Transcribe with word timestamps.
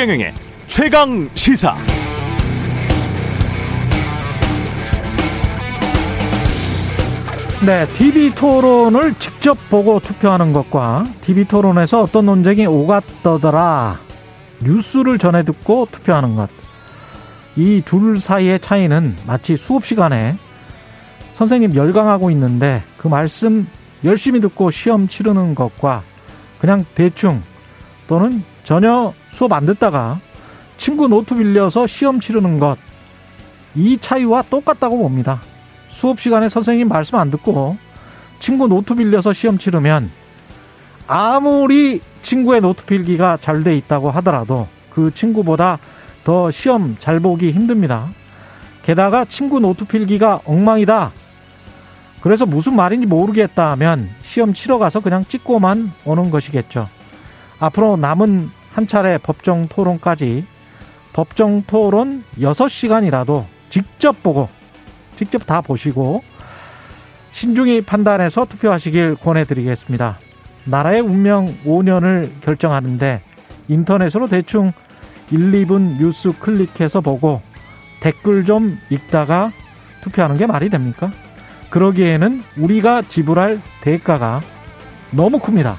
최경영의 0.00 0.32
최강 0.66 1.28
시사. 1.34 1.76
네, 7.66 7.86
TV 7.92 8.34
토론을 8.34 9.12
직접 9.18 9.58
보고 9.68 10.00
투표하는 10.00 10.54
것과 10.54 11.04
TV 11.20 11.44
토론에서 11.44 12.00
어떤 12.00 12.24
논쟁이 12.24 12.64
오갔더더라 12.64 14.00
뉴스를 14.62 15.18
전해 15.18 15.44
듣고 15.44 15.86
투표하는 15.92 16.34
것. 16.34 16.48
이 17.56 17.82
둘 17.84 18.18
사이의 18.18 18.60
차이는 18.60 19.16
마치 19.26 19.58
수업 19.58 19.84
시간에 19.84 20.34
선생님 21.32 21.74
열강하고 21.74 22.30
있는데 22.30 22.82
그 22.96 23.06
말씀 23.06 23.66
열심히 24.02 24.40
듣고 24.40 24.70
시험 24.70 25.08
치르는 25.08 25.54
것과 25.54 26.04
그냥 26.58 26.86
대충 26.94 27.42
또는 28.08 28.42
전혀 28.64 29.12
수업 29.30 29.52
안 29.52 29.66
듣다가 29.66 30.20
친구 30.76 31.08
노트 31.08 31.34
빌려서 31.34 31.86
시험 31.86 32.20
치르는 32.20 32.58
것. 32.58 32.76
이 33.74 33.98
차이와 33.98 34.42
똑같다고 34.50 34.98
봅니다. 34.98 35.40
수업 35.88 36.20
시간에 36.20 36.48
선생님 36.48 36.88
말씀 36.88 37.16
안 37.16 37.30
듣고 37.30 37.76
친구 38.40 38.66
노트 38.66 38.94
빌려서 38.94 39.32
시험 39.32 39.58
치르면 39.58 40.10
아무리 41.06 42.00
친구의 42.22 42.60
노트 42.60 42.84
필기가 42.84 43.38
잘 43.40 43.62
돼 43.62 43.76
있다고 43.76 44.10
하더라도 44.12 44.66
그 44.90 45.12
친구보다 45.12 45.78
더 46.24 46.50
시험 46.50 46.96
잘 46.98 47.20
보기 47.20 47.52
힘듭니다. 47.52 48.08
게다가 48.82 49.24
친구 49.24 49.60
노트 49.60 49.84
필기가 49.84 50.40
엉망이다. 50.44 51.12
그래서 52.22 52.46
무슨 52.46 52.76
말인지 52.76 53.06
모르겠다 53.06 53.70
하면 53.72 54.08
시험 54.22 54.52
치러 54.52 54.78
가서 54.78 55.00
그냥 55.00 55.24
찍고만 55.24 55.92
오는 56.04 56.30
것이겠죠. 56.30 56.88
앞으로 57.58 57.96
남은 57.96 58.50
한 58.72 58.86
차례 58.86 59.18
법정 59.18 59.68
토론까지 59.68 60.44
법정 61.12 61.62
토론 61.66 62.24
6시간이라도 62.38 63.44
직접 63.68 64.22
보고 64.22 64.48
직접 65.16 65.44
다 65.46 65.60
보시고 65.60 66.22
신중히 67.32 67.80
판단해서 67.80 68.44
투표하시길 68.46 69.16
권해드리겠습니다. 69.16 70.18
나라의 70.64 71.00
운명 71.00 71.54
5년을 71.64 72.30
결정하는데 72.42 73.22
인터넷으로 73.68 74.28
대충 74.28 74.72
1, 75.30 75.52
2분 75.52 75.98
뉴스 75.98 76.32
클릭해서 76.38 77.00
보고 77.00 77.40
댓글 78.00 78.44
좀 78.44 78.78
읽다가 78.90 79.52
투표하는 80.00 80.36
게 80.36 80.46
말이 80.46 80.70
됩니까? 80.70 81.10
그러기에는 81.70 82.42
우리가 82.56 83.02
지불할 83.02 83.60
대가가 83.80 84.40
너무 85.10 85.38
큽니다. 85.38 85.76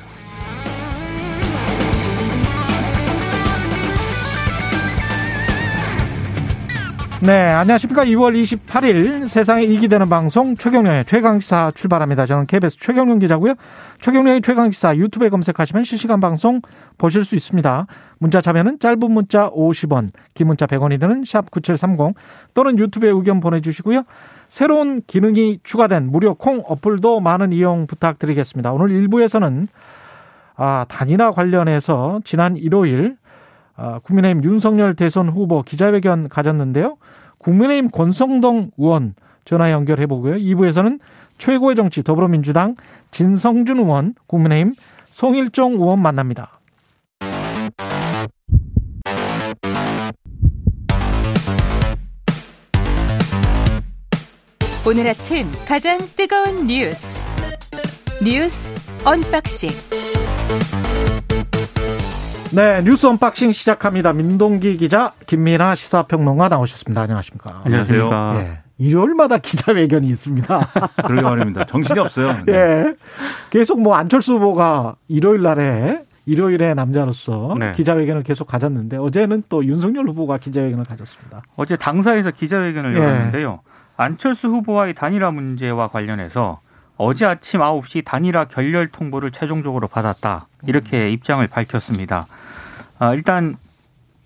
네, 7.24 7.52
안녕하십니까. 7.52 8.04
2월 8.06 8.34
28일 8.42 9.28
세상에 9.28 9.62
이기 9.62 9.88
되는 9.88 10.10
방송 10.10 10.58
최경령의 10.58 11.06
최강시사 11.06 11.72
출발합니다. 11.76 12.26
저는 12.26 12.48
KBS 12.48 12.78
최경령 12.80 13.20
기자고요. 13.20 13.54
최경령의 14.00 14.42
최강시사 14.42 14.98
유튜브에 14.98 15.30
검색하시면 15.30 15.84
실시간 15.84 16.20
방송 16.20 16.62
보실 16.98 17.24
수 17.24 17.36
있습니다. 17.36 17.86
문자 18.18 18.42
참여는 18.42 18.80
짧은 18.80 19.12
문자 19.12 19.52
50원, 19.52 20.10
긴 20.34 20.48
문자 20.48 20.66
100원이 20.66 21.00
드는 21.00 21.24
샵 21.24 21.52
9730 21.52 22.16
또는 22.56 22.80
유튜브에 22.80 23.12
의견 23.12 23.40
보내주시고요. 23.40 24.02
새로운 24.50 25.04
기능이 25.06 25.60
추가된 25.62 26.08
무료 26.08 26.34
콩 26.34 26.64
어플도 26.66 27.20
많은 27.20 27.54
이용 27.54 27.86
부탁드리겠습니다. 27.86 28.74
오늘 28.74 28.88
1부에서는 29.00 29.68
아, 30.56 30.86
단일화 30.90 31.32
관련해서 31.32 32.22
지난 32.26 32.58
일요일 32.58 33.18
아, 33.18 33.21
국민의힘 34.04 34.44
윤석열 34.44 34.96
대선 34.96 35.30
후보 35.30 35.64
기자회견 35.64 36.30
가졌는데요. 36.30 36.98
국민의힘 37.38 37.90
권성동 37.90 38.72
의원 38.78 39.16
전화 39.46 39.72
연결해 39.72 40.06
보고요. 40.06 40.36
2부에서는 40.36 41.00
최고의 41.38 41.76
정치 41.76 42.04
더불어민주당 42.04 42.76
진성준 43.10 43.80
의원, 43.80 44.14
국민의힘 44.28 44.76
성일종 45.10 45.74
의원 45.74 46.02
만납니다. 46.02 46.60
오늘 54.88 55.08
아침 55.08 55.48
가장 55.68 56.00
뜨거운 56.16 56.66
뉴스 56.66 57.24
뉴스 58.24 58.70
unboxing 59.06 59.70
네, 62.54 62.84
뉴스 62.84 63.08
unboxing 63.08 63.54
시작합니다. 63.54 64.12
민동기 64.12 64.76
기자, 64.76 65.14
김민아 65.26 65.74
시사평론가 65.76 66.50
나오셨습니다. 66.50 67.02
안녕하십니까? 67.02 67.62
안녕하십니까. 67.64 68.34
예. 68.36 68.60
일요일마다 68.78 69.38
기자회견이 69.38 70.08
있습니다. 70.08 70.60
그러게 71.06 71.22
말입니다. 71.22 71.66
정신이 71.66 71.98
없어요. 72.00 72.44
네. 72.46 72.52
예. 72.54 72.96
계속 73.52 73.82
뭐 73.82 73.96
안철수 73.96 74.34
후보가 74.34 74.96
일요일 75.08 75.44
날에 75.44 76.04
일요일에 76.26 76.74
남자로서 76.74 77.56
네. 77.58 77.72
기자회견을 77.72 78.24
계속 78.24 78.48
가졌는데 78.48 78.98
어제는 78.98 79.44
또 79.48 79.64
윤석열 79.66 80.10
후보가 80.10 80.38
기자회견을 80.38 80.84
가졌습니다. 80.84 81.44
어제 81.56 81.78
당사에서 81.78 82.32
기자회견을 82.32 82.96
예. 82.96 83.00
열었는데요. 83.00 83.62
안철수 83.96 84.50
후보와의 84.50 84.94
단일화 84.94 85.32
문제와 85.32 85.88
관련해서 85.88 86.60
어제 86.98 87.26
아침 87.26 87.62
9시 87.62 88.04
단일화 88.04 88.46
결렬 88.46 88.90
통보를 88.90 89.32
최종적으로 89.32 89.88
받았다. 89.88 90.48
이렇게 90.68 91.06
음. 91.06 91.10
입장을 91.10 91.46
밝혔습니다. 91.48 92.28
아, 93.00 93.14
일단 93.14 93.58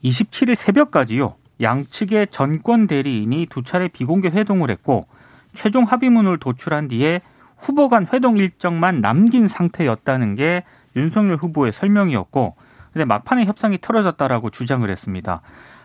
27일 0.03 0.56
새벽까지요. 0.56 1.35
양측의 1.62 2.28
전권 2.31 2.88
대리인이 2.88 3.47
두 3.50 3.63
차례 3.63 3.88
비공개 3.88 4.29
회동을 4.29 4.69
했고 4.69 5.07
최종 5.53 5.85
합의문을 5.85 6.38
도출한 6.38 6.88
뒤에 6.90 7.22
후보 7.57 7.88
간 7.88 8.06
회동 8.12 8.38
일정만 8.38 9.01
남긴 9.01 9.47
상태였다는 9.47 10.35
게 10.35 10.63
윤석열 10.96 11.38
후보의 11.38 11.72
설명이었고 11.72 12.56
근데 12.91 13.06
막판에 13.06 13.46
협상이 13.46 13.78
틀어졌다라고 13.78 14.50
주장을 14.50 14.90
했습니다. 14.90 15.41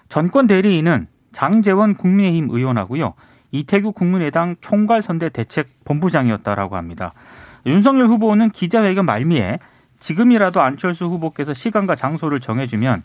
전권 0.08 0.46
대리인은 0.46 1.06
장재원 1.32 1.94
국민의힘 1.94 2.48
의원하고요. 2.50 3.14
이태규 3.52 3.92
국민의당 3.92 4.56
총괄선대 4.60 5.28
대책 5.30 5.68
본부장이었다라고 5.84 6.76
합니다. 6.76 7.12
윤석열 7.66 8.08
후보는 8.08 8.50
기자회견 8.50 9.06
말미에 9.06 9.58
지금이라도 10.00 10.60
안철수 10.60 11.06
후보께서 11.06 11.54
시간과 11.54 11.94
장소를 11.94 12.40
정해주면 12.40 13.02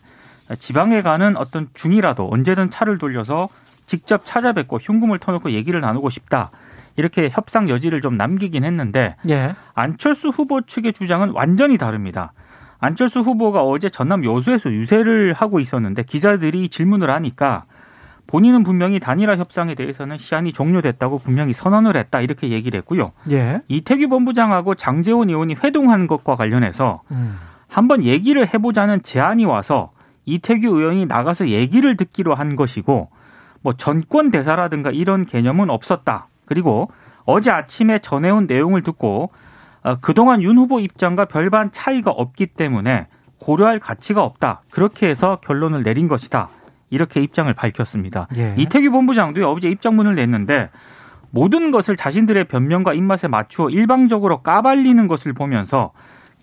지방에 0.58 1.02
가는 1.02 1.36
어떤 1.36 1.68
중이라도 1.74 2.28
언제든 2.30 2.70
차를 2.70 2.98
돌려서 2.98 3.48
직접 3.86 4.22
찾아뵙고 4.24 4.78
흉금을 4.78 5.18
터놓고 5.18 5.52
얘기를 5.52 5.80
나누고 5.80 6.10
싶다. 6.10 6.50
이렇게 6.96 7.28
협상 7.30 7.68
여지를 7.68 8.00
좀 8.00 8.16
남기긴 8.16 8.64
했는데 8.64 9.16
예. 9.28 9.54
안철수 9.74 10.28
후보 10.28 10.62
측의 10.62 10.94
주장은 10.94 11.30
완전히 11.30 11.78
다릅니다. 11.78 12.32
안철수 12.78 13.20
후보가 13.20 13.62
어제 13.62 13.90
전남 13.90 14.24
여수에서 14.24 14.70
유세를 14.70 15.34
하고 15.34 15.60
있었는데 15.60 16.02
기자들이 16.04 16.68
질문을 16.68 17.10
하니까 17.10 17.64
본인은 18.26 18.64
분명히 18.64 18.98
단일화 18.98 19.36
협상에 19.36 19.74
대해서는 19.74 20.18
시한이 20.18 20.52
종료됐다고 20.52 21.18
분명히 21.20 21.52
선언을 21.52 21.96
했다 21.96 22.20
이렇게 22.20 22.50
얘기를 22.50 22.78
했고요. 22.78 23.12
예. 23.30 23.62
이태규 23.68 24.08
본부장하고 24.08 24.74
장재원 24.74 25.28
의원이 25.28 25.56
회동한 25.62 26.06
것과 26.06 26.36
관련해서 26.36 27.02
음. 27.10 27.38
한번 27.68 28.02
얘기를 28.02 28.46
해보자는 28.52 29.02
제안이 29.02 29.44
와서 29.44 29.92
이태규 30.24 30.66
의원이 30.66 31.06
나가서 31.06 31.48
얘기를 31.48 31.96
듣기로 31.96 32.34
한 32.34 32.56
것이고 32.56 33.10
뭐 33.62 33.72
전권 33.74 34.30
대사라든가 34.30 34.90
이런 34.90 35.24
개념은 35.24 35.70
없었다. 35.70 36.28
그리고 36.44 36.90
어제 37.24 37.50
아침에 37.50 37.98
전해온 37.98 38.46
내용을 38.46 38.82
듣고 38.82 39.30
어, 39.82 39.96
그동안 40.00 40.42
윤 40.42 40.58
후보 40.58 40.80
입장과 40.80 41.26
별반 41.26 41.70
차이가 41.70 42.10
없기 42.10 42.46
때문에 42.46 43.06
고려할 43.38 43.78
가치가 43.78 44.24
없다. 44.24 44.62
그렇게 44.70 45.08
해서 45.08 45.36
결론을 45.42 45.82
내린 45.82 46.08
것이다. 46.08 46.48
이렇게 46.90 47.20
입장을 47.20 47.52
밝혔습니다. 47.52 48.28
예. 48.36 48.54
이태규 48.56 48.90
본부장도 48.90 49.50
어제 49.50 49.68
입장문을 49.68 50.14
냈는데 50.14 50.70
모든 51.30 51.70
것을 51.70 51.96
자신들의 51.96 52.44
변명과 52.44 52.94
입맛에 52.94 53.28
맞추어 53.28 53.70
일방적으로 53.70 54.42
까발리는 54.42 55.06
것을 55.08 55.32
보면서 55.32 55.92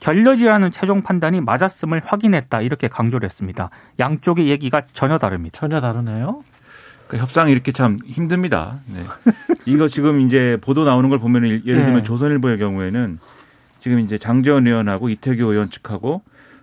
결렬이라는 0.01 0.71
최종 0.71 1.01
판단이 1.01 1.39
맞았음을 1.41 2.01
확인했다 2.03 2.61
이렇게 2.61 2.89
강조를 2.89 3.25
했습니다. 3.25 3.69
양쪽의 3.99 4.49
얘기가 4.49 4.81
전혀 4.91 5.17
다릅니다. 5.17 5.57
전혀 5.59 5.79
다르네요. 5.79 6.43
그 7.07 7.17
협상이 7.17 7.51
이렇게 7.51 7.71
참 7.71 7.97
힘듭니다. 8.05 8.75
네. 8.93 9.03
이거 9.65 9.87
지금 9.87 10.21
이제 10.21 10.57
보도 10.61 10.83
나오는 10.83 11.09
걸 11.09 11.19
보면 11.19 11.43
예를 11.45 11.83
들면 11.83 11.95
네. 11.95 12.03
조선일보의 12.03 12.57
경우에는 12.57 13.19
지금 13.79 13.99
이제 13.99 14.17
장재원 14.17 14.67
의원하고 14.67 15.09
이태규 15.09 15.43
의원 15.43 15.69
측하고 15.69 16.21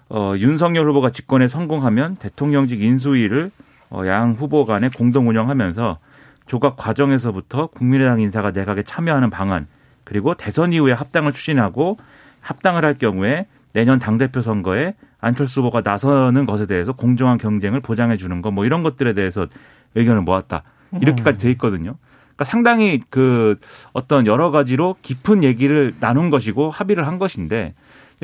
어, 0.09 0.35
윤석열 0.37 0.89
후보가 0.89 1.11
집권에 1.11 1.49
성공하면 1.49 2.17
대통령직 2.17 2.83
인수위를 2.83 3.51
어, 3.51 3.70
양 4.07 4.33
후보 4.33 4.65
간에 4.67 4.89
공동 4.89 5.29
운영하면서 5.29 5.99
조각 6.47 6.77
과정에서부터 6.77 7.69
국민의당 7.69 8.21
인사가 8.21 8.51
내각에 8.51 8.83
참여하는 8.83 9.31
방안 9.31 9.67
그리고 10.05 10.35
대선 10.35 10.73
이후에 10.73 10.93
합당을 10.93 11.33
추진하고 11.33 11.97
합당을 12.41 12.85
할 12.85 12.95
경우에 12.95 13.47
내년 13.73 13.99
당대표 13.99 14.43
선거에 14.43 14.95
안철수 15.21 15.61
후보가 15.61 15.83
나서는 15.83 16.47
것에 16.47 16.67
대해서 16.67 16.93
공정한 16.93 17.39
경쟁을 17.39 17.81
보장해 17.81 18.17
주는 18.17 18.43
거뭐 18.43 18.65
이런 18.65 18.83
것들에 18.83 19.13
대해서 19.13 19.47
의견을 19.95 20.23
모았다. 20.23 20.63
이렇게까지 21.01 21.39
돼 21.39 21.51
있거든요. 21.53 21.95
그러니까 22.35 22.45
상당히 22.47 23.01
그 23.11 23.59
어떤 23.93 24.27
여러 24.27 24.51
가지로 24.51 24.97
깊은 25.03 25.45
얘기를 25.45 25.95
나눈 26.01 26.31
것이고 26.31 26.71
합의를 26.71 27.07
한 27.07 27.19
것인데 27.19 27.75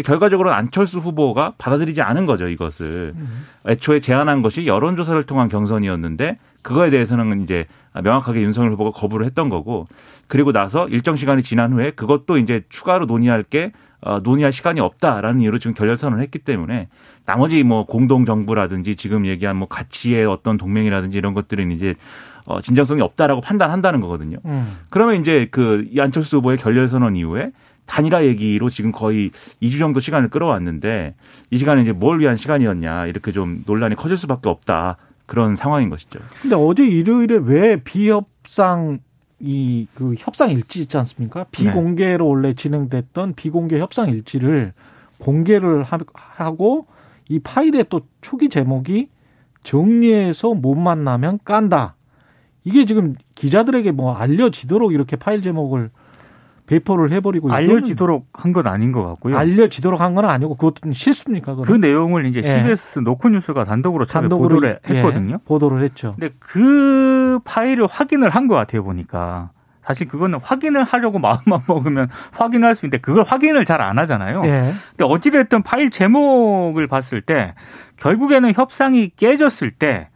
결과적으로 0.04 0.52
안철수 0.52 0.98
후보가 0.98 1.54
받아들이지 1.58 2.02
않은 2.02 2.26
거죠 2.26 2.48
이것을 2.48 3.14
애초에 3.66 4.00
제안한 4.00 4.42
것이 4.42 4.66
여론조사를 4.66 5.22
통한 5.24 5.48
경선이었는데 5.48 6.38
그거에 6.62 6.90
대해서는 6.90 7.42
이제 7.42 7.66
명확하게 7.94 8.42
윤석열 8.42 8.72
후보가 8.72 8.90
거부를 8.90 9.24
했던 9.24 9.48
거고 9.48 9.86
그리고 10.26 10.52
나서 10.52 10.88
일정 10.88 11.16
시간이 11.16 11.42
지난 11.42 11.72
후에 11.72 11.92
그것도 11.92 12.38
이제 12.38 12.62
추가로 12.68 13.06
논의할 13.06 13.42
게 13.42 13.72
어, 14.00 14.20
논의할 14.20 14.52
시간이 14.52 14.78
없다라는 14.80 15.40
이유로 15.40 15.58
지금 15.58 15.74
결렬선언을 15.74 16.22
했기 16.22 16.38
때문에 16.38 16.88
나머지 17.24 17.62
뭐 17.62 17.86
공동 17.86 18.24
정부라든지 18.24 18.94
지금 18.94 19.26
얘기한 19.26 19.56
뭐 19.56 19.66
가치의 19.68 20.26
어떤 20.26 20.58
동맹이라든지 20.58 21.16
이런 21.16 21.34
것들은 21.34 21.72
이제 21.72 21.94
어, 22.44 22.60
진정성이 22.60 23.00
없다라고 23.00 23.40
판단한다는 23.40 24.00
거거든요. 24.00 24.38
음. 24.44 24.78
그러면 24.90 25.20
이제 25.20 25.48
그 25.50 25.88
안철수 25.98 26.36
후보의 26.36 26.58
결렬 26.58 26.88
선언 26.88 27.16
이후에 27.16 27.50
단일화 27.86 28.24
얘기로 28.26 28.70
지금 28.70 28.92
거의 28.92 29.30
2주 29.62 29.78
정도 29.78 30.00
시간을 30.00 30.28
끌어왔는데 30.28 31.14
이 31.50 31.58
시간은 31.58 31.82
이제 31.82 31.92
뭘 31.92 32.20
위한 32.20 32.36
시간이었냐 32.36 33.06
이렇게 33.06 33.32
좀 33.32 33.62
논란이 33.66 33.94
커질 33.96 34.16
수밖에 34.18 34.48
없다 34.48 34.96
그런 35.26 35.56
상황인 35.56 35.90
것이죠. 35.90 36.20
근데 36.42 36.56
어제 36.56 36.86
일요일에 36.86 37.38
왜 37.42 37.76
비협상 37.82 38.98
이 39.38 39.86
그 39.94 40.14
협상 40.16 40.50
일지 40.50 40.80
있지 40.80 40.96
않습니까? 40.96 41.44
비공개로 41.50 42.24
네. 42.24 42.30
원래 42.30 42.54
진행됐던 42.54 43.34
비공개 43.34 43.78
협상 43.78 44.08
일지를 44.08 44.72
공개를 45.18 45.84
하고 46.14 46.86
이 47.28 47.38
파일의 47.38 47.86
또 47.88 48.02
초기 48.20 48.48
제목이 48.48 49.08
정리해서 49.62 50.54
못 50.54 50.74
만나면 50.74 51.40
깐다. 51.44 51.96
이게 52.64 52.84
지금 52.86 53.14
기자들에게 53.34 53.92
뭐 53.92 54.14
알려지도록 54.14 54.92
이렇게 54.92 55.16
파일 55.16 55.42
제목을 55.42 55.90
배포를 56.66 57.12
해버리고 57.12 57.52
알려지도록 57.52 58.28
한 58.32 58.52
건 58.52 58.66
아닌 58.66 58.90
것 58.92 59.04
같고요. 59.06 59.36
알려지도록 59.38 60.00
한 60.00 60.14
건 60.14 60.24
아니고 60.24 60.56
그것도 60.56 60.92
실수입니까? 60.92 61.54
그럼? 61.56 61.64
그 61.64 61.72
내용을 61.86 62.26
이제 62.26 62.42
CBS 62.42 62.98
예. 63.00 63.02
노컷뉴스가 63.02 63.64
단독으로 63.64 64.04
단독으로 64.04 64.48
보도를 64.48 64.80
예. 64.90 64.94
했거든요. 64.96 65.38
보도를 65.44 65.82
했죠. 65.84 66.14
근데 66.18 66.34
그 66.38 67.38
파일을 67.44 67.86
확인을 67.88 68.30
한 68.30 68.46
것 68.46 68.54
같아요 68.54 68.82
보니까. 68.84 69.50
사실 69.84 70.08
그거는 70.08 70.40
확인을 70.42 70.82
하려고 70.82 71.18
마음만 71.20 71.60
먹으면 71.68 72.08
확인할 72.32 72.74
수 72.74 72.86
있는데 72.86 72.98
그걸 72.98 73.22
확인을 73.24 73.64
잘 73.64 73.80
안 73.80 73.98
하잖아요. 74.00 74.42
예. 74.44 74.72
근데 74.96 75.04
어찌됐든 75.04 75.62
파일 75.62 75.90
제목을 75.90 76.86
봤을 76.88 77.20
때 77.20 77.54
결국에는 77.96 78.52
협상이 78.54 79.10
깨졌을 79.16 79.70
때 79.70 80.08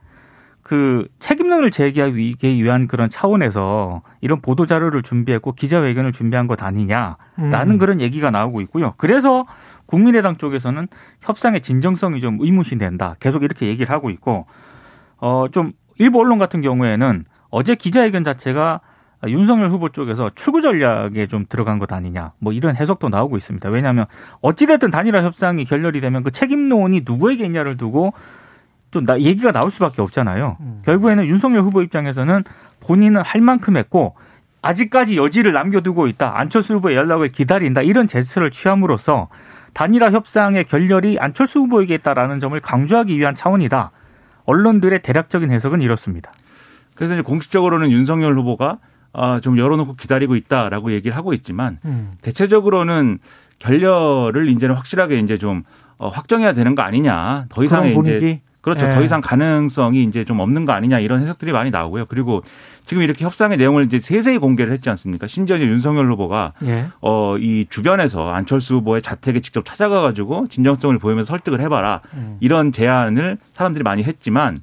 그 0.71 1.09
책임론을 1.19 1.73
제기하기 1.73 2.37
위한 2.45 2.87
그런 2.87 3.11
차원에서 3.11 4.03
이런 4.21 4.41
보도 4.41 4.67
자료를 4.67 5.03
준비했고 5.03 5.51
기자회견을 5.51 6.13
준비한 6.13 6.47
것 6.47 6.63
아니냐라는 6.63 7.17
음. 7.41 7.79
그런 7.79 8.01
얘기가 8.01 8.31
나오고 8.31 8.61
있고요. 8.61 8.95
그래서 8.97 9.47
국민의당 9.87 10.37
쪽에서는 10.37 10.87
협상의 11.23 11.61
진정성이 11.61 12.21
좀 12.21 12.39
의무시된다. 12.41 13.17
계속 13.19 13.43
이렇게 13.43 13.67
얘기를 13.67 13.93
하고 13.93 14.11
있고 14.11 14.47
어 15.17 15.49
좀 15.51 15.73
일부 15.99 16.21
언론 16.21 16.39
같은 16.39 16.61
경우에는 16.61 17.25
어제 17.51 17.75
기자회견 17.75 18.23
자체가 18.23 18.81
윤석열 19.27 19.71
후보 19.71 19.89
쪽에서 19.89 20.31
출구 20.37 20.63
전략에 20.63 21.27
좀 21.27 21.47
들어간 21.49 21.81
것 21.81 21.93
아니냐 21.93 22.35
뭐 22.39 22.53
이런 22.53 22.77
해석도 22.77 23.09
나오고 23.09 23.37
있습니다. 23.37 23.69
왜냐하면 23.71 24.07
어찌됐든 24.41 24.93
단일화 24.93 25.25
협상이 25.25 25.65
결렬이 25.65 26.01
되면 26.01 26.23
그 26.23 26.31
책임론이 26.31 27.03
누구에게 27.05 27.45
있냐를 27.45 27.77
두고 27.77 28.13
좀 28.91 29.05
나, 29.05 29.19
얘기가 29.19 29.53
나올 29.53 29.71
수밖에 29.71 30.03
없잖아요. 30.03 30.57
음. 30.61 30.83
결국에는 30.85 31.27
윤석열 31.27 31.63
후보 31.63 31.83
입장에서는 31.83 32.45
본인은 32.81 33.23
할 33.23 33.41
만큼 33.41 33.77
했고 33.77 34.15
아직까지 34.63 35.17
여지를 35.17 35.53
남겨두고 35.53 36.07
있다. 36.09 36.39
안철수 36.39 36.75
후보의 36.75 36.97
연락을 36.97 37.29
기다린다. 37.29 37.83
이런 37.83 38.07
제스처를 38.07 38.51
취함으로써 38.51 39.29
단일화 39.73 40.11
협상의 40.11 40.65
결렬이 40.65 41.19
안철수 41.19 41.61
후보에게 41.61 41.95
있다라는 41.95 42.41
점을 42.41 42.59
강조하기 42.59 43.17
위한 43.17 43.35
차원이다. 43.35 43.93
언론들의 44.45 45.03
대략적인 45.03 45.51
해석은 45.51 45.81
이렇습니다. 45.81 46.33
그래서 46.95 47.15
이제 47.15 47.23
공식적으로는 47.23 47.91
윤석열 47.91 48.37
후보가 48.39 48.79
아, 49.13 49.41
좀 49.41 49.59
열어놓고 49.59 49.95
기다리고 49.95 50.37
있다라고 50.37 50.93
얘기를 50.93 51.17
하고 51.17 51.33
있지만 51.33 51.79
음. 51.85 52.13
대체적으로는 52.21 53.19
결렬을 53.59 54.49
이제는 54.51 54.75
확실하게 54.75 55.19
이제 55.19 55.39
좀 55.39 55.63
어, 55.99 56.09
확정해야 56.09 56.53
되는 56.53 56.75
거 56.75 56.83
아니냐. 56.83 57.47
더 57.49 57.65
이상의 57.65 57.97
이제 57.99 58.41
그렇죠. 58.61 58.87
예. 58.87 58.91
더 58.91 59.03
이상 59.03 59.21
가능성이 59.21 60.03
이제 60.05 60.25
좀 60.25 60.41
없는 60.41 60.67
거 60.67 60.73
아니냐 60.73 60.99
이런 60.99 61.23
해석들이 61.23 61.53
많이 61.53 61.71
나오고요. 61.71 62.07
그리고 62.07 62.43
지금 62.85 63.03
이렇게 63.03 63.25
협상의 63.25 63.57
내용을 63.57 63.85
이제 63.87 64.01
세세히 64.01 64.39
공개를 64.39 64.73
했지 64.73 64.91
않습니까? 64.91 65.27
심지어 65.27 65.57
이제 65.57 65.67
윤석열 65.67 66.11
후보가 66.13 66.53
예. 66.65 66.87
어 67.01 67.37
이 67.41 67.65
주변에서 67.71 68.31
안철수 68.33 68.77
후보의 68.77 69.01
자택에 69.03 69.41
직접 69.41 69.65
찾아가 69.65 70.01
가지고 70.03 70.47
진정성을 70.49 70.99
보이면서 70.99 71.29
설득을 71.31 71.61
해봐라 71.61 72.01
음. 72.15 72.37
이런 72.41 72.71
제안을 72.73 73.39
사람들이 73.55 73.83
많이 73.83 74.03
했지만 74.03 74.59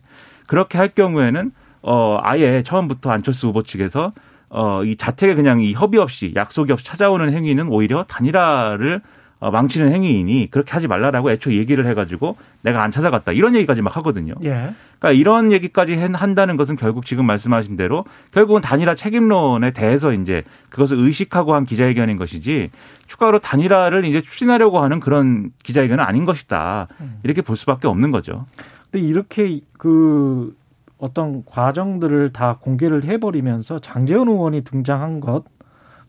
그렇게 0.47 0.77
할 0.77 0.89
경우에는 0.89 1.51
어 1.81 2.19
아예 2.21 2.61
처음부터 2.63 3.09
안철수 3.11 3.47
후보 3.47 3.63
측에서 3.63 4.11
어 4.49 4.81
이 4.85 4.95
자택에 4.95 5.33
그냥 5.35 5.59
이 5.61 5.73
협의 5.73 5.99
없이 5.99 6.33
약속이 6.35 6.71
없이 6.71 6.85
찾아오는 6.85 7.33
행위는 7.33 7.67
오히려 7.69 8.03
단일화를 8.03 9.01
어, 9.39 9.51
망치는 9.51 9.91
행위이니 9.91 10.49
그렇게 10.49 10.71
하지 10.71 10.87
말라라고 10.87 11.31
애초 11.31 11.53
얘기를 11.53 11.85
해가지고 11.85 12.37
내가 12.61 12.81
안 12.81 12.89
찾아갔다 12.89 13.33
이런 13.33 13.55
얘기까지 13.55 13.83
막 13.83 13.95
하거든요. 13.97 14.33
예. 14.43 14.71
그러니까 14.99 15.11
이런 15.11 15.51
얘기까지 15.51 15.95
한다는 15.95 16.57
것은 16.57 16.75
결국 16.75 17.05
지금 17.05 17.25
말씀하신 17.25 17.77
대로 17.77 18.03
결국은 18.31 18.61
단일화 18.61 18.95
책임론에 18.95 19.71
대해서 19.71 20.11
이제 20.11 20.43
그것을 20.69 20.97
의식하고 20.97 21.53
한 21.53 21.65
기자회견인 21.65 22.17
것이지 22.17 22.69
추가로 23.05 23.39
단일화를 23.39 24.05
이제 24.05 24.21
추진하려고 24.21 24.79
하는 24.79 24.99
그런 24.99 25.51
기자회견은 25.63 26.03
아닌 26.03 26.25
것이다 26.25 26.87
이렇게 27.21 27.43
볼 27.43 27.55
수밖에 27.55 27.87
없는 27.87 28.09
거죠. 28.09 28.45
근데 28.91 29.05
이렇게 29.05 29.59
그 29.77 30.55
어떤 30.97 31.45
과정들을 31.45 32.33
다 32.33 32.57
공개를 32.59 33.03
해버리면서 33.03 33.77
장재원 33.77 34.29
의원이 34.29 34.63
등장한 34.63 35.19
것 35.19 35.43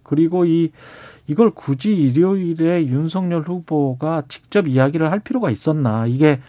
그리고 0.03 0.47
이 0.47 0.71
이걸 1.28 1.50
굳이 1.50 1.94
일요일에 1.94 2.87
윤석열 2.87 3.42
후보가 3.42 4.25
직접 4.28 4.66
이야기를 4.66 5.12
할 5.12 5.20
필요가 5.20 5.50
있었나. 5.50 6.06
이게 6.06 6.40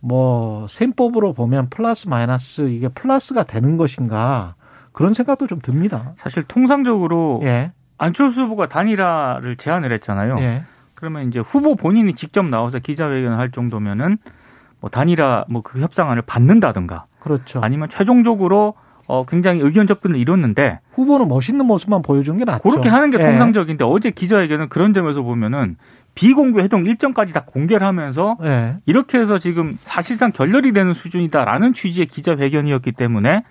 뭐 0.00 0.66
셈법으로 0.68 1.32
보면 1.32 1.70
플러스 1.70 2.08
마이너스 2.08 2.68
이게 2.68 2.88
플러스가 2.88 3.44
되는 3.44 3.76
것인가. 3.76 4.56
그런 4.92 5.14
생각도 5.14 5.46
좀 5.46 5.60
듭니다. 5.60 6.12
사실 6.16 6.42
통상적으로 6.42 7.40
예. 7.44 7.72
안철수 7.98 8.42
후보가 8.42 8.68
단일화를 8.68 9.56
제안을 9.56 9.92
했잖아요. 9.92 10.38
예. 10.40 10.64
그러면 10.94 11.28
이제 11.28 11.38
후보 11.38 11.76
본인이 11.76 12.12
직접 12.14 12.44
나와서 12.44 12.80
기자회견을 12.80 13.38
할 13.38 13.52
정도면은 13.52 14.18
뭐 14.80 14.90
단일화 14.90 15.44
뭐 15.48 15.62
그 15.62 15.80
협상안을 15.80 16.22
받는다든가 16.22 17.06
그렇죠. 17.20 17.60
아니면 17.62 17.88
최종적으로 17.88 18.74
어, 19.10 19.24
굉장히 19.26 19.60
의견 19.60 19.88
접근을 19.88 20.16
이뤘는데 20.16 20.78
후보는 20.92 21.28
멋있는 21.28 21.66
모습만 21.66 22.02
보여준 22.02 22.38
게 22.38 22.44
낫죠. 22.44 22.68
그렇게 22.68 22.88
하는 22.88 23.10
게 23.10 23.18
예. 23.18 23.24
통상적인데 23.24 23.84
어제 23.84 24.12
기자회견은 24.12 24.68
그런 24.68 24.94
점에서 24.94 25.22
보면은 25.22 25.76
비공개 26.14 26.60
회동 26.60 26.84
일정까지 26.84 27.34
다 27.34 27.42
공개를 27.44 27.84
하면서 27.84 28.36
예. 28.44 28.76
이렇게 28.86 29.18
해서 29.18 29.40
지금 29.40 29.72
사실상 29.72 30.30
결렬이 30.30 30.72
되는 30.72 30.94
수준이다라는 30.94 31.72
취지의 31.72 32.06
기자회견이었기 32.06 32.92
때문에 32.92 33.42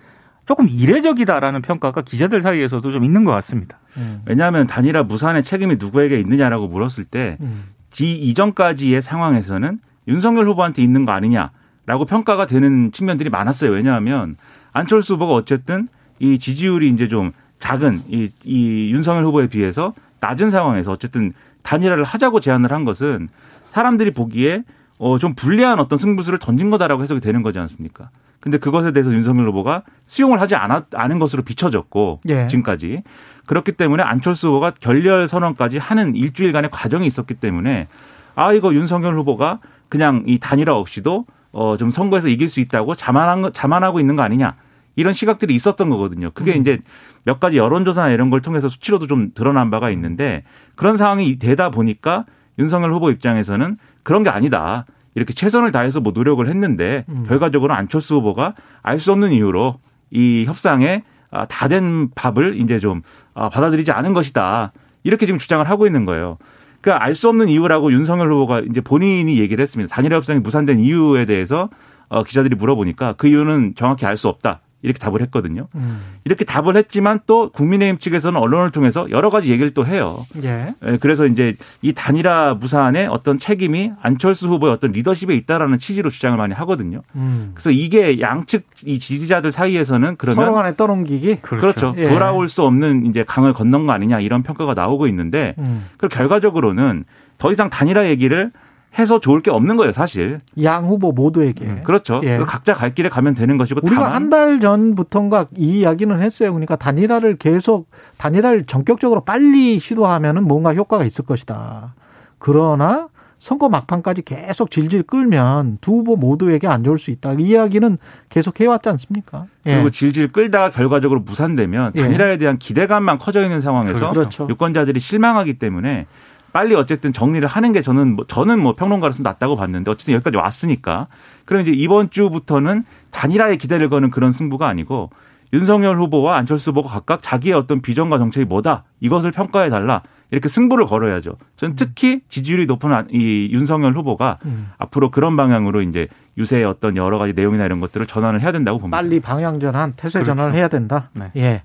조금 0.46 0.66
이례적이다라는 0.66 1.60
평가가 1.60 2.00
기자들 2.00 2.40
사이에서도 2.40 2.90
좀 2.90 3.04
있는 3.04 3.24
것 3.24 3.32
같습니다. 3.32 3.78
음. 3.98 4.22
왜냐하면 4.24 4.66
단일화 4.66 5.02
무산의 5.02 5.42
책임이 5.42 5.76
누구에게 5.78 6.18
있느냐라고 6.18 6.68
물었을 6.68 7.04
때, 7.04 7.36
음. 7.40 7.64
지 7.90 8.14
이전까지의 8.14 9.02
상황에서는 9.02 9.78
윤석열 10.08 10.48
후보한테 10.48 10.82
있는 10.82 11.04
거 11.04 11.12
아니냐라고 11.12 12.04
평가가 12.08 12.46
되는 12.46 12.90
측면들이 12.92 13.30
많았어요. 13.30 13.70
왜냐하면 13.70 14.36
안철수 14.72 15.14
후보가 15.14 15.34
어쨌든 15.34 15.88
이 16.18 16.38
지지율이 16.38 16.88
이제 16.90 17.08
좀 17.08 17.32
작은 17.58 18.02
이, 18.08 18.30
이 18.44 18.90
윤석열 18.92 19.24
후보에 19.24 19.48
비해서 19.48 19.94
낮은 20.20 20.50
상황에서 20.50 20.92
어쨌든 20.92 21.32
단일화를 21.62 22.04
하자고 22.04 22.40
제안을 22.40 22.72
한 22.72 22.84
것은 22.84 23.28
사람들이 23.70 24.12
보기에 24.12 24.64
어, 24.98 25.18
좀 25.18 25.34
불리한 25.34 25.80
어떤 25.80 25.98
승부수를 25.98 26.38
던진 26.38 26.70
거다라고 26.70 27.02
해석이 27.02 27.20
되는 27.20 27.42
거지 27.42 27.58
않습니까? 27.58 28.10
근데 28.40 28.58
그것에 28.58 28.92
대해서 28.92 29.12
윤석열 29.12 29.48
후보가 29.48 29.82
수용을 30.06 30.40
하지 30.40 30.54
않았, 30.56 30.84
않은 30.94 31.18
것으로 31.18 31.42
비춰졌고, 31.42 32.20
예. 32.28 32.46
지금까지. 32.48 33.02
그렇기 33.46 33.72
때문에 33.72 34.02
안철수 34.02 34.48
후보가 34.48 34.72
결렬 34.80 35.28
선언까지 35.28 35.78
하는 35.78 36.14
일주일간의 36.16 36.70
과정이 36.70 37.06
있었기 37.06 37.34
때문에, 37.34 37.88
아, 38.34 38.52
이거 38.52 38.74
윤석열 38.74 39.16
후보가 39.18 39.60
그냥 39.88 40.24
이 40.26 40.38
단일화 40.38 40.74
없이도 40.74 41.26
어, 41.52 41.76
좀 41.76 41.90
선거에서 41.90 42.28
이길 42.28 42.48
수 42.48 42.60
있다고 42.60 42.94
자만한, 42.94 43.52
자만하고 43.52 44.00
있는 44.00 44.16
거 44.16 44.22
아니냐. 44.22 44.56
이런 44.96 45.14
시각들이 45.14 45.54
있었던 45.54 45.88
거거든요. 45.88 46.30
그게 46.32 46.54
음. 46.54 46.60
이제 46.60 46.78
몇 47.24 47.40
가지 47.40 47.56
여론조사나 47.58 48.10
이런 48.10 48.28
걸 48.28 48.40
통해서 48.42 48.68
수치로도 48.68 49.06
좀 49.06 49.30
드러난 49.34 49.70
바가 49.70 49.90
있는데 49.90 50.42
그런 50.74 50.96
상황이 50.96 51.38
되다 51.38 51.70
보니까 51.70 52.24
윤석열 52.58 52.92
후보 52.92 53.10
입장에서는 53.10 53.78
그런 54.02 54.22
게 54.22 54.30
아니다. 54.30 54.84
이렇게 55.14 55.32
최선을 55.32 55.72
다해서 55.72 56.00
뭐 56.00 56.12
노력을 56.14 56.46
했는데 56.46 57.04
음. 57.08 57.24
결과적으로 57.26 57.72
안철수 57.74 58.16
후보가 58.16 58.54
알 58.82 58.98
수 58.98 59.12
없는 59.12 59.32
이유로 59.32 59.76
이 60.10 60.44
협상에 60.46 61.02
아, 61.30 61.46
다된 61.46 62.10
밥을 62.14 62.60
이제 62.60 62.78
좀 62.80 63.02
아, 63.34 63.48
받아들이지 63.48 63.92
않은 63.92 64.12
것이다. 64.12 64.72
이렇게 65.04 65.24
지금 65.24 65.38
주장을 65.38 65.66
하고 65.68 65.86
있는 65.86 66.04
거예요. 66.04 66.36
그러니까 66.80 67.04
알 67.04 67.14
수 67.14 67.28
없는 67.28 67.48
이유라고 67.48 67.92
윤석열 67.92 68.32
후보가 68.32 68.60
이제 68.60 68.80
본인이 68.80 69.38
얘기를 69.38 69.62
했습니다. 69.62 69.94
단일화 69.94 70.16
협상이 70.16 70.40
무산된 70.40 70.78
이유에 70.80 71.24
대해서 71.26 71.68
어, 72.08 72.24
기자들이 72.24 72.54
물어보니까 72.56 73.14
그 73.16 73.28
이유는 73.28 73.74
정확히 73.76 74.06
알 74.06 74.16
수 74.16 74.28
없다. 74.28 74.60
이렇게 74.82 74.98
답을 74.98 75.20
했거든요. 75.22 75.68
음. 75.74 76.00
이렇게 76.24 76.44
답을 76.44 76.76
했지만 76.76 77.20
또 77.26 77.50
국민의힘 77.50 77.98
측에서는 77.98 78.40
언론을 78.40 78.70
통해서 78.70 79.06
여러 79.10 79.28
가지 79.28 79.50
얘기를 79.50 79.70
또 79.70 79.86
해요. 79.86 80.26
예. 80.42 80.74
예 80.84 80.96
그래서 80.98 81.26
이제 81.26 81.54
이 81.82 81.92
단일화 81.92 82.54
무산의 82.54 83.06
어떤 83.08 83.38
책임이 83.38 83.92
안철수 84.00 84.48
후보의 84.48 84.72
어떤 84.72 84.92
리더십에 84.92 85.34
있다라는 85.34 85.78
취지로 85.78 86.08
주장을 86.08 86.36
많이 86.38 86.54
하거든요. 86.54 87.02
음. 87.14 87.50
그래서 87.54 87.70
이게 87.70 88.20
양측 88.20 88.64
이 88.84 88.98
지지자들 88.98 89.52
사이에서는 89.52 90.16
그러면 90.16 90.44
서로 90.44 90.54
간에 90.54 90.74
떠넘기기 90.76 91.40
그렇죠. 91.42 91.92
그렇죠. 91.92 91.94
예. 91.98 92.08
돌아올 92.08 92.48
수 92.48 92.62
없는 92.62 93.06
이제 93.06 93.22
강을 93.22 93.52
건넌 93.52 93.86
거 93.86 93.92
아니냐 93.92 94.20
이런 94.20 94.42
평가가 94.42 94.74
나오고 94.74 95.06
있는데 95.08 95.54
음. 95.58 95.86
그 95.98 96.08
결과적으로는 96.08 97.04
더 97.36 97.52
이상 97.52 97.68
단일화 97.70 98.08
얘기를 98.08 98.50
해서 98.98 99.20
좋을 99.20 99.40
게 99.40 99.50
없는 99.50 99.76
거예요, 99.76 99.92
사실. 99.92 100.40
양 100.62 100.84
후보 100.84 101.12
모두에게. 101.12 101.64
음, 101.64 101.82
그렇죠. 101.84 102.20
예. 102.24 102.38
각자 102.38 102.74
갈 102.74 102.92
길에 102.94 103.08
가면 103.08 103.34
되는 103.34 103.56
것이고. 103.56 103.80
우리가 103.84 104.12
한 104.14 104.30
달 104.30 104.60
전부터인가 104.60 105.46
이 105.56 105.80
이야기는 105.80 106.20
했어요. 106.20 106.50
그러니까 106.52 106.76
단일화를 106.76 107.36
계속 107.36 107.88
단일화를 108.18 108.64
전격적으로 108.66 109.20
빨리 109.22 109.78
시도하면은 109.78 110.44
뭔가 110.46 110.74
효과가 110.74 111.04
있을 111.04 111.24
것이다. 111.24 111.94
그러나 112.38 113.08
선거 113.38 113.68
막판까지 113.70 114.22
계속 114.22 114.70
질질 114.70 115.02
끌면 115.04 115.78
두 115.80 115.92
후보 115.92 116.14
모두에게 116.16 116.66
안 116.68 116.84
좋을 116.84 116.98
수 116.98 117.10
있다. 117.10 117.32
이 117.34 117.42
이야기는 117.48 117.96
계속 118.28 118.60
해왔지 118.60 118.88
않습니까? 118.90 119.46
예. 119.66 119.74
그리고 119.74 119.90
질질 119.90 120.30
끌다가 120.32 120.70
결과적으로 120.70 121.20
무산되면 121.20 121.92
예. 121.96 122.02
단일화에 122.02 122.36
대한 122.36 122.58
기대감만 122.58 123.18
커져 123.18 123.42
있는 123.42 123.60
상황에서 123.60 124.12
그렇죠. 124.12 124.46
유권자들이 124.50 125.00
실망하기 125.00 125.54
때문에 125.58 126.06
빨리 126.52 126.74
어쨌든 126.74 127.12
정리를 127.12 127.46
하는 127.48 127.72
게 127.72 127.82
저는 127.82 128.16
뭐 128.16 128.24
저는 128.26 128.60
뭐 128.60 128.74
평론가로서 128.74 129.22
낫다고 129.22 129.56
봤는데 129.56 129.90
어쨌든 129.90 130.14
여기까지 130.14 130.36
왔으니까 130.36 131.06
그럼 131.44 131.62
이제 131.62 131.70
이번 131.72 132.10
주부터는 132.10 132.84
단일화에 133.10 133.56
기대를 133.56 133.88
거는 133.88 134.10
그런 134.10 134.32
승부가 134.32 134.68
아니고 134.68 135.10
윤석열 135.52 135.98
후보와 135.98 136.36
안철수 136.36 136.70
후보가 136.70 136.88
각각 136.88 137.22
자기의 137.22 137.54
어떤 137.54 137.80
비전과 137.80 138.18
정책이 138.18 138.46
뭐다 138.46 138.84
이것을 139.00 139.32
평가해 139.32 139.70
달라 139.70 140.02
이렇게 140.30 140.48
승부를 140.48 140.86
걸어야죠. 140.86 141.36
저는 141.56 141.74
특히 141.74 142.20
지지율이 142.28 142.66
높은 142.66 142.90
이 143.10 143.48
윤석열 143.50 143.94
후보가 143.94 144.38
음. 144.44 144.70
앞으로 144.78 145.10
그런 145.10 145.36
방향으로 145.36 145.82
이제 145.82 146.06
유세의 146.38 146.64
어떤 146.64 146.96
여러 146.96 147.18
가지 147.18 147.32
내용이나 147.32 147.64
이런 147.64 147.80
것들을 147.80 148.06
전환을 148.06 148.40
해야 148.40 148.52
된다고 148.52 148.78
봅니다. 148.78 148.96
빨리 148.96 149.18
방향 149.18 149.58
전환, 149.58 149.94
태세 149.96 150.20
그렇죠. 150.20 150.36
전환을 150.36 150.54
해야 150.54 150.68
된다. 150.68 151.10
네. 151.14 151.32
예. 151.36 151.62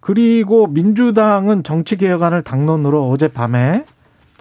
그리고 0.00 0.66
민주당은 0.66 1.62
정치 1.62 1.96
개혁안을 1.96 2.42
당론으로 2.42 3.08
어젯밤에 3.08 3.86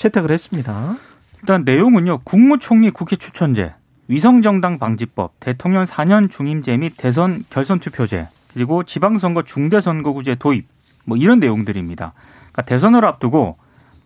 채택을 0.03 0.31
했습니다. 0.31 0.95
일단 1.41 1.63
내용은요. 1.63 2.19
국무총리 2.23 2.89
국회 2.91 3.15
추천제, 3.15 3.73
위성정당 4.07 4.79
방지법, 4.79 5.39
대통령 5.39 5.85
4년 5.85 6.29
중임제 6.29 6.77
및 6.77 6.93
대선 6.97 7.43
결선 7.49 7.79
투표제, 7.79 8.27
그리고 8.53 8.83
지방선거 8.83 9.43
중대선거구제 9.43 10.35
도입, 10.35 10.67
뭐 11.05 11.17
이런 11.17 11.39
내용들입니다. 11.39 12.13
그러니까 12.51 12.61
대선을 12.63 13.05
앞두고 13.05 13.55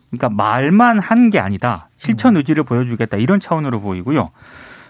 그러니까 0.09 0.29
말만 0.29 0.99
한 0.99 1.29
게 1.29 1.39
아니다. 1.39 1.89
실천 1.97 2.35
음. 2.35 2.37
의지를 2.37 2.63
보여주겠다. 2.63 3.17
이런 3.17 3.39
차원으로 3.39 3.81
보이고요. 3.81 4.29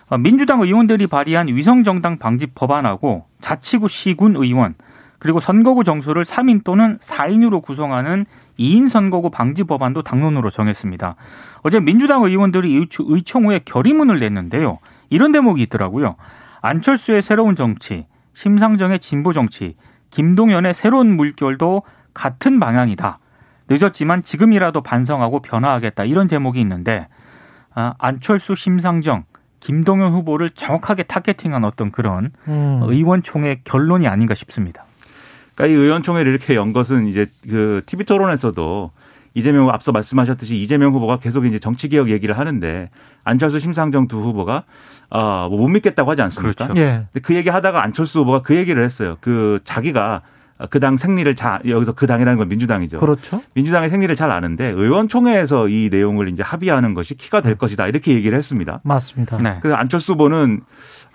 어, 0.09 0.17
민주당 0.17 0.61
의원들이 0.61 1.07
발의한 1.07 1.47
위성정당 1.47 2.17
방지 2.17 2.47
법안하고 2.47 3.25
자치구 3.41 3.87
시군 3.87 4.35
의원 4.35 4.75
그리고 5.19 5.39
선거구 5.39 5.83
정수를 5.83 6.23
3인 6.23 6.63
또는 6.63 6.97
4인으로 6.99 7.61
구성하는 7.63 8.25
2인 8.59 8.89
선거구 8.89 9.29
방지 9.29 9.63
법안도 9.63 10.03
당론으로 10.03 10.49
정했습니다. 10.49 11.15
어제 11.63 11.79
민주당 11.79 12.23
의원들이 12.23 12.87
의총 12.99 13.47
후에 13.47 13.59
결의문을 13.65 14.19
냈는데요. 14.19 14.79
이런 15.09 15.31
대목이 15.31 15.61
있더라고요. 15.63 16.15
안철수의 16.61 17.21
새로운 17.21 17.55
정치, 17.55 18.05
심상정의 18.33 18.99
진보 18.99 19.33
정치, 19.33 19.75
김동연의 20.11 20.73
새로운 20.73 21.15
물결도 21.15 21.83
같은 22.13 22.59
방향이다. 22.59 23.19
늦었지만 23.69 24.23
지금이라도 24.23 24.81
반성하고 24.81 25.41
변화하겠다. 25.41 26.05
이런 26.05 26.27
제목이 26.27 26.59
있는데 26.61 27.07
아, 27.73 27.93
안철수, 27.99 28.55
심상정, 28.55 29.25
김동연 29.59 30.13
후보를 30.13 30.49
정확하게 30.51 31.03
타겟팅한 31.03 31.63
어떤 31.63 31.91
그런 31.91 32.31
음. 32.47 32.79
의원총회 32.83 33.61
결론이 33.63 34.07
아닌가 34.07 34.33
싶습니다. 34.33 34.87
그러니까 35.57 35.75
이 35.75 35.83
의원총회를 35.83 36.31
이렇게 36.31 36.55
연 36.55 36.71
것은 36.71 37.07
이제 37.07 37.25
그 37.49 37.81
TV 37.87 38.05
토론에서도 38.05 38.91
이재명 39.33 39.69
앞서 39.69 39.91
말씀하셨듯이 39.91 40.55
이재명 40.55 40.93
후보가 40.93 41.17
계속 41.17 41.45
이제 41.45 41.59
정치 41.59 41.89
개혁 41.89 42.09
얘기를 42.09 42.37
하는데 42.37 42.89
안철수 43.23 43.59
심상정 43.59 44.07
두 44.07 44.19
후보가 44.19 44.63
아뭐못 45.09 45.69
믿겠다고 45.71 46.09
하지 46.11 46.21
않습니까? 46.21 46.67
그렇죠. 46.67 46.79
예. 46.79 47.05
근데 47.11 47.19
그 47.21 47.35
얘기 47.35 47.49
하다가 47.49 47.83
안철수 47.83 48.19
후보가 48.19 48.43
그 48.43 48.55
얘기를 48.55 48.83
했어요. 48.83 49.17
그 49.19 49.59
자기가 49.63 50.21
그 50.69 50.79
당 50.79 50.97
생리를 50.97 51.35
자 51.35 51.59
여기서 51.67 51.93
그 51.93 52.07
당이라는 52.07 52.37
건 52.37 52.49
민주당이죠. 52.49 52.99
그렇죠. 52.99 53.43
민주당의 53.53 53.89
생리를 53.89 54.15
잘 54.15 54.31
아는데 54.31 54.65
의원총회에서 54.65 55.69
이 55.69 55.89
내용을 55.91 56.29
이제 56.29 56.41
합의하는 56.41 56.93
것이 56.93 57.15
키가 57.15 57.41
될 57.41 57.55
것이다 57.55 57.87
이렇게 57.87 58.13
얘기를 58.13 58.35
했습니다. 58.37 58.79
맞습니다. 58.83 59.37
네. 59.37 59.57
그래서 59.61 59.75
안철수 59.75 60.13
후보는 60.13 60.61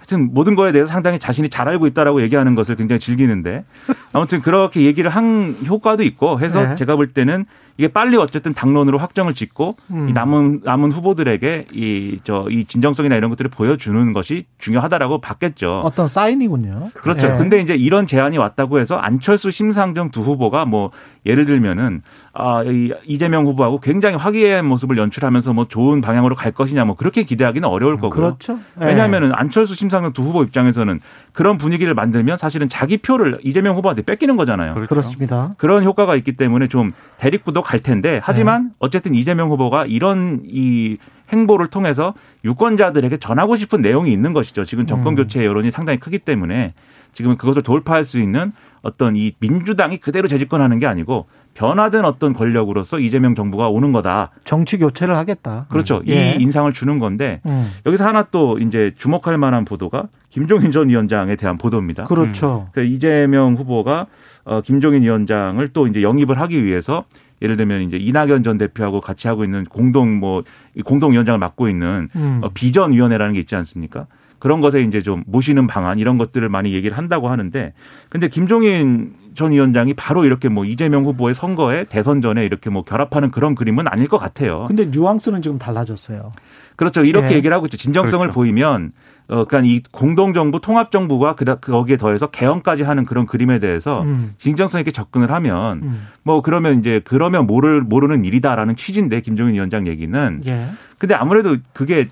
하여튼 0.02 0.34
모든 0.34 0.56
거에 0.56 0.72
대해서 0.72 0.90
상당히 0.90 1.20
자신이 1.20 1.48
잘 1.48 1.68
알고 1.68 1.86
있다라고 1.86 2.22
얘기하는 2.22 2.56
것을 2.56 2.74
굉장히 2.74 2.98
즐기는데 2.98 3.64
아무튼 4.12 4.42
그렇게 4.42 4.82
얘기를 4.82 5.08
한 5.08 5.56
효과도 5.66 6.02
있고 6.02 6.40
해서 6.40 6.70
네. 6.70 6.74
제가 6.74 6.96
볼 6.96 7.08
때는 7.08 7.46
이게 7.78 7.88
빨리 7.88 8.16
어쨌든 8.16 8.54
당론으로 8.54 8.98
확정을 8.98 9.34
짓고 9.34 9.76
음. 9.90 10.08
이 10.08 10.12
남은 10.12 10.60
남은 10.64 10.92
후보들에게 10.92 11.66
이저이 11.72 12.64
진정성이나 12.64 13.16
이런 13.16 13.30
것들을 13.30 13.50
보여주는 13.50 14.12
것이 14.12 14.46
중요하다라고 14.58 15.20
봤겠죠. 15.20 15.80
어떤 15.84 16.06
사인이군요. 16.06 16.90
그렇죠. 16.94 17.28
네. 17.28 17.38
근데 17.38 17.60
이제 17.60 17.74
이런 17.74 18.06
제안이 18.06 18.38
왔다고 18.38 18.78
해서 18.78 18.96
안철수 18.96 19.50
심상정 19.50 20.10
두 20.10 20.22
후보가 20.22 20.64
뭐 20.64 20.90
예를 21.24 21.46
들면은 21.46 22.02
아, 22.32 22.62
이 22.64 22.92
이재명 23.06 23.46
후보하고 23.46 23.80
굉장히 23.80 24.16
화기애애한 24.16 24.66
모습을 24.66 24.98
연출하면서 24.98 25.52
뭐 25.52 25.66
좋은 25.68 26.00
방향으로 26.00 26.34
갈 26.34 26.52
것이냐 26.52 26.84
뭐 26.84 26.96
그렇게 26.96 27.22
기대하기는 27.22 27.68
어려울 27.68 27.96
거고요. 27.96 28.10
그렇죠. 28.10 28.58
네. 28.74 28.86
왜냐하면은 28.86 29.32
안철수 29.34 29.74
심상정 29.74 30.12
두 30.12 30.22
후보 30.22 30.42
입장에서는 30.42 31.00
그런 31.32 31.56
분위기를 31.56 31.94
만들면 31.94 32.36
사실은 32.36 32.68
자기 32.68 32.98
표를 32.98 33.36
이재명 33.42 33.76
후보한테 33.76 34.02
뺏기는 34.02 34.36
거잖아요. 34.36 34.74
그렇죠. 34.74 34.88
그렇습니다 34.88 35.54
그런 35.56 35.82
효과가 35.82 36.16
있기 36.16 36.36
때문에 36.36 36.68
좀 36.68 36.90
대립구도 37.18 37.62
갈 37.62 37.80
텐데 37.80 38.20
하지만 38.22 38.64
네. 38.64 38.70
어쨌든 38.78 39.14
이재명 39.14 39.50
후보가 39.50 39.86
이런 39.86 40.42
이 40.44 40.98
행보를 41.32 41.68
통해서 41.68 42.14
유권자들에게 42.44 43.16
전하고 43.16 43.56
싶은 43.56 43.80
내용이 43.80 44.12
있는 44.12 44.32
것이죠. 44.34 44.64
지금 44.64 44.86
정권 44.86 45.14
음. 45.14 45.16
교체 45.16 45.44
여론이 45.44 45.70
상당히 45.70 45.98
크기 45.98 46.18
때문에 46.18 46.74
지금 47.14 47.36
그것을 47.36 47.62
돌파할 47.62 48.04
수 48.04 48.20
있는 48.20 48.52
어떤 48.82 49.16
이 49.16 49.32
민주당이 49.38 49.98
그대로 49.98 50.28
재집권하는 50.28 50.78
게 50.78 50.86
아니고 50.86 51.26
변화된 51.54 52.04
어떤 52.04 52.32
권력으로서 52.32 52.98
이재명 52.98 53.34
정부가 53.34 53.68
오는 53.68 53.92
거다. 53.92 54.30
정치 54.44 54.78
교체를 54.78 55.16
하겠다. 55.16 55.66
그렇죠. 55.68 55.98
음. 55.98 56.08
예. 56.08 56.32
이 56.32 56.42
인상을 56.42 56.72
주는 56.72 56.98
건데 56.98 57.40
음. 57.46 57.70
여기서 57.86 58.06
하나 58.06 58.22
또 58.30 58.58
이제 58.58 58.92
주목할 58.96 59.38
만한 59.38 59.64
보도가 59.64 60.08
김종인 60.30 60.72
전 60.72 60.88
위원장에 60.88 61.36
대한 61.36 61.58
보도입니다. 61.58 62.04
그렇죠. 62.04 62.66
음. 62.66 62.70
그러니까 62.72 62.94
이재명 62.94 63.54
후보가 63.54 64.06
어 64.44 64.60
김종인 64.62 65.02
위원장을 65.02 65.66
또 65.68 65.86
이제 65.86 66.02
영입을 66.02 66.40
하기 66.40 66.64
위해서 66.64 67.04
예를 67.42 67.56
들면 67.56 67.82
이제 67.82 67.96
이낙연 67.96 68.42
전 68.44 68.56
대표하고 68.56 69.00
같이 69.00 69.28
하고 69.28 69.44
있는 69.44 69.64
공동 69.64 70.18
뭐 70.18 70.42
공동 70.84 71.12
위원장을 71.12 71.38
맡고 71.38 71.68
있는 71.68 72.08
음. 72.16 72.40
어, 72.42 72.50
비전 72.54 72.92
위원회라는 72.92 73.34
게 73.34 73.40
있지 73.40 73.54
않습니까? 73.56 74.06
그런 74.38 74.60
것에 74.60 74.80
이제 74.80 75.02
좀 75.02 75.22
모시는 75.26 75.68
방안 75.68 75.98
이런 76.00 76.18
것들을 76.18 76.48
많이 76.48 76.72
얘기를 76.72 76.96
한다고 76.96 77.28
하는데 77.28 77.72
근데 78.08 78.28
김종인 78.28 79.12
전 79.34 79.52
위원장이 79.52 79.94
바로 79.94 80.24
이렇게 80.24 80.48
뭐 80.48 80.64
이재명 80.64 81.04
후보의 81.04 81.34
선거에 81.34 81.84
대선 81.84 82.20
전에 82.20 82.44
이렇게 82.44 82.70
뭐 82.70 82.82
결합하는 82.84 83.30
그런 83.30 83.54
그림은 83.54 83.88
아닐 83.88 84.08
것 84.08 84.18
같아요. 84.18 84.66
근데 84.66 84.86
뉘앙스는 84.86 85.42
지금 85.42 85.58
달라졌어요. 85.58 86.32
그렇죠. 86.76 87.04
이렇게 87.04 87.28
네. 87.28 87.34
얘기를 87.36 87.54
하고 87.54 87.66
있죠. 87.66 87.76
진정성을 87.76 88.24
그렇죠. 88.26 88.34
보이면 88.34 88.92
어, 89.28 89.44
그러니까 89.44 89.60
이 89.60 89.80
공동정부 89.90 90.60
통합정부가 90.60 91.36
그 91.36 91.44
거기에 91.44 91.96
더해서 91.96 92.28
개헌까지 92.28 92.82
하는 92.82 93.04
그런 93.04 93.26
그림에 93.26 93.58
대해서 93.60 94.02
음. 94.02 94.34
진정성 94.38 94.80
있게 94.80 94.90
접근을 94.90 95.30
하면 95.32 95.82
음. 95.82 96.08
뭐 96.22 96.42
그러면 96.42 96.80
이제 96.80 97.00
그러면 97.04 97.46
모를 97.46 97.80
모르는 97.80 98.24
일이다라는 98.24 98.76
취지인데 98.76 99.20
김종인 99.20 99.54
위원장 99.54 99.86
얘기는. 99.86 100.42
예. 100.46 100.68
근데 100.98 101.14
아무래도 101.14 101.56
그게 101.72 102.08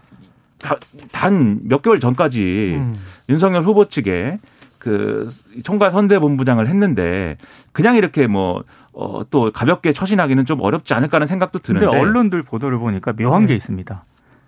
단 1.12 1.60
몇 1.64 1.82
개월 1.82 2.00
전까지 2.00 2.74
음. 2.78 2.98
윤석열 3.28 3.62
후보 3.62 3.88
측에 3.88 4.38
그 4.80 5.28
총괄 5.62 5.92
선대본부장을 5.92 6.66
했는데 6.66 7.36
그냥 7.70 7.94
이렇게 7.94 8.26
뭐 8.26 8.64
어, 8.92 9.22
또 9.30 9.52
가볍게 9.52 9.92
처신하기는 9.92 10.46
좀 10.46 10.60
어렵지 10.60 10.94
않을까라는 10.94 11.28
생각도 11.28 11.60
드는데. 11.60 11.86
근데 11.86 12.00
언론들 12.00 12.42
보도를 12.42 12.78
보니까 12.78 13.12
묘한 13.12 13.42
네. 13.42 13.48
게 13.48 13.54
있습니다. 13.54 14.04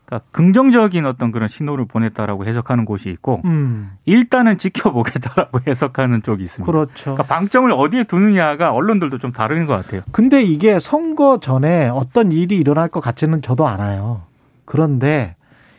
그러니까 0.06 0.26
긍정적인 0.32 1.06
어떤 1.06 1.32
그런 1.32 1.48
신호를 1.48 1.84
보냈다라고 1.84 2.44
해석하는 2.44 2.84
곳이 2.84 3.08
있고 3.10 3.40
음. 3.44 3.92
일단은 4.04 4.58
지켜보겠다라고 4.58 5.60
해석하는 5.68 6.22
쪽이 6.22 6.42
있습니다. 6.42 6.70
그렇죠. 6.70 7.14
그러니까 7.14 7.22
방점을 7.22 7.70
어디에 7.70 8.04
두느냐가 8.04 8.72
언론들도 8.72 9.18
좀 9.18 9.32
다른 9.32 9.66
것 9.66 9.76
같아요. 9.76 10.00
근데 10.12 10.42
이게 10.42 10.80
선거 10.80 11.40
전에 11.40 11.88
어떤 11.88 12.32
일이 12.32 12.56
일어날 12.56 12.88
것 12.88 13.00
같지는 13.00 13.42
저도 13.42 13.66
않아요. 13.68 14.22
그런데 14.64 15.36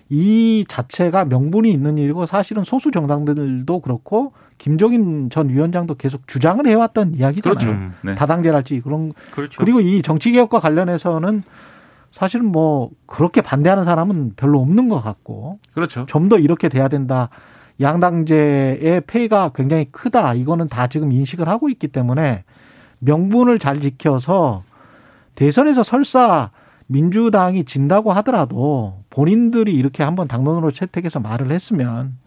이 0.10 0.66
자체가 0.68 1.26
명분이 1.26 1.72
있는 1.72 1.98
일이고 1.98 2.26
사실은 2.26 2.64
소수 2.64 2.92
정당들도 2.92 3.80
그렇고 3.82 4.34
김종인 4.58 5.30
전 5.30 5.50
위원장도 5.50 5.96
계속 5.96 6.28
주장을 6.28 6.66
해왔던 6.66 7.16
이야기잖아요. 7.16 7.58
그렇죠. 7.58 7.70
음. 7.72 7.94
네. 8.02 8.16
다당제랄지 8.16 8.82
그런 8.82 9.14
그렇죠. 9.32 9.60
그리고 9.60 9.80
이 9.82 10.02
정치 10.02 10.32
개혁과 10.32 10.60
관련해서는 10.60 11.44
사실은 12.12 12.46
뭐 12.46 12.92
그렇게 13.08 13.42
반대하는 13.42 13.86
사람은 13.86 14.34
별로 14.36 14.60
없는 14.62 14.88
것 14.90 15.02
같고 15.02 15.60
그렇죠. 15.74 16.06
좀 16.08 16.30
더 16.30 16.38
이렇게 16.38 16.70
돼야 16.70 16.88
된다. 16.88 17.30
양당제의 17.82 19.02
폐해가 19.08 19.52
굉장히 19.56 19.86
크다. 19.92 20.34
이거는 20.36 20.68
다 20.68 20.88
지금 20.88 21.12
인식을 21.12 21.48
하고 21.50 21.70
있기 21.70 21.88
때문에 21.88 22.44
명분을 23.00 23.60
잘 23.60 23.82
지켜서 23.82 24.64
대선에서 25.36 25.84
설사 25.84 26.52
민주당이 26.88 27.66
진다고 27.66 28.12
하더라도 28.14 29.00
본인들이 29.10 29.74
이렇게 29.74 30.04
한번 30.04 30.28
당론으로 30.28 30.72
채택해서 30.72 31.20
말을 31.20 31.52
했으면 31.52 32.18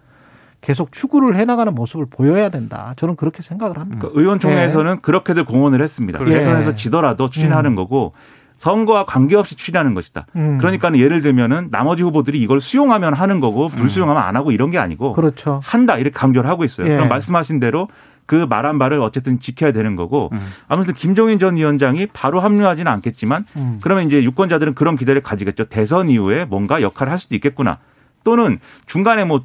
계속 0.66 0.90
추구를 0.90 1.36
해나가는 1.36 1.72
모습을 1.72 2.06
보여야 2.10 2.48
된다. 2.48 2.92
저는 2.96 3.14
그렇게 3.14 3.40
생각을 3.40 3.78
합니다. 3.78 4.00
그러니까 4.00 4.20
의원총회에서는 4.20 5.00
그렇게들 5.00 5.44
공언을 5.44 5.80
했습니다. 5.80 6.18
예. 6.22 6.24
대선에서 6.24 6.74
지더라도 6.74 7.30
추진하는 7.30 7.76
거고 7.76 8.14
선거와 8.56 9.04
관계없이 9.04 9.54
추진하는 9.54 9.94
것이다. 9.94 10.26
음. 10.34 10.58
그러니까는 10.58 10.98
예를 10.98 11.20
들면은 11.20 11.68
나머지 11.70 12.02
후보들이 12.02 12.40
이걸 12.40 12.60
수용하면 12.60 13.14
하는 13.14 13.38
거고 13.38 13.68
불수용하면 13.68 14.20
안 14.20 14.34
하고 14.34 14.50
이런 14.50 14.72
게 14.72 14.78
아니고 14.78 15.12
그렇죠. 15.12 15.60
한다 15.62 15.98
이렇게 15.98 16.10
강조를 16.10 16.50
하고 16.50 16.64
있어요. 16.64 16.88
예. 16.88 16.96
그럼 16.96 17.10
말씀하신 17.10 17.60
대로 17.60 17.86
그 18.24 18.34
말한 18.34 18.80
바를 18.80 18.98
어쨌든 18.98 19.38
지켜야 19.38 19.70
되는 19.70 19.94
거고 19.94 20.30
음. 20.32 20.48
아무튼 20.66 20.94
김종인 20.94 21.38
전 21.38 21.54
위원장이 21.54 22.06
바로 22.06 22.40
합류하지는 22.40 22.90
않겠지만 22.90 23.44
음. 23.58 23.78
그러면 23.82 24.06
이제 24.06 24.20
유권자들은 24.20 24.74
그런 24.74 24.96
기대를 24.96 25.22
가지겠죠. 25.22 25.66
대선 25.66 26.08
이후에 26.08 26.44
뭔가 26.44 26.82
역할을 26.82 27.12
할 27.12 27.20
수도 27.20 27.36
있겠구나. 27.36 27.78
또는 28.24 28.58
중간에 28.86 29.24
뭐 29.24 29.44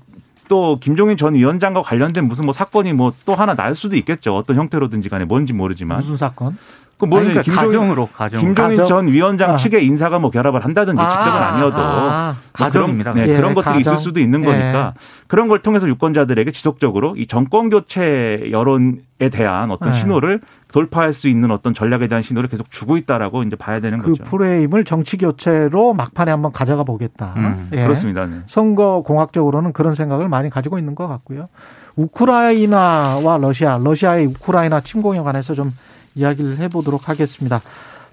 또 0.52 0.80
김종인 0.82 1.16
전 1.16 1.34
위원장과 1.34 1.82
관련된 1.82 2.28
무슨 2.28 2.44
뭐 2.44 2.52
사건이 2.52 2.92
뭐 2.92 3.14
또 3.24 3.36
하나 3.36 3.56
날 3.56 3.74
수도 3.74 3.96
있겠죠. 3.96 4.36
어떤 4.36 4.58
형태로든지 4.58 5.08
간에 5.08 5.24
뭔지 5.24 5.54
모르지만. 5.54 5.96
무슨 5.96 6.18
사건? 6.18 6.58
그 7.02 7.06
뭐, 7.08 7.18
아니, 7.20 7.30
그러니까 7.30 7.52
가정으로 7.52 8.10
가정 8.14 8.42
김종인 8.42 8.78
가정? 8.78 8.86
전 8.86 9.08
위원장 9.08 9.52
아. 9.52 9.56
측의 9.56 9.84
인사가 9.88 10.20
뭐 10.20 10.30
결합을 10.30 10.64
한다든지 10.64 11.02
직접은 11.02 11.42
아니어도 11.42 11.78
아, 11.82 12.36
뭐 12.36 12.36
가정입니다. 12.54 13.14
그런, 13.14 13.26
네, 13.26 13.34
예, 13.34 13.38
그런 13.38 13.56
것들이 13.56 13.74
가정. 13.74 13.94
있을 13.94 13.98
수도 13.98 14.20
있는 14.20 14.42
예. 14.42 14.46
거니까 14.46 14.94
그런 15.26 15.48
걸 15.48 15.64
통해서 15.64 15.88
유권자들에게 15.88 16.52
지속적으로 16.52 17.16
이 17.18 17.26
정권 17.26 17.70
교체 17.70 18.50
여론에 18.52 19.30
대한 19.32 19.72
어떤 19.72 19.90
예. 19.90 19.94
신호를 19.94 20.42
돌파할 20.72 21.12
수 21.14 21.28
있는 21.28 21.50
어떤 21.50 21.74
전략에 21.74 22.08
대한 22.08 22.22
신호를 22.22 22.48
계속 22.48 22.70
주고 22.70 22.98
있다라고 22.98 23.42
이제 23.42 23.56
봐야 23.56 23.80
되는 23.80 23.98
그 23.98 24.12
거죠. 24.12 24.24
프레임을 24.26 24.86
정치 24.86 25.18
교체로 25.18 25.96
막판에 25.96 26.30
한번 26.30 26.52
가져가 26.52 26.84
보겠다. 26.84 27.34
음, 27.36 27.70
예. 27.74 27.82
그렇습니다. 27.84 28.28
네. 28.28 28.42
선거 28.46 29.02
공학적으로는 29.04 29.74
그런 29.74 29.96
생각을 29.96 30.30
많이 30.30 30.52
가지고 30.52 30.78
있는 30.78 30.94
것 30.94 31.08
같고요. 31.08 31.50
우크라이나와 31.96 33.38
러시아, 33.38 33.80
러시아의 33.84 34.28
우크라이나 34.28 34.82
침공에 34.82 35.20
관해서 35.20 35.56
좀 35.56 35.74
이야기를 36.16 36.58
해보도록 36.60 37.10
하겠습니다. 37.10 37.62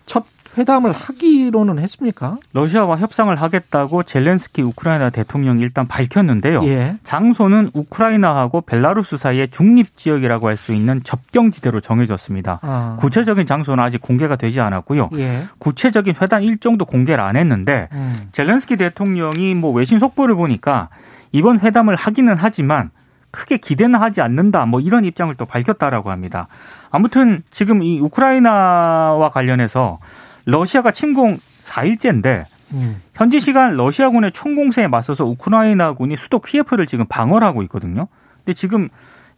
첫 0.07 0.25
회담을 0.57 0.91
하기로는 0.93 1.79
했습니까? 1.79 2.39
러시아와 2.53 2.97
협상을 2.97 3.35
하겠다고 3.37 4.03
젤렌스키 4.03 4.63
우크라이나 4.63 5.11
대통령이 5.11 5.61
일단 5.63 5.87
밝혔는데요. 5.87 6.65
예. 6.65 6.97
장소는 7.05 7.71
우크라이나하고 7.75 8.63
벨라루스 8.63 9.19
사이의 9.19 9.49
중립 9.51 9.97
지역이라고 9.97 10.49
할 10.49 10.57
수 10.57 10.73
있는 10.75 11.01
접경지대로 11.05 11.81
정해졌습니다. 11.81 12.59
아. 12.63 12.97
구체적인 12.99 13.47
장소는 13.47 13.85
아직 13.85 14.01
공개가 14.01 14.35
되지 14.35 14.59
않았고요. 14.61 15.11
예. 15.19 15.45
구체적인 15.59 16.15
회담 16.21 16.43
일정도 16.43 16.85
공개를 16.85 17.23
안 17.23 17.37
했는데 17.37 17.89
음. 17.93 18.29
젤렌스키 18.33 18.77
대통령이 18.77 19.55
뭐 19.55 19.71
외신 19.71 20.01
속보를 20.01 20.35
보니까 20.35 20.89
이번 21.31 21.61
회담을 21.61 21.95
하기는 21.95 22.35
하지만 22.37 22.91
크게 23.31 23.59
기대는 23.59 24.01
하지 24.01 24.21
않는다. 24.21 24.67
뭐 24.67 24.81
이런 24.81 25.05
입장을 25.05 25.35
또 25.37 25.45
밝혔다라고 25.45 26.11
합니다. 26.11 26.49
아무튼 26.91 27.43
지금 27.51 27.83
이 27.83 28.01
우크라이나와 28.01 29.31
관련해서 29.31 29.99
러시아가 30.45 30.91
침공 30.91 31.39
4일째인데 31.65 32.43
음. 32.73 33.01
현지 33.15 33.41
시간 33.41 33.77
러시아군의 33.77 34.33
총공세에 34.33 34.89
맞서서 34.89 35.25
우크라이나군이 35.25 36.17
수도 36.17 36.41
키예프를 36.41 36.87
지금 36.87 37.07
방어를 37.07 37.47
하고 37.47 37.63
있거든요. 37.63 38.09
근데 38.45 38.55
지금 38.55 38.89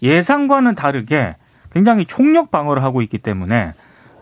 예상과는 0.02 0.74
다르게 0.74 1.36
굉장히 1.72 2.06
총력 2.06 2.50
방어를 2.50 2.82
하고 2.82 3.02
있기 3.02 3.18
때문에 3.18 3.72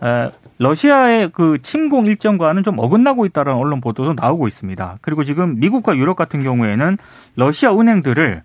에, 0.03 0.31
러시아의 0.59 1.29
그 1.33 1.57
침공 1.61 2.05
일정과는 2.05 2.63
좀 2.63 2.79
어긋나고 2.79 3.25
있다는 3.25 3.53
언론 3.53 3.81
보도도 3.81 4.13
나오고 4.13 4.47
있습니다. 4.47 4.97
그리고 5.01 5.23
지금 5.23 5.59
미국과 5.59 5.95
유럽 5.95 6.15
같은 6.15 6.43
경우에는 6.43 6.97
러시아 7.35 7.73
은행들을 7.73 8.43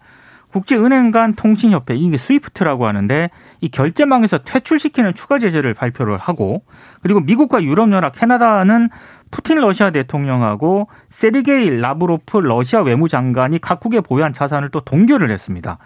국제은행 0.54 1.10
간 1.10 1.34
통신협회 1.34 1.96
이게 1.96 2.16
스위프트라고 2.16 2.86
하는데 2.86 3.28
이 3.60 3.68
결제망에서 3.68 4.38
퇴출시키는 4.38 5.14
추가 5.14 5.40
제재를 5.40 5.74
발표를 5.74 6.16
하고 6.16 6.62
그리고 7.02 7.18
미국과 7.18 7.64
유럽연합 7.64 8.14
캐나다는 8.16 8.88
푸틴 9.32 9.56
러시아 9.56 9.90
대통령하고 9.90 10.86
세르게이 11.10 11.80
라브로프 11.80 12.38
러시아 12.38 12.82
외무장관이 12.82 13.60
각국에 13.60 14.00
보유한 14.00 14.32
자산을 14.32 14.68
또 14.68 14.78
동결을 14.78 15.32
했습니다. 15.32 15.78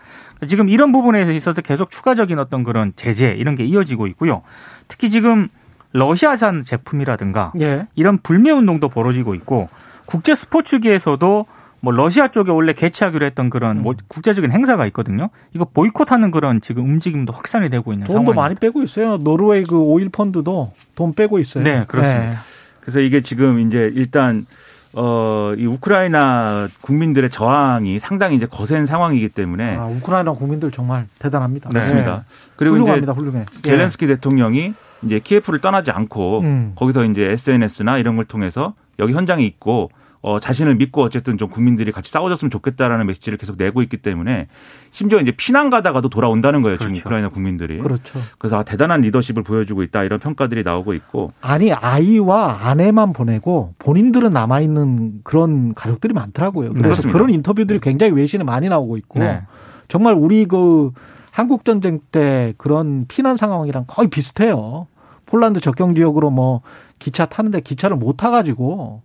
지금 0.47 0.69
이런 0.69 0.93
부분에 0.93 1.35
있어서 1.35 1.63
계속 1.63 1.91
추가적인 1.91 2.39
어떤 2.39 2.63
그런 2.63 2.93
제재 2.95 3.31
이런 3.39 3.55
게 3.55 3.65
이어지고 3.65 4.07
있고요. 4.09 4.43
특히 4.87 5.09
지금 5.09 5.49
러시아산 5.95 6.63
제품이라든가 6.63 7.53
예. 7.59 7.87
이런 7.95 8.19
불매 8.19 8.51
운동도 8.51 8.91
벌어지고 8.91 9.35
있고 9.35 9.71
국제 10.05 10.35
스포츠계에서도 10.35 11.47
뭐 11.81 11.93
러시아 11.93 12.29
쪽에 12.29 12.51
원래 12.51 12.73
개최하기로 12.73 13.25
했던 13.27 13.51
그런 13.51 13.83
뭐 13.83 13.95
국제적인 14.09 14.51
행사가 14.51 14.87
있거든요. 14.87 15.31
이거 15.55 15.65
보이콧하는 15.65 16.31
그런 16.31 16.61
지금 16.61 16.85
움직임도 16.85 17.33
확산이 17.33 17.71
되고 17.71 17.93
있는 17.93 18.07
돈도 18.07 18.33
상황입니다. 18.33 18.43
많이 18.43 18.55
빼고 18.57 18.83
있어요. 18.83 19.17
노르웨이 19.19 19.65
그 19.65 19.79
오일 19.79 20.09
펀드도 20.09 20.73
돈 20.95 21.15
빼고 21.15 21.39
있어요. 21.39 21.63
네, 21.65 21.85
그렇습니다. 21.87 22.43
그래서 22.81 23.01
이게 23.01 23.21
지금 23.21 23.61
이제 23.61 23.91
일단 23.95 24.47
어, 24.95 25.53
이 25.57 25.67
우크라이나 25.67 26.69
국민들의 26.81 27.31
저항이 27.31 28.01
상당히 28.01 28.37
이제 28.37 28.47
거센 28.47 28.87
상황이기 28.87 29.29
때문에 29.29 29.77
아, 29.77 29.87
우크라이나 29.87 30.33
국민들 30.33 30.71
정말 30.73 31.07
대단합니다. 31.19 31.71
네. 31.71 31.79
맞습니다. 31.79 32.25
그리고 32.57 32.77
훌륭합니다, 32.77 33.13
이제 33.13 33.21
훌륭해. 33.21 33.41
예. 33.41 33.71
젤렌스키 33.71 34.07
대통령이 34.07 34.73
이제 35.05 35.21
키예프를 35.21 35.61
떠나지 35.61 35.91
않고 35.91 36.41
음. 36.41 36.73
거기서 36.75 37.05
이제 37.05 37.25
SNS나 37.25 37.99
이런 37.99 38.17
걸 38.17 38.25
통해서 38.25 38.75
여기 38.99 39.13
현장에 39.13 39.45
있고 39.45 39.91
어, 40.21 40.41
자신을 40.41 40.75
믿고 40.77 41.03
어쨌든 41.03 41.39
좀 41.39 41.49
국민들이 41.49 41.93
같이 41.93 42.11
싸워줬으면 42.11 42.51
좋겠다라는 42.51 43.07
메시지를 43.07 43.39
계속 43.39 43.57
내고 43.57 43.83
있기 43.83 43.99
때문에 43.99 44.49
심지어 44.91 45.21
이제 45.21 45.31
피난 45.31 45.71
가다가도 45.71 46.09
돌아온다는 46.09 46.63
거예요. 46.63 46.77
지금 46.77 46.89
그렇죠. 46.89 47.01
우크라이나 47.07 47.29
국민들이. 47.29 47.79
그렇죠. 47.79 48.19
그래서 48.39 48.59
아, 48.59 48.63
대단한 48.65 49.01
리더십을 49.03 49.45
보여주고 49.45 49.83
있다 49.85 50.03
이런 50.03 50.19
평가들이 50.19 50.65
나오고 50.65 50.95
있고 50.95 51.33
아니 51.41 51.73
아이와 51.73 52.67
아내만 52.69 53.13
보내고 53.13 53.75
본인들은 53.79 54.33
남아 54.33 54.61
있는 54.61 55.21
그런 55.23 55.75
가족들이 55.75 56.13
많더라고요. 56.15 56.71
그래서 56.71 56.83
그렇습니다. 56.83 57.13
그런 57.13 57.31
인터뷰들이 57.31 57.79
굉장히 57.81 58.13
외신에 58.13 58.43
많이 58.43 58.69
나오고 58.69 58.97
있고 58.97 59.21
네. 59.21 59.43
정말 59.87 60.15
우리 60.15 60.47
그 60.47 60.91
한국 61.31 61.65
전쟁 61.65 62.01
때 62.11 62.55
그런 62.59 63.07
피난 63.07 63.37
상황이랑 63.37 63.85
거의 63.87 64.09
비슷해요. 64.09 64.89
폴란드 65.27 65.61
접경 65.61 65.95
지역으로 65.95 66.31
뭐 66.31 66.63
기차 66.99 67.27
타는데 67.27 67.61
기차를 67.61 67.97
못 67.97 68.17
타가지고 68.17 69.03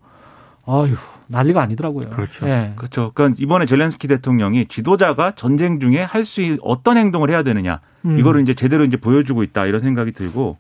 아유 0.66 0.96
난리가 1.28 1.62
아니더라고요. 1.62 2.10
그렇죠. 2.10 2.48
예. 2.48 2.74
그렇죠. 2.76 3.12
그러니까 3.14 3.42
이번에 3.42 3.66
젤렌스키 3.66 4.08
대통령이 4.08 4.68
지도자가 4.68 5.32
전쟁 5.36 5.80
중에 5.80 6.02
할 6.02 6.26
수 6.26 6.58
어떤 6.62 6.98
행동을 6.98 7.30
해야 7.30 7.44
되느냐 7.44 7.80
음. 8.06 8.20
이거를 8.20 8.42
이제 8.42 8.54
제대로 8.54 8.84
이제 8.86 8.98
보여주고 8.98 9.44
있다 9.44 9.66
이런 9.66 9.82
생각이 9.82 10.12
들고 10.12 10.58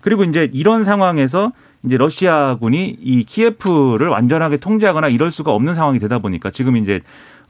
그리고 0.00 0.24
이제 0.24 0.48
이런 0.52 0.84
상황에서 0.84 1.52
이제 1.84 1.96
러시아군이 1.96 2.96
이 3.00 3.24
키예프를 3.24 4.08
완전하게 4.08 4.58
통제하거나 4.58 5.08
이럴 5.08 5.30
수가 5.30 5.52
없는 5.52 5.74
상황이 5.74 5.98
되다 5.98 6.18
보니까 6.18 6.50
지금 6.50 6.76
이제 6.76 7.00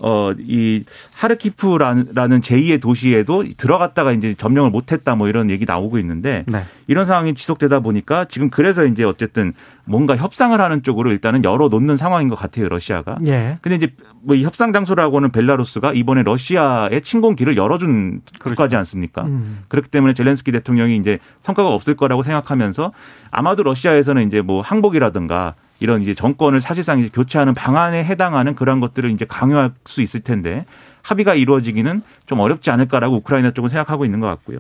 어, 0.03 0.33
이 0.39 0.85
하르키프라는 1.13 2.41
제2의 2.41 2.81
도시에도 2.81 3.45
들어갔다가 3.57 4.13
이제 4.13 4.35
점령을 4.35 4.71
못했다 4.71 5.15
뭐 5.15 5.29
이런 5.29 5.51
얘기 5.51 5.65
나오고 5.65 5.99
있는데 5.99 6.45
네. 6.49 6.65
이런 6.89 7.07
상황이 7.07 7.35
지속되다 7.35 7.81
보니까 7.81 8.25
지금 8.25 8.51
그래서 8.51 8.85
이제 8.85 9.05
어쨌든 9.05 9.53
뭔가 9.85 10.17
협상을 10.17 10.59
하는 10.61 10.83
쪽으로 10.83 11.11
일단은 11.11 11.45
열어 11.45 11.69
놓는 11.69 11.97
상황인 11.97 12.29
것 12.29 12.37
같아요 12.37 12.69
러시아가. 12.69 13.19
예. 13.27 13.59
근데 13.63 13.77
이제 13.77 13.95
뭐 14.23 14.41
이 14.41 14.45
협상 14.45 14.73
장소라고는 14.73 15.33
벨라루스가 15.33 15.93
이번에 15.93 16.23
러시아의 16.23 17.03
침공기를 17.03 17.59
열어준 17.59 18.23
국가지 18.41 18.75
않습니까? 18.77 19.25
음. 19.25 19.65
그렇기 19.69 19.91
때문에 19.91 20.15
젤렌스키 20.15 20.51
대통령이 20.51 20.97
이제 20.97 21.19
성과가 21.43 21.69
없을 21.69 21.95
거라고 21.95 22.23
생각하면서 22.23 22.93
아마도 23.31 23.63
러시아에서는 23.63 24.27
이제 24.27 24.41
뭐 24.41 24.63
항복이라든가 24.63 25.55
이런 25.81 26.03
이제 26.03 26.15
정권을 26.15 26.61
사실상 26.61 27.01
이제 27.01 27.11
교체하는 27.13 27.55
방안에 27.55 28.05
해당하는 28.05 28.55
그런 28.55 28.81
것들을 28.81 29.11
이제 29.11 29.25
강요할 29.25 29.73
수 29.87 30.03
있을 30.03 30.21
텐데 30.21 30.65
합의가 31.03 31.35
이루어지기는 31.35 32.03
좀 32.27 32.41
어렵지 32.41 32.71
않을까라고 32.71 33.17
우크라이나 33.17 33.51
쪽은 33.53 33.71
생각하고 33.71 34.05
있는 34.05 34.21
것 34.21 34.27
같고요. 34.29 34.59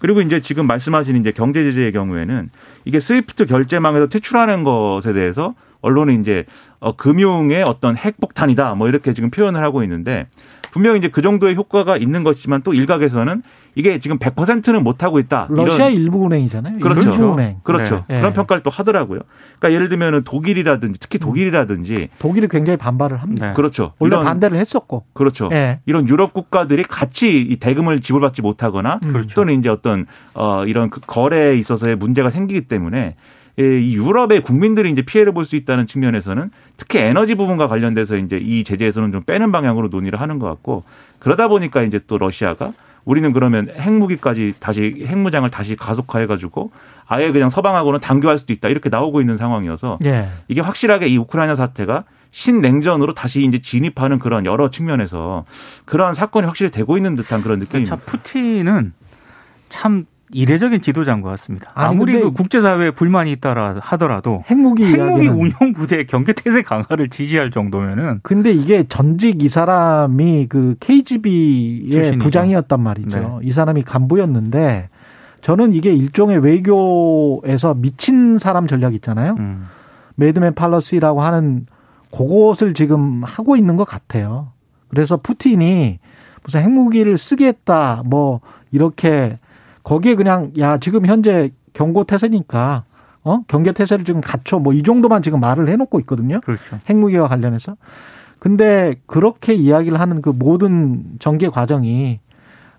그리고 0.00 0.20
이제 0.20 0.40
지금 0.40 0.66
말씀하신 0.66 1.16
이제 1.16 1.32
경제 1.32 1.64
제재의 1.64 1.92
경우에는 1.92 2.50
이게 2.84 3.00
스위프트 3.00 3.46
결제망에서 3.46 4.06
퇴출하는 4.06 4.62
것에 4.62 5.12
대해서 5.12 5.54
언론은 5.80 6.20
이제 6.20 6.44
어 6.80 6.94
금융의 6.96 7.62
어떤 7.62 7.96
핵폭탄이다 7.96 8.74
뭐 8.74 8.88
이렇게 8.88 9.14
지금 9.14 9.30
표현을 9.30 9.62
하고 9.62 9.82
있는데 9.82 10.26
분명히 10.70 10.98
이제 10.98 11.08
그 11.08 11.22
정도의 11.22 11.54
효과가 11.56 11.96
있는 11.96 12.22
것이지만 12.24 12.62
또 12.62 12.74
일각에서는 12.74 13.42
이게 13.78 14.00
지금 14.00 14.18
100%는 14.18 14.82
못 14.82 15.04
하고 15.04 15.20
있다. 15.20 15.46
러시아 15.50 15.88
일부 15.88 16.26
은행이잖아요. 16.26 16.80
그렇죠. 16.80 17.12
일부 17.12 17.34
은행. 17.34 17.60
그렇죠. 17.62 18.04
네. 18.08 18.18
그런 18.18 18.32
평가를 18.32 18.64
또 18.64 18.70
하더라고요. 18.70 19.20
그러니까 19.60 19.72
예를 19.72 19.88
들면은 19.88 20.24
독일이라든지 20.24 20.98
특히 20.98 21.20
독일이라든지 21.20 22.08
독일이 22.18 22.48
굉장히 22.48 22.76
반발을 22.76 23.18
합니다. 23.18 23.46
네. 23.46 23.54
그렇죠. 23.54 23.92
원래 24.00 24.16
이런 24.16 24.24
반대를 24.24 24.58
했었고. 24.58 25.04
그렇죠. 25.12 25.48
예. 25.52 25.78
이런 25.86 26.08
유럽 26.08 26.32
국가들이 26.32 26.82
같이 26.82 27.40
이 27.40 27.54
대금을 27.54 28.00
지불받지 28.00 28.42
못하거나 28.42 28.98
그렇죠. 28.98 29.36
또는 29.36 29.60
이제 29.60 29.68
어떤 29.68 30.06
어 30.34 30.64
이런 30.64 30.90
그 30.90 30.98
거래에 30.98 31.56
있어서의 31.56 31.94
문제가 31.94 32.30
생기기 32.30 32.62
때문에 32.62 33.14
예, 33.60 33.80
이 33.80 33.94
유럽의 33.94 34.42
국민들이 34.42 34.90
이제 34.90 35.02
피해를 35.02 35.32
볼 35.32 35.44
수 35.44 35.54
있다는 35.54 35.86
측면에서는 35.86 36.50
특히 36.76 36.98
에너지 36.98 37.36
부분과 37.36 37.68
관련돼서 37.68 38.16
이제 38.16 38.38
이 38.42 38.64
제재에서는 38.64 39.12
좀 39.12 39.22
빼는 39.22 39.52
방향으로 39.52 39.86
논의를 39.86 40.20
하는 40.20 40.40
것 40.40 40.48
같고 40.48 40.82
그러다 41.20 41.46
보니까 41.46 41.82
이제 41.82 42.00
또 42.08 42.18
러시아가 42.18 42.72
우리는 43.08 43.32
그러면 43.32 43.70
핵무기까지 43.70 44.52
다시 44.60 45.06
핵무장을 45.06 45.48
다시 45.48 45.76
가속화해 45.76 46.26
가지고 46.26 46.70
아예 47.06 47.32
그냥 47.32 47.48
서방하고는 47.48 48.00
단교할 48.00 48.36
수도 48.36 48.52
있다 48.52 48.68
이렇게 48.68 48.90
나오고 48.90 49.22
있는 49.22 49.38
상황이어서 49.38 49.98
예. 50.04 50.28
이게 50.48 50.60
확실하게 50.60 51.08
이 51.08 51.16
우크라이나 51.16 51.54
사태가 51.54 52.04
신냉전으로 52.32 53.14
다시 53.14 53.42
이제 53.44 53.60
진입하는 53.60 54.18
그런 54.18 54.44
여러 54.44 54.68
측면에서 54.68 55.46
그러한 55.86 56.12
사건이 56.12 56.46
확실히 56.46 56.70
되고 56.70 56.98
있는 56.98 57.14
듯한 57.14 57.40
그런 57.40 57.60
느낌입니다. 57.60 57.96
참 57.96 58.04
푸틴은 58.04 58.92
참 59.70 60.04
이례적인 60.30 60.82
지도자인 60.82 61.22
것 61.22 61.30
같습니다. 61.30 61.70
아니, 61.74 61.94
아무리 61.94 62.20
그 62.20 62.32
국제사회에 62.32 62.90
불만이 62.90 63.32
있다라 63.32 63.76
하더라도 63.80 64.42
핵무기 64.48 64.84
핵무기 64.84 65.28
운용 65.28 65.72
부대 65.74 66.04
경계 66.04 66.32
태세 66.32 66.62
강화를 66.62 67.08
지지할 67.08 67.50
정도면은 67.50 68.20
근데 68.22 68.52
이게 68.52 68.84
전직 68.88 69.42
이 69.42 69.48
사람이 69.48 70.46
그 70.48 70.76
KGB의 70.80 71.90
출신이죠. 71.90 72.24
부장이었단 72.24 72.80
말이죠. 72.80 73.18
네. 73.18 73.48
이 73.48 73.52
사람이 73.52 73.82
간부였는데 73.82 74.88
저는 75.40 75.72
이게 75.72 75.92
일종의 75.92 76.38
외교에서 76.38 77.74
미친 77.74 78.38
사람 78.38 78.66
전략 78.66 78.94
있잖아요. 78.94 79.36
음. 79.38 79.66
매드맨 80.16 80.54
팔러시라고 80.54 81.22
하는 81.22 81.66
그것을 82.10 82.74
지금 82.74 83.22
하고 83.24 83.56
있는 83.56 83.76
것 83.76 83.84
같아요. 83.84 84.48
그래서 84.88 85.16
푸틴이 85.16 86.00
무슨 86.42 86.62
핵무기를 86.62 87.18
쓰겠다 87.18 88.02
뭐 88.06 88.40
이렇게 88.72 89.38
거기에 89.82 90.14
그냥 90.14 90.52
야 90.58 90.78
지금 90.78 91.06
현재 91.06 91.50
경고 91.72 92.04
태세니까 92.04 92.84
어 93.24 93.40
경계 93.48 93.72
태세를 93.72 94.04
지금 94.04 94.20
갖춰 94.20 94.58
뭐 94.58 94.72
이 94.72 94.82
정도만 94.82 95.22
지금 95.22 95.40
말을 95.40 95.68
해놓고 95.68 96.00
있거든요. 96.00 96.40
그렇죠. 96.40 96.78
핵무기와 96.88 97.28
관련해서. 97.28 97.76
근데 98.38 98.94
그렇게 99.06 99.54
이야기를 99.54 99.98
하는 99.98 100.22
그 100.22 100.30
모든 100.30 101.04
전개 101.18 101.48
과정이 101.48 102.20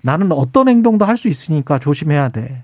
나는 0.02 0.32
어떤 0.32 0.70
행동도 0.70 1.04
할 1.06 1.18
수 1.18 1.28
있으니까 1.28 1.80
조심해야 1.80 2.30
돼. 2.30 2.64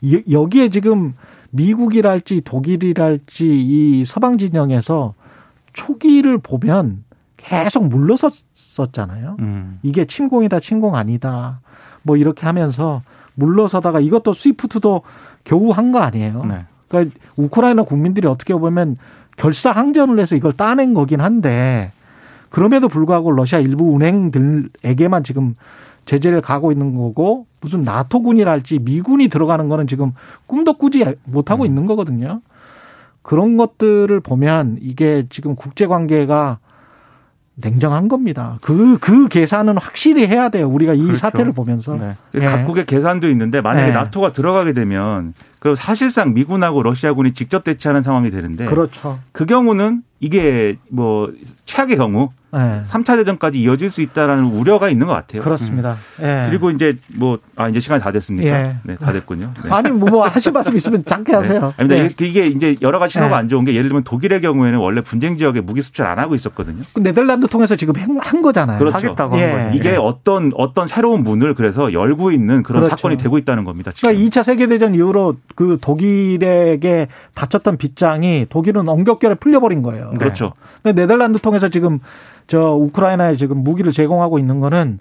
이- 0.00 0.22
여기에 0.30 0.70
지금 0.70 1.14
미국이랄지 1.50 2.40
독일이랄지 2.42 3.46
이 3.46 4.04
서방 4.06 4.38
진영에서 4.38 5.14
초기를 5.74 6.38
보면 6.38 7.04
계속 7.36 7.86
물러섰었잖아요. 7.88 9.36
음. 9.40 9.78
이게 9.82 10.04
침공이다, 10.06 10.60
침공 10.60 10.94
아니다. 10.96 11.60
뭐 12.02 12.16
이렇게 12.16 12.46
하면서 12.46 13.02
물러서다가 13.40 14.00
이것도 14.00 14.34
스위프트도 14.34 15.02
겨우 15.44 15.70
한 15.70 15.90
거 15.90 15.98
아니에요. 15.98 16.44
네. 16.48 16.64
그러니까 16.88 17.16
우크라이나 17.36 17.82
국민들이 17.82 18.26
어떻게 18.28 18.54
보면 18.54 18.96
결사 19.36 19.70
항전을 19.72 20.20
해서 20.20 20.36
이걸 20.36 20.52
따낸 20.52 20.94
거긴 20.94 21.20
한데 21.20 21.90
그럼에도 22.50 22.88
불구하고 22.88 23.32
러시아 23.32 23.58
일부 23.58 23.94
은행들에게만 23.96 25.24
지금 25.24 25.56
제재를 26.04 26.40
가고 26.40 26.72
있는 26.72 26.96
거고 26.96 27.46
무슨 27.60 27.82
나토군이랄지 27.82 28.80
미군이 28.80 29.28
들어가는 29.28 29.68
거는 29.68 29.86
지금 29.86 30.12
꿈도 30.46 30.74
꾸지 30.74 31.04
못하고 31.24 31.64
있는 31.64 31.86
거거든요. 31.86 32.40
그런 33.22 33.56
것들을 33.56 34.18
보면 34.20 34.78
이게 34.80 35.26
지금 35.30 35.54
국제 35.54 35.86
관계가 35.86 36.58
냉정한 37.56 38.08
겁니다. 38.08 38.58
그, 38.62 38.98
그 38.98 39.28
계산은 39.28 39.76
확실히 39.76 40.26
해야 40.26 40.48
돼요. 40.48 40.68
우리가 40.68 40.94
이 40.94 41.00
그렇죠. 41.00 41.18
사태를 41.18 41.52
보면서. 41.52 41.94
네. 41.94 42.16
예. 42.34 42.40
각국의 42.40 42.86
계산도 42.86 43.28
있는데 43.30 43.60
만약에 43.60 43.88
네. 43.88 43.92
나토가 43.92 44.32
들어가게 44.32 44.72
되면 44.72 45.34
그 45.58 45.74
사실상 45.74 46.32
미군하고 46.32 46.82
러시아군이 46.82 47.34
직접 47.34 47.64
대치하는 47.64 48.02
상황이 48.02 48.30
되는데 48.30 48.64
그렇죠. 48.64 49.18
그 49.32 49.46
경우는 49.46 50.02
이게 50.20 50.78
뭐 50.88 51.32
최악의 51.66 51.96
경우 51.96 52.30
예. 52.54 52.82
3차 52.88 53.16
대전까지 53.16 53.60
이어질 53.60 53.90
수 53.90 54.02
있다라는 54.02 54.44
우려가 54.46 54.88
있는 54.88 55.06
것 55.06 55.12
같아요. 55.12 55.42
그렇습니다. 55.42 55.96
예. 56.20 56.46
그리고 56.50 56.70
이제 56.70 56.96
뭐 57.16 57.38
아 57.56 57.68
이제 57.68 57.78
시간이 57.78 58.02
다 58.02 58.10
됐습니까? 58.10 58.48
예. 58.48 58.76
네, 58.84 58.94
다 58.94 59.12
됐군요. 59.12 59.52
네. 59.62 59.68
아니 59.74 59.90
뭐, 59.90 60.08
뭐 60.08 60.26
하실 60.26 60.50
말씀 60.52 60.74
있으면 60.76 61.04
짧게 61.04 61.34
하세요. 61.34 61.60
네. 61.60 61.72
아닙니다. 61.76 62.04
예. 62.04 62.26
이게- 62.26 62.46
이제 62.46 62.74
여러 62.80 62.98
가지 62.98 63.12
신호가 63.12 63.36
네. 63.36 63.38
안 63.40 63.48
좋은 63.50 63.64
게 63.66 63.74
예를 63.74 63.88
들면 63.88 64.04
독일의 64.04 64.40
경우에는 64.40 64.78
원래 64.78 65.02
분쟁 65.02 65.36
지역에 65.36 65.60
무기 65.60 65.82
수출 65.82 66.06
안 66.06 66.18
하고 66.18 66.34
있었거든요. 66.34 66.82
그 66.94 67.00
네덜란드 67.02 67.46
통해서 67.48 67.76
지금 67.76 67.94
한- 67.96 68.16
한 68.18 68.40
거잖아요. 68.40 68.78
그렇죠. 68.78 68.96
하겠다고 68.96 69.38
예. 69.38 69.44
한 69.44 69.64
거죠. 69.66 69.76
이게 69.76 69.96
어떤 70.00 70.52
어떤 70.56 70.86
새로운 70.86 71.22
문을 71.22 71.54
그래서 71.54 71.92
열고 71.92 72.32
있는 72.32 72.62
그런 72.62 72.80
그렇죠. 72.82 72.96
사건이 72.96 73.18
되고 73.18 73.36
있다는 73.36 73.64
겁니다. 73.64 73.92
지금. 73.92 74.08
그러니까 74.08 74.28
2차 74.30 74.42
세계대전 74.42 74.94
이후로 74.94 75.36
그 75.54 75.76
독일에게 75.80 77.08
다쳤던 77.34 77.76
빗장이 77.76 78.46
독일은 78.48 78.88
엉겹결에 78.88 79.34
풀려버린 79.36 79.82
거예요. 79.82 80.12
그렇죠. 80.18 80.52
근데 80.82 81.02
네덜란드 81.02 81.38
통해서 81.38 81.68
지금 81.68 81.98
저 82.50 82.74
우크라이나에 82.74 83.36
지금 83.36 83.62
무기를 83.62 83.92
제공하고 83.92 84.40
있는 84.40 84.58
거는 84.58 84.98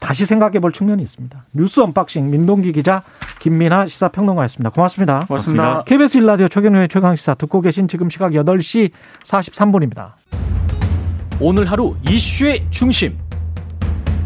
다시 0.00 0.26
생각해 0.26 0.58
볼 0.58 0.72
측면이 0.72 1.00
있습니다. 1.04 1.44
뉴스 1.52 1.78
unboxing 1.78 2.28
민동기 2.28 2.72
기자 2.72 3.04
김민아 3.38 3.86
시사평론가였습니다. 3.86 4.70
고맙습니다. 4.70 5.24
고맙습니다. 5.26 5.84
KBS 5.84 6.18
일라디오 6.18 6.48
최경영의 6.48 6.88
최강시사 6.88 7.34
듣고 7.34 7.60
계신 7.60 7.86
지금 7.86 8.10
시각 8.10 8.32
8시 8.32 8.90
43분입니다. 9.22 10.14
오늘 11.38 11.70
하루 11.70 11.94
이슈의 12.08 12.66
중심. 12.70 13.16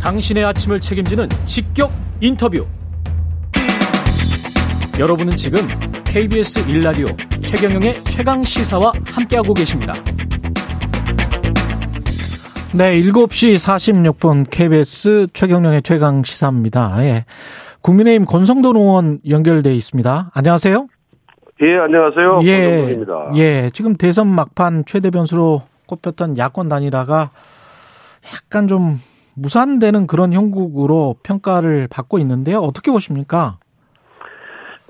당신의 0.00 0.42
아침을 0.42 0.80
책임지는 0.80 1.28
직격 1.44 1.92
인터뷰. 2.20 2.66
여러분은 4.98 5.36
지금 5.36 5.60
KBS 6.04 6.60
일라디오 6.70 7.08
최경영의 7.42 8.02
최강 8.04 8.42
시사와 8.42 8.92
함께하고 9.04 9.52
계십니다. 9.52 9.92
네, 12.74 12.98
7시 13.02 13.56
46분 13.56 14.46
KBS 14.50 15.26
최경령의 15.34 15.82
최강 15.82 16.22
시사입니다. 16.22 17.04
예. 17.04 17.26
국민의힘 17.82 18.24
권성돈 18.24 18.76
의원 18.76 19.18
연결돼 19.28 19.74
있습니다. 19.74 20.30
안녕하세요. 20.34 20.86
예, 21.60 21.76
안녕하세요. 21.76 22.40
예. 22.44 22.56
권정동입니다. 22.56 23.32
예. 23.36 23.70
지금 23.74 23.94
대선 23.94 24.28
막판 24.28 24.84
최대 24.86 25.10
변수로 25.10 25.60
꼽혔던 25.86 26.38
야권 26.38 26.70
단일화가 26.70 27.30
약간 28.34 28.68
좀 28.68 28.96
무산되는 29.34 30.06
그런 30.06 30.32
형국으로 30.32 31.16
평가를 31.22 31.88
받고 31.90 32.18
있는데요. 32.20 32.60
어떻게 32.60 32.90
보십니까? 32.90 33.58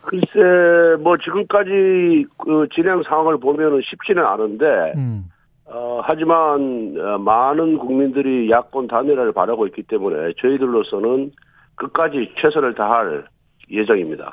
글쎄, 0.02 1.02
뭐 1.02 1.16
지금까지 1.16 2.26
그 2.38 2.68
진행 2.72 3.02
상황을 3.02 3.40
보면은 3.40 3.80
쉽지는 3.82 4.24
않은데, 4.24 4.66
음. 4.94 5.31
어, 5.74 6.00
하지만 6.04 6.94
어, 6.98 7.18
많은 7.18 7.78
국민들이 7.78 8.50
야권 8.50 8.88
단일화를 8.88 9.32
바라고 9.32 9.66
있기 9.68 9.82
때문에 9.84 10.34
저희들로서는 10.38 11.32
끝까지 11.76 12.34
최선을 12.40 12.74
다할 12.74 13.24
예정입니다. 13.70 14.30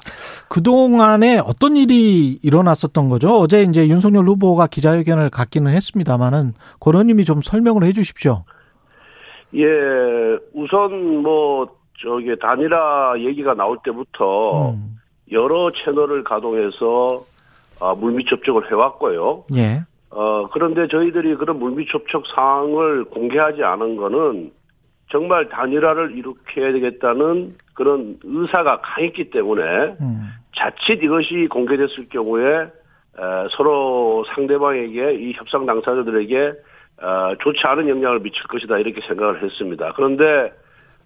그동안에 0.50 1.40
어떤 1.40 1.78
일이 1.78 2.38
일어났었던 2.44 3.08
거죠? 3.08 3.30
어제 3.30 3.64
이제 3.64 3.88
윤석열 3.88 4.26
후보가 4.26 4.68
기자회견을 4.68 5.30
갖기는 5.30 5.72
했습니다만은 5.72 6.54
고런님이 6.80 7.24
좀 7.24 7.42
설명을 7.42 7.84
해 7.84 7.94
주십시오. 7.94 8.44
예, 9.56 9.66
우선 10.54 11.22
뭐 11.22 11.70
저기 12.04 12.38
단일화 12.38 13.16
얘기가 13.20 13.54
나올 13.54 13.78
때부터 13.84 14.72
음. 14.72 14.98
여러 15.32 15.72
채널을 15.72 16.24
가동해서 16.26 17.24
아, 17.80 17.94
물밑 17.94 18.28
접촉을 18.28 18.70
해왔고요. 18.70 19.46
예. 19.56 19.84
어, 20.12 20.48
그런데 20.50 20.88
저희들이 20.88 21.36
그런 21.36 21.60
물밑 21.60 21.90
접촉 21.90 22.26
사항을 22.28 23.06
공개하지 23.06 23.64
않은 23.64 23.96
거는 23.96 24.52
정말 25.12 25.50
단일화를 25.50 26.18
일으켜야 26.18 26.72
되겠다는 26.72 27.56
그런 27.74 28.20
의사가 28.24 28.82
강했기 28.82 29.30
때문에 29.32 29.64
음. 30.02 30.30
자칫 30.56 31.04
이것이 31.04 31.48
공개됐을 31.50 32.10
경우에 32.10 32.68
서로 33.58 34.24
상대방에게 34.34 35.16
이 35.16 35.34
협상 35.34 35.66
당사자들에게 35.66 36.54
어, 37.02 37.34
좋지 37.40 37.62
않은 37.64 37.88
영향을 37.88 38.20
미칠 38.20 38.44
것이다 38.44 38.78
이렇게 38.78 39.02
생각을 39.08 39.42
했습니다. 39.42 39.94
그런데 39.96 40.52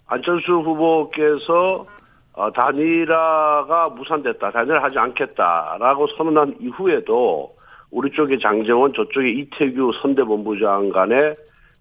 안철수 0.08 0.54
후보께서 0.54 1.86
어, 2.34 2.52
단일화가 2.52 3.89
무산됐다, 3.89 4.52
단일화하지 4.52 4.98
않겠다라고 4.98 6.08
선언한 6.18 6.56
이후에도 6.60 7.56
우리 7.94 8.12
쪽의 8.12 8.40
장정원, 8.40 8.94
저쪽의 8.94 9.38
이태규 9.38 9.92
선대본부장 10.02 10.90
간의 10.90 11.36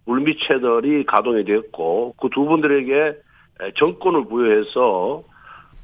물밑 0.04 0.40
채널이 0.46 1.04
가동이 1.06 1.44
됐고 1.44 2.14
그 2.20 2.28
두 2.28 2.44
분들에게 2.44 3.16
정권을 3.76 4.26
부여해서 4.26 5.22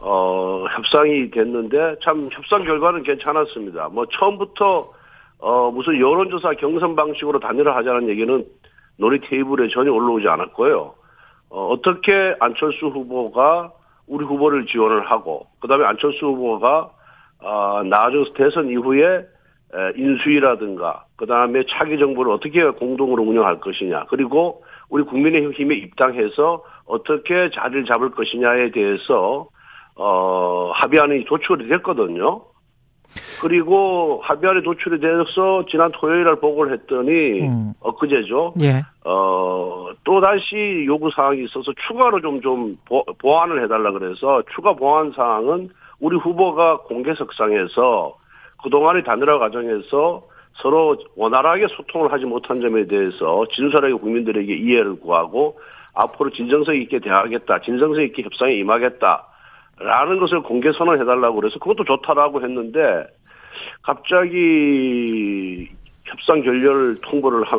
어, 0.01 0.65
협상이 0.77 1.31
됐는데 1.31 1.97
참 2.03 2.29
협상 2.31 2.63
결과는 2.63 3.05
괜찮았습니다. 3.05 3.89
뭐 3.89 4.05
처음부터 4.07 4.91
어, 5.39 5.71
무슨 5.71 5.99
여론조사 5.99 6.53
경선 6.55 6.95
방식으로 6.95 7.41
단일화 7.41 7.75
하자는 7.77 8.09
얘기는 8.09 8.45
논의 8.99 9.21
테이블에 9.21 9.69
전혀 9.69 9.93
올라오지 9.93 10.29
않았고요. 10.29 10.95
어, 11.51 11.67
어떻게 11.69 12.35
안철수 12.39 12.89
후보가 12.89 13.73
우리 14.07 14.25
후보를 14.25 14.67
지원을 14.67 15.11
하고, 15.11 15.47
그 15.61 15.69
다음에 15.69 15.85
안철수 15.85 16.27
후보가, 16.27 16.91
어, 17.41 17.83
나중에 17.85 18.25
대선 18.35 18.69
이후에 18.69 19.25
인수위라든가, 19.97 21.05
그 21.17 21.27
다음에 21.27 21.63
차기 21.69 21.99
정부를 21.99 22.33
어떻게 22.33 22.63
공동으로 22.71 23.23
운영할 23.23 23.61
것이냐, 23.61 24.07
그리고 24.09 24.63
우리 24.89 25.03
국민의힘에 25.05 25.75
입당해서 25.75 26.65
어떻게 26.87 27.51
자리를 27.51 27.85
잡을 27.85 28.11
것이냐에 28.11 28.71
대해서, 28.71 29.49
어, 29.95 30.71
합의안이 30.75 31.25
도출이 31.25 31.69
됐거든요. 31.69 32.43
그리고 33.41 34.21
합의안이 34.23 34.63
도출이 34.63 35.01
돼서 35.01 35.65
지난 35.71 35.89
토요일 35.93 36.25
날 36.25 36.37
보고를 36.37 36.73
했더니 36.75 37.41
음. 37.41 37.73
엊그제죠. 37.81 38.55
예. 38.61 38.83
어, 39.05 39.89
또 40.05 40.21
다시 40.21 40.85
요구 40.87 41.11
사항이 41.11 41.45
있어서 41.45 41.73
추가로 41.87 42.21
좀좀 42.21 42.75
보완을 43.19 43.63
해달라 43.65 43.93
그래서 43.93 44.43
추가 44.55 44.75
보완 44.75 45.13
사항은 45.13 45.71
우리 46.01 46.17
후보가 46.17 46.79
공개석상에서 46.83 48.17
그동안의 48.63 49.05
단일화 49.05 49.39
과정에서 49.39 50.23
서로 50.55 50.97
원활하게 51.17 51.69
소통을 51.69 52.13
하지 52.13 52.25
못한 52.25 52.61
점에 52.61 52.87
대해서 52.87 53.47
진솔하게 53.53 53.95
국민들에게 53.95 54.53
이해를 54.53 54.99
구하고 55.01 55.61
앞으로 55.95 56.31
진정성 56.31 56.77
있게 56.77 56.99
대하겠다, 56.99 57.61
진정성 57.61 58.03
있게 58.05 58.23
협상에 58.23 58.55
임하겠다. 58.55 59.25
라는 59.81 60.19
것을 60.19 60.43
공개 60.43 60.73
선언해달라고 60.73 61.37
그래서 61.37 61.59
그것도 61.61 61.85
좋다라고 61.85 62.43
했는데 62.43 63.07
갑자기 63.83 65.69
협상 66.05 66.43
결렬 66.43 66.97
통보를 67.01 67.45
하, 67.45 67.59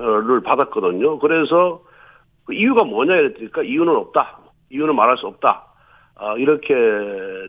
를 0.00 0.40
받았거든요. 0.40 1.18
그래서 1.18 1.82
그 2.46 2.54
이유가 2.54 2.84
뭐냐 2.84 3.16
이랬더니까 3.16 3.62
이유는 3.62 3.94
없다. 3.94 4.38
이유는 4.70 4.96
말할 4.96 5.18
수 5.18 5.26
없다. 5.26 5.69
아, 6.22 6.34
이렇게 6.36 6.74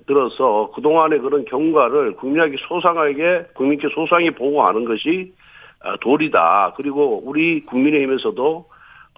들어서 0.08 0.72
그동안의 0.74 1.20
그런 1.20 1.44
경과를 1.44 2.16
국민에게 2.16 2.56
소상하게, 2.70 3.48
국민께 3.54 3.90
소상히 3.94 4.32
보고하는 4.32 4.86
것이 4.86 5.34
아, 5.82 5.98
도리다. 6.00 6.76
그리고 6.78 7.22
우리 7.26 7.60
국민의힘에서도 7.62 8.66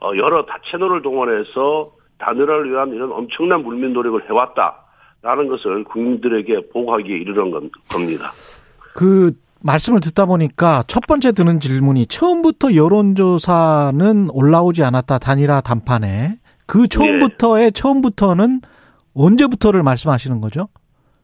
어, 0.02 0.12
여러 0.18 0.44
다 0.46 0.58
채널을 0.72 1.04
동원해서 1.04 1.92
단일화를 2.18 2.72
위한 2.72 2.90
이런 2.94 3.12
엄청난 3.12 3.62
물민 3.62 3.94
노력을 3.94 4.28
해왔다. 4.28 4.80
라는 5.22 5.48
것을 5.48 5.86
국민들에게 5.86 6.70
보고하기에 6.74 7.16
이르는 7.16 7.52
겁니다. 7.52 8.32
그 8.94 9.32
말씀을 9.62 10.02
듣다 10.02 10.26
보니까 10.26 10.84
첫 10.88 11.02
번째 11.08 11.32
드는 11.32 11.62
질문이 11.62 12.08
처음부터 12.08 12.76
여론조사는 12.76 14.30
올라오지 14.34 14.84
않았다 14.84 15.20
단일화 15.20 15.62
단판에 15.62 16.40
그 16.66 16.90
처음부터의 16.90 17.66
네. 17.66 17.72
처음부터는 17.72 18.60
언제부터를 19.16 19.84
말씀하시는 19.84 20.42
거죠? 20.42 20.68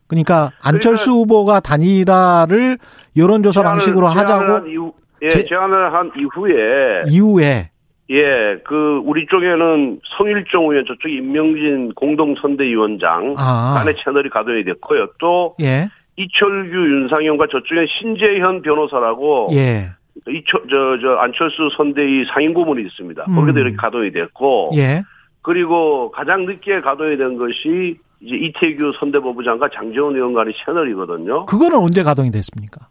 그러니까 0.08 0.52
안철수 0.64 1.06
그러니까 1.06 1.22
후보가 1.22 1.60
단일화를 1.60 2.78
여론조사 3.16 3.62
제안을, 3.62 3.72
방식으로 3.72 4.08
하자고 4.08 4.68
이후, 4.68 4.94
예, 5.22 5.30
제, 5.30 5.44
제안을 5.46 5.94
한 5.94 6.12
이후에 6.18 7.04
이후에 7.08 7.70
예, 8.12 8.58
그 8.66 9.02
우리 9.06 9.28
쪽에는 9.28 10.00
성일종 10.18 10.72
의원 10.72 10.86
저쪽 10.88 11.10
임명진 11.10 11.94
공동선대위원장 11.94 13.36
아. 13.38 13.76
간의 13.78 13.96
채널이 14.04 14.30
가동이 14.30 14.64
됐고요. 14.64 15.10
또 15.20 15.56
예. 15.62 15.90
이철규 16.16 16.76
윤상현과 16.76 17.48
저쪽에 17.52 17.86
신재현 18.00 18.64
변호사라고 18.64 19.50
예. 19.54 19.92
이철 20.28 20.62
저저 20.70 21.18
안철수 21.20 21.70
선대위 21.78 22.26
상임고문이 22.34 22.82
있습니다. 22.82 23.26
음. 23.30 23.36
거기도 23.36 23.60
이렇게 23.60 23.76
가동이 23.76 24.12
됐고 24.12 24.72
예. 24.76 25.04
그리고 25.42 26.12
가장 26.12 26.46
늦게 26.46 26.82
가동이 26.82 27.18
된 27.18 27.38
것이 27.38 27.98
이제 28.22 28.36
이태규 28.36 28.94
선대본부 29.00 29.44
장과 29.44 29.70
장재원 29.74 30.16
의원 30.16 30.34
간의 30.34 30.54
채널이거든요. 30.66 31.46
그거는 31.46 31.78
언제 31.78 32.04
가동이 32.04 32.32
됐습니까? 32.32 32.88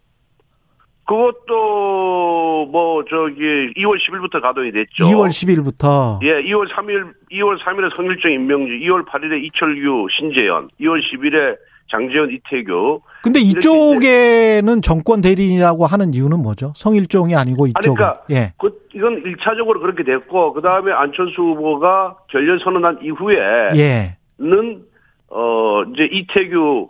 그것도 1.06 2.66
뭐 2.70 3.02
저기 3.08 3.40
2월 3.76 3.96
10일부터 3.98 4.42
가동이 4.42 4.72
됐죠. 4.72 5.04
2월 5.04 5.28
10일부터. 5.28 6.22
예, 6.22 6.42
2월 6.42 6.68
3일 6.68 7.14
2월 7.32 7.58
3일에 7.58 7.96
성일정 7.96 8.30
임명주, 8.32 8.72
2월 8.86 9.06
8일에 9.06 9.42
이철규 9.44 10.08
신재현, 10.10 10.68
2월 10.80 11.00
10일에 11.00 11.56
장재현 11.90 12.30
이태규. 12.30 13.00
근데 13.22 13.40
이쪽에는 13.40 14.82
정권 14.82 15.20
대리인이라고 15.20 15.86
하는 15.86 16.14
이유는 16.14 16.40
뭐죠? 16.40 16.72
성일종이 16.76 17.34
아니고 17.34 17.66
이쪽. 17.66 17.94
그러니까 17.94 18.22
예. 18.30 18.52
그 18.58 18.70
이건 18.94 19.22
1차적으로 19.22 19.80
그렇게 19.80 20.04
됐고 20.04 20.52
그다음에 20.52 20.92
안철수 20.92 21.40
후보가 21.40 22.16
결렬 22.30 22.60
선언한 22.60 23.00
이후에 23.02 23.36
예. 23.76 24.16
는, 24.38 24.82
어, 25.28 25.82
이제 25.92 26.04
이태규, 26.04 26.88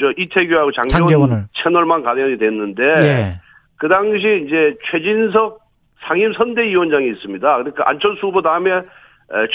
저, 0.00 0.12
이태규하고 0.16 0.72
장재원 0.72 1.48
채널만 1.62 2.02
가동이 2.02 2.38
됐는데, 2.38 2.82
예. 2.82 3.40
그 3.76 3.88
당시 3.88 4.44
이제 4.46 4.76
최진석 4.90 5.60
상임선대위원장이 6.06 7.10
있습니다. 7.10 7.56
그러니까 7.58 7.88
안철수 7.88 8.26
후보 8.26 8.42
다음에 8.42 8.70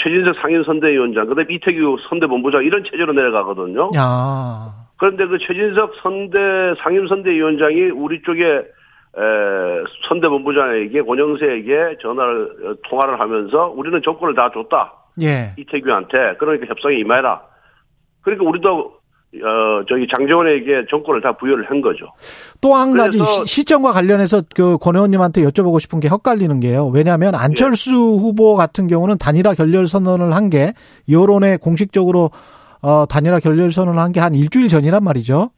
최진석 0.02 0.36
상임선대위원장, 0.36 1.26
그 1.26 1.34
다음에 1.34 1.52
이태규 1.52 1.96
선대본부장 2.08 2.64
이런 2.64 2.84
체제로 2.84 3.12
내려가거든요. 3.12 3.90
야. 3.96 4.72
그런데 4.96 5.26
그 5.26 5.38
최진석 5.38 5.94
선대 6.02 6.74
상임선대위원장이 6.78 7.90
우리 7.90 8.22
쪽에 8.22 8.44
에, 8.46 9.22
선대본부장에게 10.08 11.02
권영세에게 11.02 11.98
전화를 12.02 12.76
통화를 12.88 13.18
하면서 13.20 13.68
우리는 13.68 14.00
조건을 14.02 14.34
다 14.34 14.50
줬다. 14.52 14.92
예. 15.22 15.54
이태규한테 15.56 16.36
그러니까 16.38 16.66
협상에 16.66 16.96
임해라. 16.96 17.42
그러니까 18.22 18.48
우리도 18.48 18.98
어, 19.42 19.84
저기 19.88 20.06
장재원에게 20.10 20.86
정권을 20.90 21.20
다 21.20 21.36
부여를 21.36 21.68
한 21.68 21.80
거죠. 21.80 22.06
또 22.60 22.74
한 22.74 22.96
가지 22.96 23.18
시 23.46 23.64
점과 23.64 23.90
관련해서 23.92 24.42
그 24.54 24.78
권 24.78 24.94
의원님한테 24.94 25.42
여쭤보고 25.42 25.80
싶은 25.80 25.98
게 26.00 26.08
헷갈리는 26.08 26.60
게요. 26.60 26.86
왜냐하면 26.88 27.34
안철수 27.34 27.90
예. 27.90 27.94
후보 27.94 28.54
같은 28.54 28.86
경우는 28.86 29.18
단일화 29.18 29.54
결렬 29.54 29.86
선언을 29.86 30.32
한 30.34 30.50
게 30.50 30.72
여론에 31.10 31.56
공식적으로 31.56 32.30
어, 32.82 33.06
단일화 33.08 33.40
결렬 33.40 33.72
선언을 33.72 33.98
한 34.00 34.12
게 34.12 34.20
한 34.20 34.34
일주일 34.34 34.68
전이란 34.68 35.02
말이죠. 35.02 35.50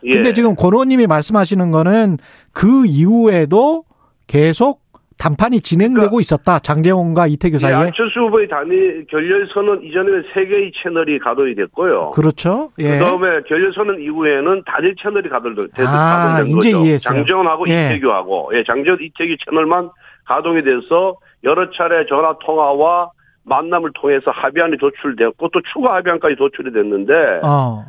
근데 0.00 0.28
예. 0.28 0.32
지금 0.32 0.54
권 0.54 0.72
의원님이 0.72 1.06
말씀하시는 1.08 1.70
거는 1.70 2.18
그 2.52 2.86
이후에도 2.86 3.82
계속 4.26 4.80
談판이 5.18 5.60
진행되고 5.60 6.00
그러니까 6.10 6.20
있었다. 6.20 6.58
장재원과 6.60 7.26
이태규 7.26 7.58
사이에. 7.58 7.72
예, 7.72 7.76
안철수 7.86 8.20
후보의 8.20 8.48
단위 8.48 9.04
결렬선은 9.06 9.82
이전에는 9.84 10.24
세 10.32 10.46
개의 10.46 10.72
채널이 10.80 11.18
가동이 11.18 11.54
됐고요. 11.56 12.12
그렇죠. 12.12 12.70
예. 12.78 12.98
그다음에 12.98 13.42
결렬선은 13.48 14.00
이후에는 14.00 14.62
단일 14.64 14.94
채널이 14.96 15.28
가동된 15.28 15.66
아, 15.86 16.40
이제 16.46 16.52
거죠. 16.54 16.68
이해했어요. 16.68 17.16
장재원하고 17.16 17.68
예. 17.68 17.86
이태규하고 17.86 18.52
예, 18.54 18.62
장재원 18.64 18.98
이태규 19.02 19.36
채널만 19.44 19.90
가동이 20.24 20.62
돼서 20.62 21.16
여러 21.44 21.68
차례 21.72 22.06
전화 22.06 22.36
통화와 22.44 23.10
만남을 23.44 23.90
통해서 23.94 24.30
합의안이 24.30 24.76
도출되었고 24.78 25.48
또 25.48 25.60
추가 25.72 25.96
합의안까지 25.96 26.36
도출이 26.36 26.72
됐는데 26.72 27.40
어. 27.42 27.84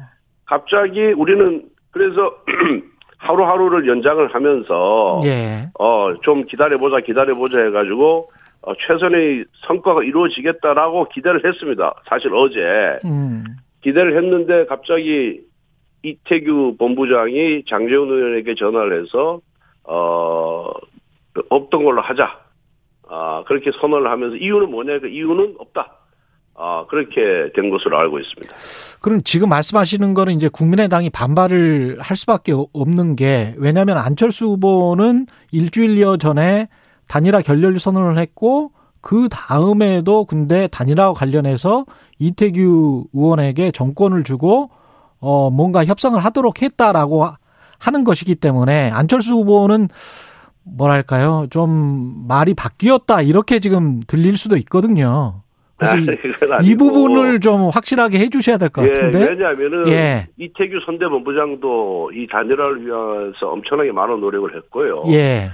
갑자기 0.45 1.11
우리는 1.11 1.63
그래서 1.91 2.31
하루하루를 3.19 3.88
연장을 3.88 4.34
하면서 4.34 5.21
예. 5.25 5.69
어좀 5.77 6.45
기다려보자 6.45 7.01
기다려보자 7.01 7.62
해가지고 7.62 8.32
어, 8.62 8.73
최선의 8.75 9.45
성과가 9.67 10.03
이루어지겠다라고 10.03 11.10
기대를 11.10 11.45
했습니다. 11.45 11.93
사실 12.08 12.34
어제 12.34 12.97
음. 13.05 13.43
기대를 13.82 14.17
했는데 14.17 14.65
갑자기 14.65 15.41
이태규 16.03 16.77
본부장이 16.77 17.63
장재훈 17.69 18.10
의원에게 18.10 18.55
전화를 18.55 19.03
해서 19.03 19.41
어 19.84 20.71
없던 21.49 21.84
걸로 21.84 22.01
하자. 22.01 22.39
아 23.08 23.43
그렇게 23.47 23.71
선언을 23.71 24.10
하면서 24.10 24.36
이유는 24.36 24.71
뭐냐? 24.71 24.99
그 24.99 25.08
이유는 25.08 25.55
없다. 25.60 25.98
어, 26.61 26.85
그렇게 26.89 27.53
된 27.55 27.69
것으로 27.69 27.97
알고 27.97 28.19
있습니다. 28.19 28.53
그럼 28.99 29.21
지금 29.23 29.47
말씀하시는 29.47 30.13
거는 30.13 30.33
이제 30.33 30.49
국민의당이 30.49 31.09
반발을 31.09 31.99
할 32.01 32.17
수밖에 32.17 32.53
없는 32.73 33.15
게 33.15 33.55
왜냐하면 33.57 33.97
안철수 33.97 34.47
후보는 34.47 35.27
일주일여 35.53 36.17
전에 36.17 36.67
단일화 37.07 37.43
결렬 37.43 37.79
선언을 37.79 38.17
했고 38.17 38.73
그 38.99 39.29
다음에도 39.29 40.25
근데 40.25 40.67
단일화와 40.67 41.13
관련해서 41.13 41.85
이태규 42.19 43.05
의원에게 43.13 43.71
정권을 43.71 44.25
주고 44.25 44.69
어 45.21 45.49
뭔가 45.49 45.85
협상을 45.85 46.19
하도록 46.19 46.61
했다라고 46.61 47.25
하는 47.77 48.03
것이기 48.03 48.35
때문에 48.35 48.89
안철수 48.89 49.33
후보는 49.35 49.87
뭐랄까요 50.63 51.47
좀 51.49 52.25
말이 52.27 52.53
바뀌었다 52.53 53.21
이렇게 53.21 53.59
지금 53.61 54.01
들릴 54.05 54.37
수도 54.37 54.57
있거든요. 54.57 55.41
그래서 55.79 55.97
이, 55.97 56.07
이 56.71 56.75
부분을 56.75 57.39
좀 57.39 57.69
확실하게 57.69 58.19
해주셔야 58.19 58.57
될 58.57 58.69
것 58.69 58.81
같은데. 58.85 59.19
예, 59.21 59.25
왜냐하면은 59.29 59.87
예. 59.89 60.27
이태규 60.37 60.79
선대본부장도 60.85 62.11
이 62.13 62.27
단일화를 62.27 62.85
위해서 62.85 63.49
엄청나게 63.49 63.91
많은 63.91 64.19
노력을 64.19 64.53
했고요. 64.55 65.05
예. 65.11 65.49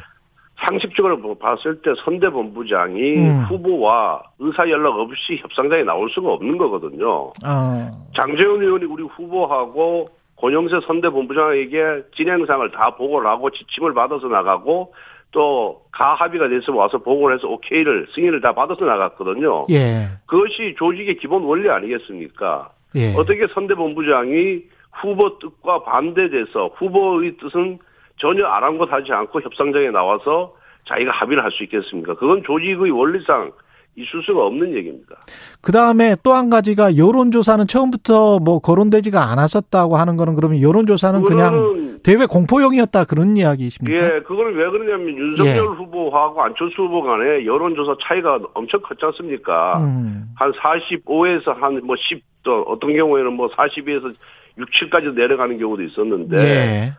상식적으로 0.58 1.36
봤을 1.38 1.82
때 1.82 1.92
선대본부장이 2.04 3.18
음. 3.18 3.44
후보와 3.50 4.24
의사 4.40 4.70
연락 4.70 4.98
없이 4.98 5.38
협상장에 5.42 5.84
나올 5.84 6.10
수가 6.10 6.32
없는 6.34 6.58
거거든요. 6.58 7.32
어. 7.46 8.06
장재훈 8.16 8.62
의원이 8.64 8.86
우리 8.86 9.04
후보하고 9.04 10.06
권영세 10.38 10.80
선대본부장에게 10.88 12.04
진행상을 12.16 12.72
다 12.72 12.96
보고를 12.96 13.30
하고 13.30 13.50
지침을 13.50 13.94
받아서 13.94 14.28
나가고 14.28 14.94
또 15.36 15.82
가합의가 15.92 16.48
돼서 16.48 16.74
와서 16.74 16.98
보고를 16.98 17.36
해서 17.36 17.50
오케이를 17.50 18.08
승인을 18.16 18.40
다 18.40 18.54
받아서 18.54 18.86
나갔거든요. 18.86 19.66
예. 19.70 20.08
그것이 20.26 20.76
조직의 20.78 21.18
기본 21.18 21.44
원리 21.44 21.70
아니겠습니까? 21.70 22.70
예. 22.96 23.14
어떻게 23.18 23.46
선대본부장이 23.54 24.62
후보 24.94 25.38
뜻과 25.40 25.84
반대돼서 25.84 26.70
후보의 26.76 27.36
뜻은 27.36 27.80
전혀 28.18 28.46
아랑곳하지 28.46 29.12
않고 29.12 29.42
협상장에 29.42 29.90
나와서 29.92 30.56
자기가 30.88 31.12
합의를 31.12 31.44
할 31.44 31.52
수 31.52 31.64
있겠습니까? 31.64 32.16
그건 32.16 32.42
조직의 32.44 32.90
원리상 32.92 33.52
있을 33.98 34.22
수가 34.24 34.46
없는 34.46 34.76
얘기입니다. 34.76 35.16
그 35.62 35.72
다음에 35.72 36.16
또 36.24 36.34
한 36.34 36.50
가지가 36.50 36.98
여론조사는 36.98 37.66
처음부터 37.68 38.40
뭐 38.40 38.60
거론되지가 38.60 39.32
않았었다고 39.32 39.96
하는 39.96 40.18
거는 40.18 40.36
그러면 40.36 40.62
여론조사는 40.62 41.24
그냥 41.24 42.00
대외 42.04 42.26
공포용이었다 42.26 43.06
그런 43.06 43.38
이야기십니까? 43.38 43.98
예, 44.16 44.20
그걸 44.22 44.56
왜 44.58 44.70
그러냐면 44.70 45.18
윤석열 45.18 45.56
예. 45.56 45.60
후보하고 45.62 46.42
안철수 46.44 46.84
후보 46.84 47.02
간에 47.04 47.46
여론조사 47.46 47.96
차이가 48.04 48.38
엄청 48.54 48.82
컸지 48.82 49.06
않습니까? 49.06 49.80
음. 49.80 50.26
한 50.36 50.52
45에서 50.52 51.56
한 51.56 51.80
뭐 51.86 51.96
10, 51.98 52.22
또 52.44 52.64
어떤 52.68 52.94
경우에는 52.96 53.34
뭐 53.34 53.48
42에서 53.50 54.14
6, 54.58 54.70
7까지 54.72 55.14
내려가는 55.16 55.58
경우도 55.58 55.84
있었는데. 55.84 56.38
예. 56.38 56.94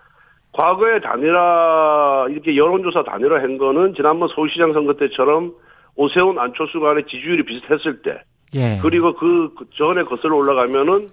과거에 0.52 1.00
단일화 1.00 2.26
이렇게 2.30 2.56
여론조사 2.56 3.04
단일화 3.04 3.37
한 3.42 3.59
거는 3.59 3.92
지난번 3.94 4.28
서울시장 4.35 4.72
선거 4.72 4.94
때처럼 4.94 5.52
오세훈 5.96 6.38
안철수 6.38 6.80
간의 6.80 7.04
지지율이 7.06 7.44
비슷했을 7.44 8.02
때 8.02 8.22
예. 8.54 8.78
그리고 8.82 9.14
그, 9.14 9.52
그 9.56 9.66
전에 9.76 10.02
거슬러 10.04 10.37
올라가면은 10.37 11.09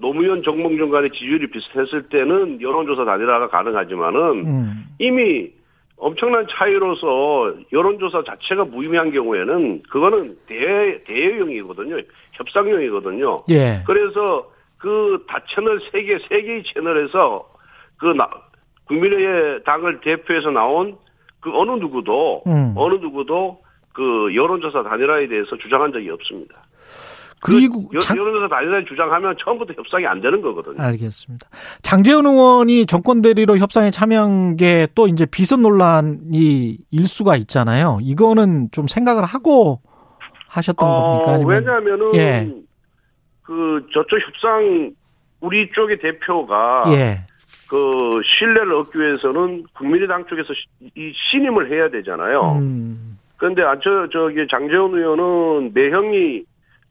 노무현 0.00 0.42
정몽준 0.42 0.90
간의 0.90 1.10
지지율이 1.10 1.50
비슷했을 1.50 2.08
때는 2.08 2.60
여론조사 2.62 3.04
단일화가 3.04 3.48
가능하지만은 3.48 4.20
음. 4.46 4.84
이미 4.98 5.50
엄청난 5.96 6.46
차이로서 6.48 7.54
여론조사 7.72 8.22
자체가 8.22 8.64
무의미한 8.66 9.10
경우에는 9.10 9.82
그거는 9.90 10.36
대, 10.46 11.02
대여용이거든요. 11.04 11.96
협상용이거든요. 12.32 13.38
예. 13.50 13.82
그래서 13.84 14.48
그 14.78 15.24
다 15.28 15.40
채널 15.52 15.80
세 15.90 16.02
개, 16.04 16.18
세 16.28 16.42
개의 16.42 16.62
채널에서 16.72 17.48
그 17.96 18.06
나, 18.06 18.28
국민의 18.86 19.64
당을 19.64 20.00
대표해서 20.00 20.50
나온 20.50 20.96
그 21.40 21.50
어느 21.52 21.72
누구도, 21.72 22.42
음. 22.46 22.74
어느 22.76 22.94
누구도 22.94 23.60
그 23.98 24.32
여론조사 24.32 24.84
단일화에 24.84 25.26
대해서 25.26 25.56
주장한 25.60 25.92
적이 25.92 26.10
없습니다. 26.10 26.54
그리고 27.40 27.88
그 27.88 27.98
장... 27.98 28.16
여론조사 28.16 28.46
단일화 28.46 28.84
주장하면 28.84 29.36
처음부터 29.42 29.72
협상이 29.74 30.06
안 30.06 30.20
되는 30.20 30.40
거거든요. 30.40 30.80
알겠습니다. 30.80 31.48
장재훈 31.82 32.24
의원이 32.24 32.86
정권 32.86 33.22
대리로 33.22 33.58
협상에 33.58 33.90
참여한 33.90 34.56
게 34.56 34.86
또 34.94 35.08
이제 35.08 35.26
비선 35.26 35.62
논란이 35.62 36.78
일 36.90 37.08
수가 37.08 37.34
있잖아요. 37.36 37.98
이거는 38.02 38.68
좀 38.70 38.86
생각을 38.86 39.24
하고 39.24 39.80
하셨던 40.48 40.88
어, 40.88 41.02
겁니까? 41.02 41.32
아니면... 41.32 41.50
왜냐하면은 41.50 42.14
예. 42.14 42.54
그 43.42 43.84
저쪽 43.92 44.20
협상 44.20 44.92
우리 45.40 45.70
쪽의 45.72 45.98
대표가 45.98 46.84
예. 46.92 47.26
그 47.68 48.20
신뢰를 48.38 48.74
얻기 48.76 48.98
위해서는 48.98 49.64
국민의당 49.74 50.24
쪽에서 50.26 50.52
이 50.94 51.12
신임을 51.30 51.72
해야 51.72 51.90
되잖아요. 51.90 52.58
음. 52.60 53.17
그런데 53.38 53.62
안철 53.62 54.08
저기 54.12 54.46
장재원 54.50 54.94
의원은 54.94 55.70
내형이 55.72 56.42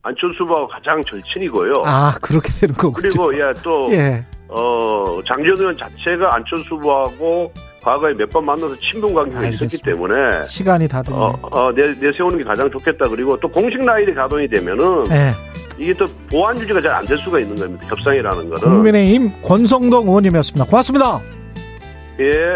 안철수 0.01 0.43
후보하고 0.43 0.67
가장 0.69 1.01
절친이고요. 1.03 1.83
아 1.85 2.13
그렇게 2.21 2.49
되는 2.59 2.73
거군요. 2.73 3.01
그리고 3.01 3.33
예또 3.37 3.89
예. 3.91 4.25
어 4.47 5.19
장재원 5.27 5.59
의원 5.59 5.77
자체가 5.77 6.33
안철수 6.35 6.75
후보하고 6.75 7.51
과거에 7.83 8.13
몇 8.13 8.29
번 8.31 8.45
만나서 8.45 8.75
친분 8.77 9.13
관계가 9.13 9.39
알겠습니다. 9.39 9.65
있었기 9.65 9.83
때문에 9.91 10.45
시간이 10.47 10.87
다 10.87 11.01
됐네. 11.03 11.17
어, 11.19 11.37
어, 11.53 11.71
내, 11.73 11.93
내세우는 11.99 12.37
게 12.37 12.43
가장 12.43 12.69
좋겠다. 12.71 13.07
그리고 13.09 13.37
또 13.39 13.49
공식 13.49 13.83
라인이 13.83 14.13
가동이 14.13 14.47
되면은 14.47 15.03
네. 15.05 15.33
이게 15.77 15.93
또 15.93 16.05
보안 16.31 16.57
유지가 16.59 16.79
잘 16.81 16.91
안 16.93 17.05
될 17.05 17.17
수가 17.17 17.39
있는 17.39 17.55
겁니다. 17.55 17.85
협상이라는 17.87 18.49
거는. 18.49 18.75
국민의힘 18.75 19.41
권성동 19.41 20.07
의원님이었습니다. 20.07 20.65
고맙습니다. 20.65 21.21
예. 22.19 22.55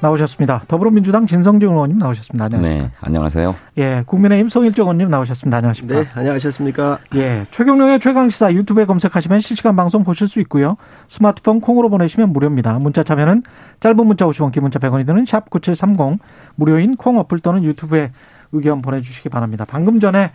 나오셨습니다. 0.00 0.62
더불어민주당 0.66 1.26
진성준 1.26 1.70
의원님 1.70 1.98
나오셨습니다. 1.98 2.46
안녕하십니까. 2.46 2.84
네, 2.84 2.90
안녕하세요. 3.00 3.54
예, 3.78 4.02
국민의힘 4.06 4.48
송일정 4.48 4.86
의원님 4.86 5.08
나오셨습니다. 5.08 5.58
안녕하십니까. 5.58 6.00
네, 6.00 6.08
안녕하셨습니까. 6.14 6.98
예, 7.16 7.46
최경령의 7.50 8.00
최강시사 8.00 8.52
유튜브에 8.54 8.86
검색하시면 8.86 9.40
실시간 9.40 9.76
방송 9.76 10.02
보실 10.02 10.26
수 10.26 10.40
있고요. 10.40 10.76
스마트폰 11.08 11.60
콩으로 11.60 11.90
보내시면 11.90 12.32
무료입니다. 12.32 12.78
문자 12.78 13.02
참여는 13.02 13.42
짧은 13.80 14.06
문자 14.06 14.26
50원, 14.26 14.52
긴 14.52 14.62
문자 14.62 14.78
100원이 14.78 15.06
드는 15.06 15.26
샵 15.26 15.50
9730 15.50 16.18
무료인 16.54 16.96
콩 16.96 17.18
어플 17.18 17.40
또는 17.40 17.62
유튜브에 17.64 18.10
의견 18.52 18.82
보내주시기 18.82 19.28
바랍니다. 19.28 19.64
방금 19.68 20.00
전에 20.00 20.32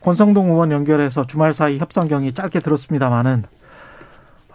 권성동 0.00 0.50
의원 0.50 0.70
연결해서 0.70 1.26
주말 1.26 1.52
사이 1.52 1.78
협상 1.78 2.06
경이 2.08 2.32
짧게 2.32 2.60
들었습니다만은 2.60 3.44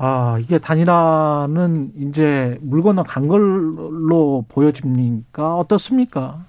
아, 0.03 0.39
이게 0.39 0.57
단일화는 0.57 1.91
이제 1.95 2.57
물 2.61 2.81
건너 2.81 3.03
간 3.03 3.27
걸로 3.27 4.43
보여집니까? 4.47 5.57
어떻습니까? 5.57 6.43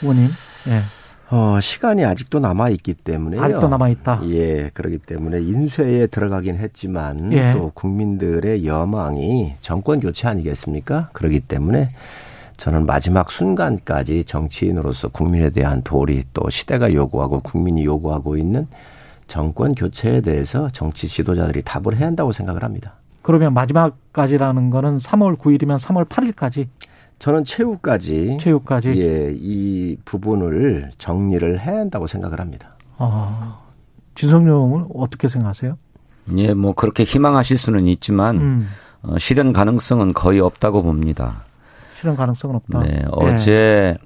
의원님. 0.00 0.26
예. 0.68 0.80
어, 1.36 1.60
시간이 1.60 2.02
아직도 2.02 2.38
남아 2.38 2.70
있기 2.70 2.94
때문에 2.94 3.38
아직도 3.38 3.68
남아 3.68 3.90
있다. 3.90 4.20
예, 4.28 4.70
그렇기 4.72 4.98
때문에 4.98 5.42
인쇄에 5.42 6.06
들어가긴 6.06 6.56
했지만 6.56 7.30
예. 7.34 7.52
또 7.52 7.72
국민들의 7.74 8.64
여망이 8.64 9.52
정권 9.60 10.00
교체 10.00 10.28
아니겠습니까? 10.28 11.10
그렇기 11.12 11.40
때문에 11.40 11.90
저는 12.56 12.86
마지막 12.86 13.30
순간까지 13.30 14.24
정치인으로서 14.24 15.08
국민에 15.08 15.50
대한 15.50 15.82
도리 15.82 16.24
또 16.32 16.48
시대가 16.48 16.94
요구하고 16.94 17.40
국민이 17.40 17.84
요구하고 17.84 18.38
있는 18.38 18.66
정권 19.32 19.74
교체에 19.74 20.20
대해서 20.20 20.68
정치 20.68 21.08
지도자들이 21.08 21.62
답을 21.62 21.96
해야 21.96 22.06
한다고 22.06 22.32
생각을 22.32 22.62
합니다. 22.62 22.96
그러면 23.22 23.54
마지막까지라는 23.54 24.68
거는 24.68 24.98
3월 24.98 25.38
9일이면 25.38 25.78
3월 25.78 26.06
8일까지? 26.06 26.66
저는 27.18 27.44
최후까지. 27.44 28.36
최후까지? 28.38 28.90
예, 28.90 29.32
이 29.34 29.96
부분을 30.04 30.90
정리를 30.98 31.60
해야 31.60 31.78
한다고 31.78 32.06
생각을 32.06 32.40
합니다. 32.40 32.76
아, 32.98 33.58
진성용은 34.16 34.88
어떻게 34.94 35.28
생각하세요? 35.28 35.78
예, 36.36 36.52
뭐 36.52 36.74
그렇게 36.74 37.04
희망하실 37.04 37.56
수는 37.56 37.86
있지만, 37.86 38.36
음. 38.36 38.68
어, 39.00 39.16
실현 39.16 39.54
가능성은 39.54 40.12
거의 40.12 40.40
없다고 40.40 40.82
봅니다. 40.82 41.44
실현 41.94 42.16
가능성은 42.16 42.56
없다. 42.56 42.80
네, 42.80 42.98
예. 42.98 43.06
어제 43.10 43.96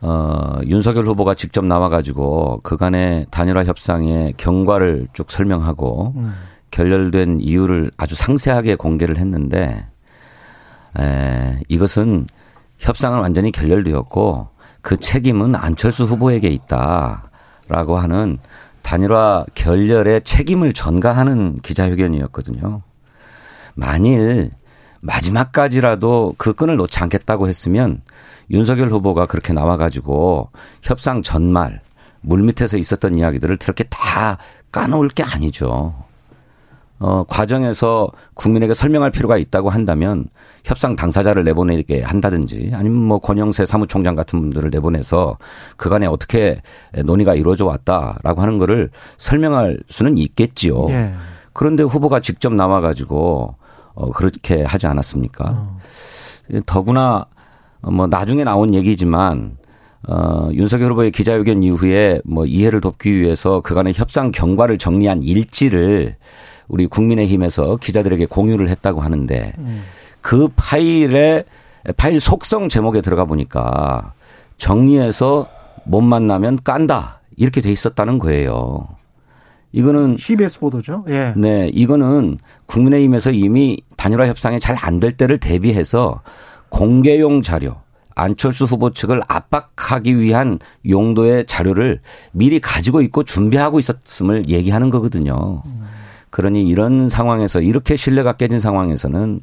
어, 0.00 0.60
윤석열 0.64 1.06
후보가 1.06 1.34
직접 1.34 1.64
나와가지고 1.64 2.60
그간의 2.62 3.26
단일화 3.30 3.64
협상의 3.64 4.32
경과를 4.36 5.08
쭉 5.12 5.30
설명하고 5.30 6.14
음. 6.16 6.34
결렬된 6.70 7.40
이유를 7.40 7.90
아주 7.96 8.14
상세하게 8.14 8.76
공개를 8.76 9.16
했는데 9.16 9.86
에, 10.98 11.60
이것은 11.68 12.26
협상은 12.78 13.18
완전히 13.18 13.50
결렬되었고 13.50 14.48
그 14.82 14.96
책임은 14.98 15.56
안철수 15.56 16.04
후보에게 16.04 16.48
있다라고 16.48 17.98
하는 17.98 18.38
단일화 18.82 19.46
결렬의 19.54 20.22
책임을 20.22 20.72
전가하는 20.72 21.58
기자회견이었거든요. 21.60 22.82
만일 23.74 24.50
마지막까지라도 25.00 26.34
그 26.38 26.54
끈을 26.54 26.76
놓지 26.76 26.98
않겠다고 27.00 27.48
했으면 27.48 28.02
윤석열 28.50 28.88
후보가 28.88 29.26
그렇게 29.26 29.52
나와가지고 29.52 30.50
협상 30.82 31.22
전말 31.22 31.80
물밑에서 32.22 32.76
있었던 32.76 33.14
이야기들을 33.14 33.56
그렇게 33.58 33.84
다 33.84 34.38
까놓을 34.72 35.08
게 35.08 35.22
아니죠. 35.22 35.94
어, 37.00 37.24
과정에서 37.28 38.10
국민에게 38.34 38.74
설명할 38.74 39.12
필요가 39.12 39.36
있다고 39.38 39.70
한다면 39.70 40.26
협상 40.64 40.96
당사자를 40.96 41.44
내보내게 41.44 42.02
한다든지 42.02 42.72
아니면 42.74 42.98
뭐 42.98 43.20
권영세 43.20 43.66
사무총장 43.66 44.16
같은 44.16 44.40
분들을 44.40 44.70
내보내서 44.70 45.38
그간에 45.76 46.06
어떻게 46.06 46.60
논의가 47.04 47.34
이루어져 47.34 47.66
왔다라고 47.66 48.42
하는 48.42 48.58
거를 48.58 48.90
설명할 49.16 49.78
수는 49.88 50.18
있겠지요. 50.18 50.86
네. 50.86 51.14
그런데 51.52 51.84
후보가 51.84 52.20
직접 52.20 52.52
나와가지고 52.52 53.54
어, 53.94 54.10
그렇게 54.10 54.64
하지 54.64 54.86
않았습니까? 54.88 55.44
어. 55.46 55.78
더구나 56.66 57.26
뭐 57.82 58.06
나중에 58.06 58.44
나온 58.44 58.74
얘기지만 58.74 59.56
어, 60.08 60.48
윤석열 60.52 60.92
후보의 60.92 61.10
기자회견 61.10 61.62
이후에 61.62 62.20
뭐 62.24 62.46
이해를 62.46 62.80
돕기 62.80 63.14
위해서 63.16 63.60
그간의 63.60 63.94
협상 63.94 64.30
경과를 64.30 64.78
정리한 64.78 65.22
일지를 65.22 66.16
우리 66.68 66.86
국민의힘에서 66.86 67.76
기자들에게 67.76 68.26
공유를 68.26 68.68
했다고 68.68 69.00
하는데 69.00 69.52
음. 69.58 69.82
그 70.20 70.48
파일에 70.56 71.44
파일 71.96 72.20
속성 72.20 72.68
제목에 72.68 73.00
들어가 73.00 73.24
보니까 73.24 74.12
정리해서 74.58 75.46
못 75.84 76.00
만나면 76.00 76.58
깐다 76.62 77.20
이렇게 77.36 77.60
돼 77.60 77.70
있었다는 77.72 78.18
거예요. 78.18 78.88
이거는 79.72 80.16
CBS 80.18 80.60
보도죠. 80.60 81.04
예. 81.08 81.32
네, 81.36 81.68
이거는 81.72 82.38
국민의힘에서 82.66 83.30
이미 83.32 83.78
단일화 83.96 84.26
협상이 84.26 84.58
잘 84.60 84.76
안 84.80 84.98
될 85.00 85.12
때를 85.12 85.38
대비해서 85.38 86.20
공개용 86.70 87.42
자료, 87.42 87.76
안철수 88.14 88.64
후보 88.64 88.90
측을 88.90 89.22
압박하기 89.28 90.18
위한 90.18 90.58
용도의 90.88 91.46
자료를 91.46 92.00
미리 92.32 92.60
가지고 92.60 93.00
있고 93.02 93.22
준비하고 93.22 93.78
있었음을 93.78 94.48
얘기하는 94.48 94.90
거거든요. 94.90 95.62
그러니 96.30 96.66
이런 96.66 97.08
상황에서 97.08 97.60
이렇게 97.60 97.96
신뢰가 97.96 98.34
깨진 98.34 98.60
상황에서는 98.60 99.40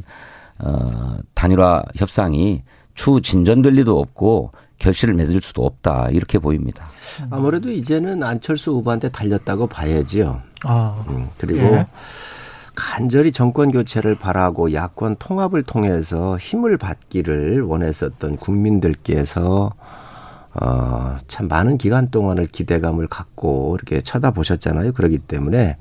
어 0.60 1.18
단일화 1.34 1.84
협상이 1.96 2.64
추 2.94 3.20
진전될 3.22 3.74
리도 3.74 4.00
없고 4.00 4.52
결실을 4.78 5.14
맺을 5.16 5.42
수도 5.42 5.66
없다 5.66 6.10
이렇게 6.12 6.38
보입니다. 6.38 6.88
아무래도 7.30 7.72
이제는 7.72 8.24
안철수 8.24 8.72
후보한테 8.72 9.10
달렸다고 9.10 9.68
봐야지요. 9.68 10.42
아, 10.66 11.04
음, 11.10 11.30
그리고 11.38 11.60
예. 11.60 11.88
간절히 12.76 13.32
정권 13.32 13.72
교체를 13.72 14.16
바라고 14.16 14.74
야권 14.74 15.18
통합을 15.18 15.64
통해서 15.64 16.38
힘을 16.38 16.78
받기를 16.78 17.62
원했었던 17.62 18.38
국민들께서 18.38 19.72
어, 20.54 21.18
참 21.28 21.48
많은 21.48 21.78
기간 21.78 22.10
동안을 22.10 22.46
기대감을 22.48 23.08
갖고 23.08 23.76
이렇게 23.76 24.02
쳐다보셨잖아요. 24.02 24.94
그렇기 24.94 25.20
때문에 25.20 25.78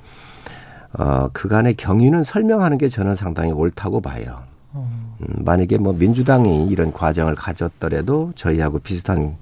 어, 0.97 1.29
그간의 1.33 1.75
경위는 1.75 2.23
설명하는 2.23 2.77
게 2.77 2.89
저는 2.89 3.15
상당히 3.15 3.51
옳다고 3.51 4.01
봐요. 4.01 4.43
음, 4.75 5.15
만약에 5.45 5.77
뭐 5.77 5.93
민주당이 5.93 6.67
이런 6.67 6.91
과정을 6.91 7.35
가졌더라도 7.35 8.33
저희하고 8.35 8.79
비슷한 8.79 9.35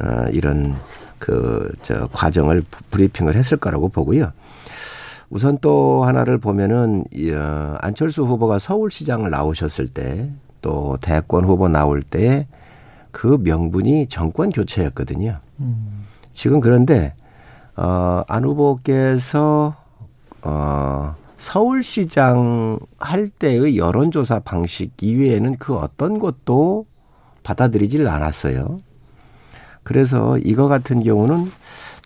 어, 0.00 0.26
이런 0.30 0.74
그 1.18 1.68
저 1.82 2.06
과정을 2.12 2.62
브리핑을 2.90 3.34
했을 3.34 3.56
거라고 3.56 3.88
보고요. 3.88 4.32
우선 5.30 5.58
또 5.60 6.04
하나를 6.04 6.38
보면은 6.38 7.04
어, 7.34 7.76
안철수 7.80 8.24
후보가 8.24 8.58
서울시장을 8.58 9.30
나오셨을 9.30 9.88
때 9.88 10.30
또 10.60 10.98
대권 11.00 11.44
후보 11.44 11.68
나올 11.68 12.02
때 12.02 12.46
그 13.10 13.38
명분이 13.42 14.08
정권 14.08 14.50
교체였거든요. 14.50 15.38
음. 15.60 16.06
지금 16.32 16.60
그런데 16.60 17.14
어안 17.74 18.44
후보께서 18.44 19.74
어 20.42 21.14
서울시장 21.38 22.78
할 22.98 23.28
때의 23.28 23.76
여론조사 23.76 24.40
방식 24.40 24.92
이외에는 25.00 25.56
그 25.58 25.76
어떤 25.76 26.18
것도 26.18 26.86
받아들이질 27.42 28.06
않았어요. 28.06 28.78
그래서 29.82 30.38
이거 30.38 30.68
같은 30.68 31.02
경우는 31.02 31.50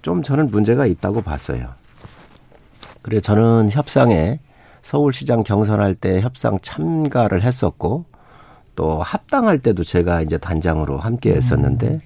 좀 0.03 0.23
저는 0.23 0.51
문제가 0.51 0.87
있다고 0.87 1.23
봤어요. 1.23 1.69
그래 3.03 3.21
저는 3.21 3.71
협상에 3.71 4.41
서울시장 4.83 5.43
경선할 5.43 5.95
때 5.95 6.21
협상 6.21 6.59
참가를 6.61 7.43
했었고 7.43 8.05
또 8.75 9.03
합당할 9.03 9.59
때도 9.59 9.85
제가 9.85 10.23
이제 10.23 10.39
단장으로 10.39 10.99
함께 10.99 11.35
했었는데 11.35 12.01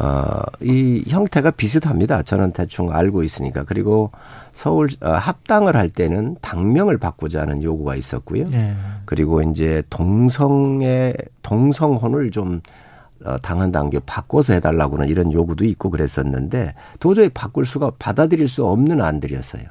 어, 0.00 0.42
이 0.60 1.02
형태가 1.08 1.52
비슷합니다. 1.52 2.22
저는 2.22 2.52
대충 2.52 2.92
알고 2.92 3.24
있으니까. 3.24 3.64
그리고 3.64 4.12
서울 4.52 4.88
어, 5.00 5.10
합당을 5.10 5.74
할 5.74 5.90
때는 5.90 6.36
당명을 6.40 6.98
바꾸자는 6.98 7.64
요구가 7.64 7.96
있었고요. 7.96 8.44
네. 8.48 8.74
그리고 9.06 9.42
이제 9.42 9.82
동성의 9.90 11.16
동성혼을 11.42 12.30
좀 12.30 12.60
어, 13.24 13.38
당한 13.38 13.72
단계 13.72 13.98
바꿔서 13.98 14.52
해달라고는 14.52 15.08
이런 15.08 15.32
요구도 15.32 15.64
있고 15.64 15.90
그랬었는데 15.90 16.74
도저히 17.00 17.28
바꿀 17.28 17.66
수가 17.66 17.92
받아들일 17.98 18.46
수 18.46 18.64
없는 18.64 19.00
안들이었어요. 19.00 19.64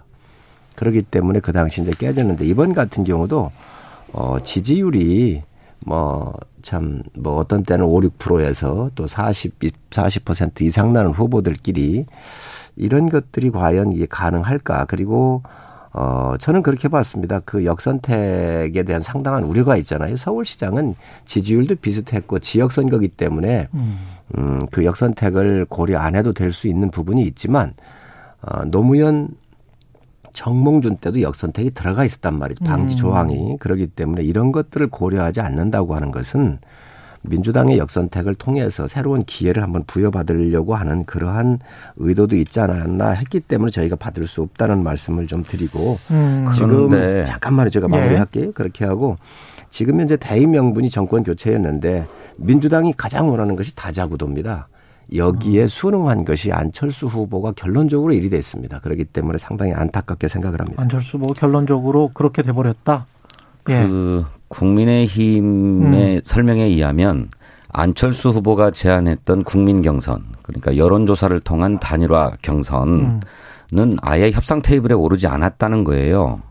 그렇기 0.77 1.01
때문에 1.01 1.41
그 1.41 1.51
당시 1.51 1.81
이제 1.81 1.91
깨졌는데 1.91 2.45
이번 2.45 2.73
같은 2.73 3.03
경우도 3.03 3.51
어 4.13 4.37
지지율이 4.41 5.43
뭐참뭐 5.85 7.35
어떤 7.37 7.63
때는 7.63 7.85
5, 7.85 7.99
6%에서 8.01 8.91
또 8.95 9.07
40, 9.07 9.59
40% 9.89 10.61
이상 10.61 10.93
나는 10.93 11.11
후보들끼리 11.11 12.05
이런 12.75 13.09
것들이 13.09 13.51
과연 13.51 13.91
이게 13.91 14.05
가능할까? 14.05 14.85
그리고 14.85 15.41
어, 15.93 16.35
저는 16.39 16.61
그렇게 16.61 16.89
봤습니다. 16.89 17.41
그 17.43 17.65
역선택에 17.65 18.83
대한 18.83 19.01
상당한 19.01 19.43
우려가 19.43 19.77
있잖아요. 19.77 20.15
서울시장은 20.15 20.93
지지율도 21.25 21.77
비슷했고 21.77 22.37
지역 22.37 22.71
선거기 22.71 23.07
때문에, 23.07 23.67
음, 23.73 23.97
음그 24.37 24.85
역선택을 24.85 25.65
고려 25.69 25.97
안 25.97 26.13
해도 26.15 26.33
될 26.33 26.51
수 26.51 26.67
있는 26.67 26.91
부분이 26.91 27.23
있지만, 27.23 27.73
어, 28.41 28.65
노무현 28.65 29.29
정몽준 30.37 30.97
때도 30.97 31.23
역선택이 31.23 31.71
들어가 31.71 32.05
있었단 32.05 32.37
말이죠. 32.37 32.63
방지 32.63 32.93
음. 32.93 32.97
조항이. 32.97 33.57
그러기 33.59 33.87
때문에 33.87 34.21
이런 34.21 34.51
것들을 34.51 34.85
고려하지 34.87 35.41
않는다고 35.41 35.95
하는 35.95 36.11
것은 36.11 36.59
민주당의 37.23 37.79
역선택을 37.79 38.35
통해서 38.35 38.87
새로운 38.87 39.23
기회를 39.23 39.63
한번 39.63 39.83
부여받으려고 39.87 40.75
하는 40.75 41.05
그러한 41.05 41.57
의도도 41.95 42.35
있지 42.35 42.59
않았나 42.59 43.09
했기 43.09 43.39
때문에 43.39 43.71
저희가 43.71 43.95
받을 43.95 44.27
수 44.27 44.43
없다는 44.43 44.83
말씀을 44.83 45.25
좀 45.25 45.43
드리고 45.43 45.97
음. 46.11 46.45
지금 46.53 46.89
그런데. 46.89 47.23
잠깐만요 47.25 47.71
제가 47.71 47.87
마무리할게요. 47.87 48.45
네. 48.45 48.51
그렇게 48.51 48.85
하고 48.85 49.17
지금 49.71 49.99
현재 49.99 50.17
대의 50.17 50.45
명분이 50.45 50.91
정권 50.91 51.23
교체였는데 51.23 52.05
민주당이 52.37 52.93
가장 52.95 53.27
원하는 53.29 53.55
것이 53.55 53.75
다자구도입니다. 53.75 54.67
여기에 55.15 55.63
음. 55.63 55.67
순응한 55.67 56.25
것이 56.25 56.51
안철수 56.51 57.07
후보가 57.07 57.53
결론적으로 57.53 58.13
일이 58.13 58.29
됐습니다. 58.29 58.79
그렇기 58.79 59.05
때문에 59.05 59.37
상당히 59.37 59.73
안타깝게 59.73 60.27
생각을 60.27 60.59
합니다. 60.59 60.81
안철수 60.81 61.17
후보 61.17 61.33
결론적으로 61.33 62.11
그렇게 62.13 62.41
돼버렸다. 62.41 63.05
그 63.63 63.73
예. 63.73 64.27
국민의힘의 64.47 66.15
음. 66.15 66.21
설명에 66.23 66.63
의하면 66.63 67.29
안철수 67.69 68.29
후보가 68.29 68.71
제안했던 68.71 69.43
국민 69.43 69.81
경선 69.81 70.23
그러니까 70.41 70.77
여론조사를 70.77 71.37
통한 71.41 71.79
단일화 71.79 72.37
경선은 72.41 73.19
음. 73.73 73.91
아예 74.01 74.31
협상 74.31 74.61
테이블에 74.61 74.93
오르지 74.93 75.27
않았다는 75.27 75.83
거예요. 75.83 76.41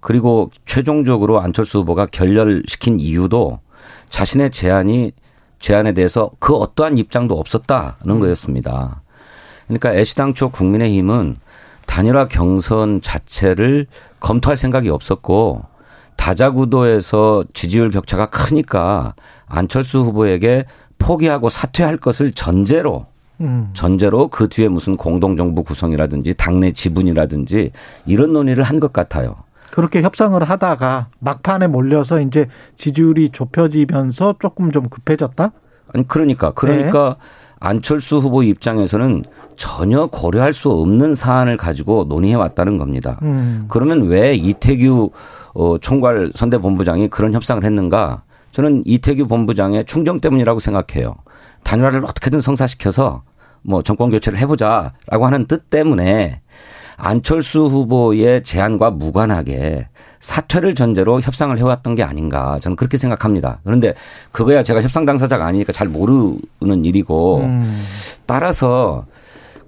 그리고 0.00 0.50
최종적으로 0.66 1.40
안철수 1.40 1.78
후보가 1.78 2.06
결렬시킨 2.06 3.00
이유도 3.00 3.60
자신의 4.10 4.50
제안이 4.50 5.12
제안에 5.64 5.92
대해서 5.92 6.30
그 6.40 6.54
어떠한 6.54 6.98
입장도 6.98 7.38
없었다는 7.40 7.94
음. 8.10 8.20
거였습니다. 8.20 9.00
그러니까 9.66 9.94
애시당초 9.94 10.50
국민의힘은 10.50 11.36
단일화 11.86 12.28
경선 12.28 13.00
자체를 13.00 13.86
검토할 14.20 14.58
생각이 14.58 14.90
없었고 14.90 15.62
다자구도에서 16.16 17.44
지지율 17.54 17.90
격차가 17.90 18.26
크니까 18.26 19.14
안철수 19.46 20.00
후보에게 20.00 20.66
포기하고 20.98 21.48
사퇴할 21.48 21.96
것을 21.96 22.32
전제로 22.32 23.06
음. 23.40 23.70
전제로 23.72 24.28
그 24.28 24.48
뒤에 24.48 24.68
무슨 24.68 24.98
공동정부 24.98 25.62
구성이라든지 25.62 26.34
당내 26.34 26.72
지분이라든지 26.72 27.70
이런 28.04 28.34
논의를 28.34 28.64
한 28.64 28.80
것 28.80 28.92
같아요. 28.92 29.36
그렇게 29.74 30.02
협상을 30.02 30.40
하다가 30.40 31.08
막판에 31.18 31.66
몰려서 31.66 32.20
이제 32.20 32.46
지지율이 32.76 33.30
좁혀지면서 33.30 34.36
조금 34.38 34.70
좀 34.70 34.88
급해졌다? 34.88 35.50
아니 35.92 36.06
그러니까 36.06 36.52
그러니까 36.52 37.16
네. 37.18 37.26
안철수 37.58 38.18
후보 38.18 38.44
입장에서는 38.44 39.24
전혀 39.56 40.06
고려할 40.06 40.52
수 40.52 40.70
없는 40.70 41.16
사안을 41.16 41.56
가지고 41.56 42.04
논의해 42.04 42.36
왔다는 42.36 42.78
겁니다. 42.78 43.18
음. 43.22 43.64
그러면 43.66 44.04
왜 44.04 44.34
이태규 44.34 45.10
어, 45.54 45.78
총괄 45.78 46.30
선대본부장이 46.32 47.08
그런 47.08 47.34
협상을 47.34 47.64
했는가? 47.64 48.22
저는 48.52 48.84
이태규 48.86 49.26
본부장의 49.26 49.86
충정 49.86 50.20
때문이라고 50.20 50.60
생각해요. 50.60 51.16
단일화를 51.64 52.04
어떻게든 52.04 52.40
성사시켜서 52.40 53.24
뭐 53.62 53.82
정권 53.82 54.10
교체를 54.10 54.38
해보자라고 54.38 55.26
하는 55.26 55.46
뜻 55.46 55.68
때문에 55.68 56.42
안철수 56.96 57.66
후보의 57.66 58.42
제안과 58.42 58.90
무관하게 58.92 59.88
사퇴를 60.20 60.74
전제로 60.74 61.20
협상을 61.20 61.56
해왔던 61.58 61.94
게 61.94 62.02
아닌가 62.02 62.58
저는 62.60 62.76
그렇게 62.76 62.96
생각합니다. 62.96 63.60
그런데 63.64 63.94
그거야 64.32 64.62
제가 64.62 64.82
협상 64.82 65.04
당사자가 65.04 65.44
아니니까 65.44 65.72
잘 65.72 65.88
모르는 65.88 66.84
일이고 66.84 67.40
음. 67.40 67.84
따라서 68.26 69.04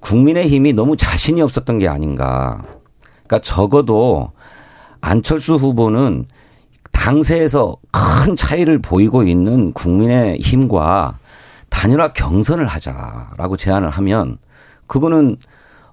국민의힘이 0.00 0.72
너무 0.72 0.96
자신이 0.96 1.42
없었던 1.42 1.78
게 1.78 1.88
아닌가. 1.88 2.62
그러니까 3.26 3.40
적어도 3.40 4.30
안철수 5.00 5.54
후보는 5.54 6.26
당세에서 6.92 7.76
큰 7.90 8.36
차이를 8.36 8.80
보이고 8.80 9.22
있는 9.22 9.72
국민의 9.72 10.38
힘과 10.38 11.18
단일화 11.68 12.12
경선을 12.12 12.66
하자라고 12.66 13.56
제안을 13.56 13.90
하면 13.90 14.38
그거는 14.86 15.36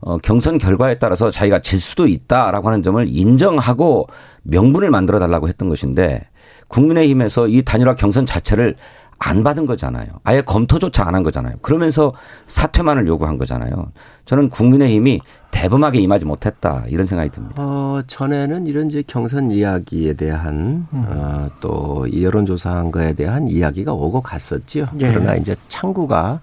어, 0.05 0.17
경선 0.17 0.57
결과에 0.57 0.95
따라서 0.99 1.31
자기가 1.31 1.59
질 1.59 1.79
수도 1.79 2.07
있다라고 2.07 2.67
하는 2.67 2.83
점을 2.83 3.05
인정하고 3.07 4.07
명분을 4.43 4.89
만들어 4.91 5.19
달라고 5.19 5.47
했던 5.47 5.69
것인데 5.69 6.27
국민의힘에서 6.67 7.47
이 7.47 7.61
단일화 7.61 7.95
경선 7.95 8.25
자체를 8.25 8.75
안 9.19 9.43
받은 9.43 9.65
거잖아요. 9.65 10.07
아예 10.23 10.41
검토조차 10.41 11.07
안 11.07 11.15
한 11.15 11.23
거잖아요. 11.23 11.55
그러면서 11.61 12.11
사퇴만을 12.47 13.07
요구한 13.07 13.37
거잖아요. 13.37 13.91
저는 14.25 14.49
국민의힘이 14.49 15.21
대범하게 15.51 15.99
임하지 15.99 16.25
못했다 16.25 16.83
이런 16.87 17.05
생각이 17.05 17.29
듭니다. 17.29 17.55
어, 17.57 18.01
전에는 18.07 18.67
이런 18.67 18.89
이제 18.89 19.03
경선 19.05 19.51
이야기에 19.51 20.13
대한 20.15 20.87
음. 20.91 21.05
어, 21.07 21.47
또 21.61 22.05
여론조사한 22.21 22.91
거에 22.91 23.13
대한 23.13 23.47
이야기가 23.47 23.93
오고 23.93 24.21
갔었죠. 24.21 24.87
예. 24.99 25.09
그러나 25.09 25.35
이제 25.35 25.55
창구가 25.69 26.41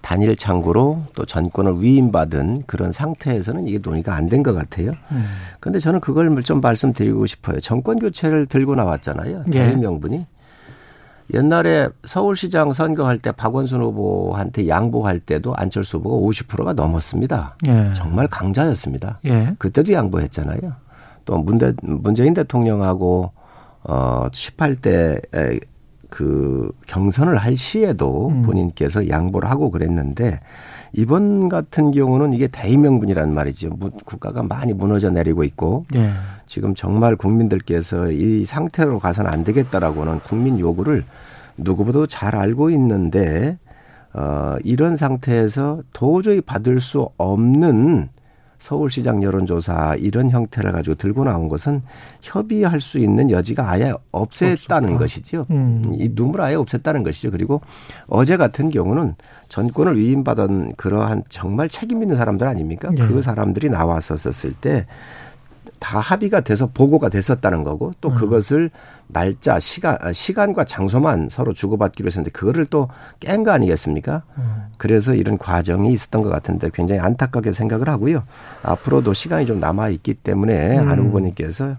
단일 0.00 0.36
창구로 0.36 1.02
또 1.14 1.24
전권을 1.24 1.82
위임받은 1.82 2.64
그런 2.66 2.92
상태에서는 2.92 3.66
이게 3.66 3.78
논의가 3.78 4.14
안 4.14 4.28
된 4.28 4.42
것 4.42 4.54
같아요. 4.54 4.92
그런데 5.60 5.78
음. 5.78 5.80
저는 5.80 6.00
그걸 6.00 6.42
좀 6.42 6.60
말씀드리고 6.60 7.26
싶어요. 7.26 7.60
정권 7.60 7.98
교체를 7.98 8.46
들고 8.46 8.74
나왔잖아요. 8.74 9.44
예. 9.48 9.50
대의 9.50 9.76
명분이. 9.76 10.26
옛날에 11.34 11.88
서울시장 12.06 12.72
선거할 12.72 13.18
때 13.18 13.32
박원순 13.32 13.82
후보한테 13.82 14.66
양보할 14.66 15.20
때도 15.20 15.54
안철수 15.54 15.98
후보가 15.98 16.26
50%가 16.26 16.72
넘었습니다. 16.72 17.56
예. 17.68 17.92
정말 17.94 18.28
강자였습니다. 18.28 19.20
예. 19.26 19.54
그때도 19.58 19.92
양보했잖아요. 19.92 20.60
또 21.26 21.36
문대, 21.38 21.74
문재인 21.82 22.32
대통령하고 22.32 23.32
어 23.82 24.26
18대 24.32 25.20
그 26.08 26.70
경선을 26.86 27.36
할 27.36 27.56
시에도 27.56 28.28
음. 28.28 28.42
본인께서 28.42 29.08
양보를 29.08 29.50
하고 29.50 29.70
그랬는데 29.70 30.40
이번 30.92 31.48
같은 31.48 31.90
경우는 31.90 32.32
이게 32.32 32.48
대의명분이란 32.48 33.34
말이죠. 33.34 33.70
국가가 34.04 34.42
많이 34.42 34.72
무너져 34.72 35.10
내리고 35.10 35.44
있고 35.44 35.84
예. 35.94 36.10
지금 36.46 36.74
정말 36.74 37.14
국민들께서 37.16 38.10
이 38.10 38.46
상태로 38.46 38.98
가서는 38.98 39.30
안 39.30 39.44
되겠다라고는 39.44 40.20
국민 40.20 40.58
요구를 40.58 41.04
누구보다 41.58 42.06
잘 42.08 42.36
알고 42.36 42.70
있는데 42.70 43.58
어 44.14 44.56
이런 44.64 44.96
상태에서 44.96 45.82
도저히 45.92 46.40
받을 46.40 46.80
수 46.80 47.10
없는 47.18 48.08
서울시장 48.58 49.22
여론조사 49.22 49.96
이런 49.98 50.30
형태를 50.30 50.72
가지고 50.72 50.96
들고 50.96 51.24
나온 51.24 51.48
것은 51.48 51.82
협의할 52.22 52.80
수 52.80 52.98
있는 52.98 53.30
여지가 53.30 53.70
아예 53.70 53.92
없앴다는 54.12 54.84
없었다. 54.84 54.98
것이죠. 54.98 55.46
음. 55.50 55.94
이 55.98 56.14
눈물 56.14 56.40
아예 56.40 56.56
없앴다는 56.56 57.04
것이죠. 57.04 57.30
그리고 57.30 57.60
어제 58.08 58.36
같은 58.36 58.70
경우는 58.70 59.14
전권을 59.48 59.98
위임받은 59.98 60.74
그러한 60.76 61.22
정말 61.28 61.68
책임 61.68 62.02
있는 62.02 62.16
사람들 62.16 62.46
아닙니까? 62.46 62.90
네. 62.90 63.06
그 63.06 63.22
사람들이 63.22 63.70
나왔었을 63.70 64.54
때 64.60 64.86
다 65.78 66.00
합의가 66.00 66.40
돼서 66.40 66.68
보고가 66.72 67.08
됐었다는 67.08 67.62
거고 67.62 67.92
또 68.00 68.10
음. 68.10 68.14
그것을 68.14 68.70
날짜, 69.06 69.58
시간, 69.58 69.96
아, 70.00 70.12
시간과 70.12 70.64
장소만 70.64 71.28
서로 71.30 71.52
주고받기로 71.52 72.08
했었는데 72.08 72.30
그거를 72.32 72.66
또 72.66 72.88
깬 73.20 73.44
거 73.44 73.50
아니겠습니까? 73.52 74.22
음. 74.36 74.66
그래서 74.76 75.14
이런 75.14 75.38
과정이 75.38 75.92
있었던 75.92 76.22
것 76.22 76.28
같은데 76.28 76.70
굉장히 76.74 77.00
안타깝게 77.00 77.52
생각을 77.52 77.88
하고요. 77.88 78.24
앞으로도 78.62 79.12
시간이 79.14 79.46
좀 79.46 79.60
남아 79.60 79.88
있기 79.90 80.14
때문에 80.14 80.78
음. 80.78 80.88
안 80.88 80.98
후보님께서 80.98 81.76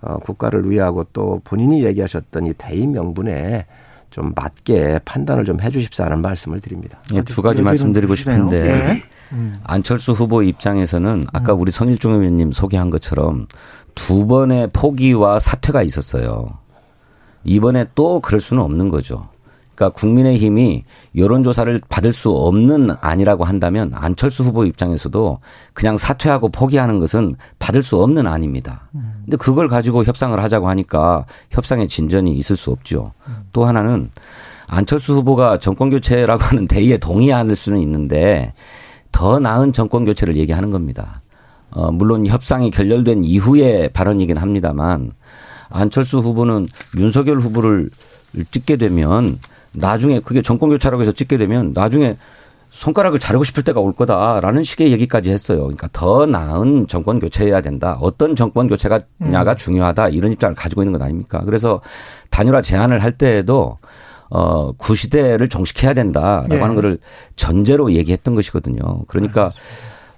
어, 0.00 0.18
국가를 0.18 0.70
위하고 0.70 1.04
또 1.12 1.40
본인이 1.44 1.84
얘기하셨던 1.84 2.46
이 2.46 2.52
대인 2.54 2.92
명분에 2.92 3.66
좀 4.10 4.32
맞게 4.34 5.00
판단을 5.04 5.44
좀 5.44 5.60
해주십사 5.60 6.04
하는 6.04 6.22
말씀을 6.22 6.60
드립니다. 6.60 6.98
예, 7.14 7.22
두 7.22 7.42
가지 7.42 7.60
말씀드리고 7.62 8.14
싶은데 8.14 8.62
네. 8.62 9.02
음. 9.32 9.60
안철수 9.64 10.12
후보 10.12 10.42
입장에서는 10.42 11.24
아까 11.32 11.54
우리 11.54 11.70
성일종 11.70 12.12
의원님 12.12 12.52
소개한 12.52 12.90
것처럼 12.90 13.46
두 13.94 14.26
번의 14.26 14.70
포기와 14.72 15.38
사퇴가 15.38 15.82
있었어요. 15.82 16.58
이번에 17.44 17.86
또 17.94 18.20
그럴 18.20 18.40
수는 18.40 18.62
없는 18.62 18.88
거죠. 18.88 19.28
그러니까 19.78 19.94
국민의힘이 19.94 20.84
여론조사를 21.16 21.80
받을 21.88 22.12
수 22.12 22.32
없는 22.32 22.90
안이라고 23.00 23.44
한다면 23.44 23.92
안철수 23.94 24.42
후보 24.42 24.64
입장에서도 24.64 25.38
그냥 25.72 25.96
사퇴하고 25.96 26.48
포기하는 26.48 26.98
것은 26.98 27.36
받을 27.60 27.84
수 27.84 28.02
없는 28.02 28.26
안입니다. 28.26 28.90
근데 29.24 29.36
그걸 29.36 29.68
가지고 29.68 30.02
협상을 30.02 30.42
하자고 30.42 30.68
하니까 30.68 31.26
협상의 31.50 31.86
진전이 31.86 32.32
있을 32.34 32.56
수 32.56 32.72
없죠. 32.72 33.12
또 33.52 33.66
하나는 33.66 34.10
안철수 34.66 35.14
후보가 35.14 35.58
정권 35.58 35.90
교체라고 35.90 36.42
하는 36.42 36.66
대의에 36.66 36.98
동의할 36.98 37.54
수는 37.54 37.78
있는데 37.80 38.52
더 39.18 39.40
나은 39.40 39.72
정권 39.72 40.04
교체를 40.04 40.36
얘기하는 40.36 40.70
겁니다. 40.70 41.22
어, 41.72 41.90
물론 41.90 42.24
협상이 42.24 42.70
결렬된 42.70 43.24
이후의 43.24 43.88
발언이긴 43.88 44.36
합니다만 44.36 45.10
안철수 45.70 46.18
후보는 46.18 46.68
윤석열 46.96 47.40
후보를 47.40 47.90
찍게 48.52 48.76
되면 48.76 49.40
나중에 49.72 50.20
그게 50.20 50.40
정권 50.40 50.70
교체라고 50.70 51.02
해서 51.02 51.10
찍게 51.10 51.36
되면 51.36 51.72
나중에 51.74 52.16
손가락을 52.70 53.18
자르고 53.18 53.42
싶을 53.42 53.64
때가 53.64 53.80
올 53.80 53.92
거다라는 53.92 54.62
식의 54.62 54.92
얘기까지 54.92 55.32
했어요. 55.32 55.62
그러니까 55.62 55.88
더 55.92 56.24
나은 56.24 56.86
정권 56.86 57.18
교체해야 57.18 57.60
된다. 57.60 57.98
어떤 58.00 58.36
정권 58.36 58.68
교체가냐가 58.68 59.50
음. 59.50 59.56
중요하다. 59.56 60.10
이런 60.10 60.30
입장을 60.30 60.54
가지고 60.54 60.82
있는 60.82 60.92
것 60.92 61.02
아닙니까? 61.02 61.42
그래서 61.44 61.80
단일화 62.30 62.62
제안을 62.62 63.02
할 63.02 63.10
때에도 63.10 63.78
어, 64.30 64.72
구시대를 64.72 65.48
정식해야 65.48 65.94
된다라고 65.94 66.48
네. 66.48 66.60
하는 66.60 66.74
거를 66.74 66.98
전제로 67.36 67.92
얘기했던 67.92 68.34
것이거든요. 68.34 69.04
그러니까. 69.06 69.50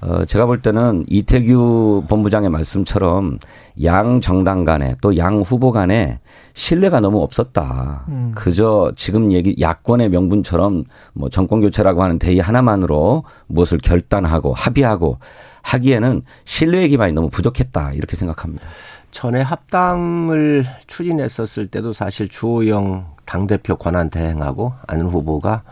어, 0.02 0.24
제가 0.24 0.46
볼 0.46 0.62
때는 0.62 1.04
이태규 1.08 2.04
본부장의 2.08 2.48
말씀처럼 2.48 3.38
양 3.84 4.22
정당 4.22 4.64
간에 4.64 4.94
또 5.02 5.14
양 5.18 5.42
후보 5.42 5.72
간에 5.72 6.20
신뢰가 6.54 7.00
너무 7.00 7.20
없었다. 7.22 8.06
음. 8.08 8.32
그저 8.34 8.92
지금 8.96 9.30
얘기 9.30 9.54
야권의 9.60 10.08
명분처럼 10.08 10.84
뭐 11.12 11.28
정권 11.28 11.60
교체라고 11.60 12.02
하는 12.02 12.18
대의 12.18 12.38
하나만으로 12.38 13.24
무엇을 13.48 13.76
결단하고 13.76 14.54
합의하고 14.54 15.18
하기에는 15.62 16.22
신뢰의 16.46 16.88
기반이 16.88 17.12
너무 17.12 17.28
부족했다. 17.28 17.92
이렇게 17.92 18.16
생각합니다. 18.16 18.66
전에 19.10 19.40
합당을 19.40 20.64
추진했었을 20.86 21.66
때도 21.66 21.92
사실 21.92 22.28
주호영 22.28 23.06
당대표 23.24 23.76
권한 23.76 24.10
대행하고 24.10 24.72
안 24.86 25.00
후보가 25.02 25.62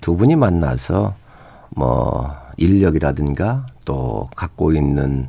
두 0.00 0.16
분이 0.16 0.36
만나서 0.36 1.14
뭐 1.70 2.34
인력이라든가 2.56 3.66
또 3.84 4.28
갖고 4.34 4.72
있는 4.72 5.28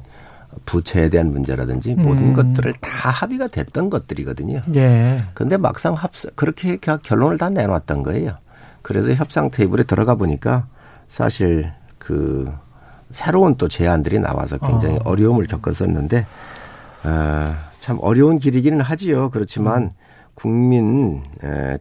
부채에 0.65 1.09
대한 1.09 1.32
문제라든지 1.32 1.95
모든 1.95 2.28
음. 2.28 2.34
것들을 2.34 2.74
다 2.82 3.09
합의가 3.09 3.47
됐던 3.47 3.89
것들이거든요. 3.89 4.61
예. 4.76 5.24
근데 5.34 5.57
막상 5.57 5.93
합사 5.93 6.30
그렇게 6.36 6.78
결론을 6.78 7.38
다 7.38 7.49
내놨던 7.49 8.03
거예요. 8.03 8.38
그래서 8.82 9.13
협상 9.13 9.51
테이블에 9.51 9.84
들어가 9.84 10.15
보니까 10.15 10.68
사실 11.07 11.72
그 11.99 12.51
새로운 13.11 13.55
또 13.55 13.68
제안들이 13.68 14.20
나와서 14.20 14.57
굉장히 14.57 14.99
어. 15.03 15.15
려움을 15.15 15.47
겪었었는데 15.47 16.26
어, 17.04 17.54
참 17.80 17.98
어려운 18.02 18.39
길이기는 18.39 18.82
하지요. 18.82 19.30
그렇지만 19.30 19.84
음. 19.84 19.89
국민 20.38 21.24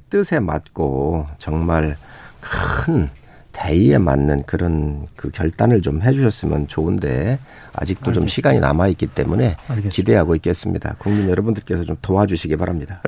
뜻에 0.09 0.41
맞고 0.41 1.27
정말 1.39 1.97
큰 2.41 3.11
대의에 3.53 3.99
맞는 3.99 4.45
그런 4.45 5.07
그 5.17 5.31
결단을 5.31 5.81
좀 5.83 6.03
해주셨으면 6.03 6.69
좋은데 6.69 7.39
아직도 7.75 8.11
알겠습니다. 8.11 8.12
좀 8.12 8.29
시간이 8.29 8.61
남아 8.61 8.89
있기 8.89 9.07
때문에 9.07 9.57
알겠습니다. 9.69 9.89
기대하고 9.91 10.35
있겠습니다. 10.37 10.95
국민 10.99 11.29
여러분들께서 11.29 11.85
좀 11.85 11.97
도와주시기 12.03 12.57
바랍니다. 12.57 13.01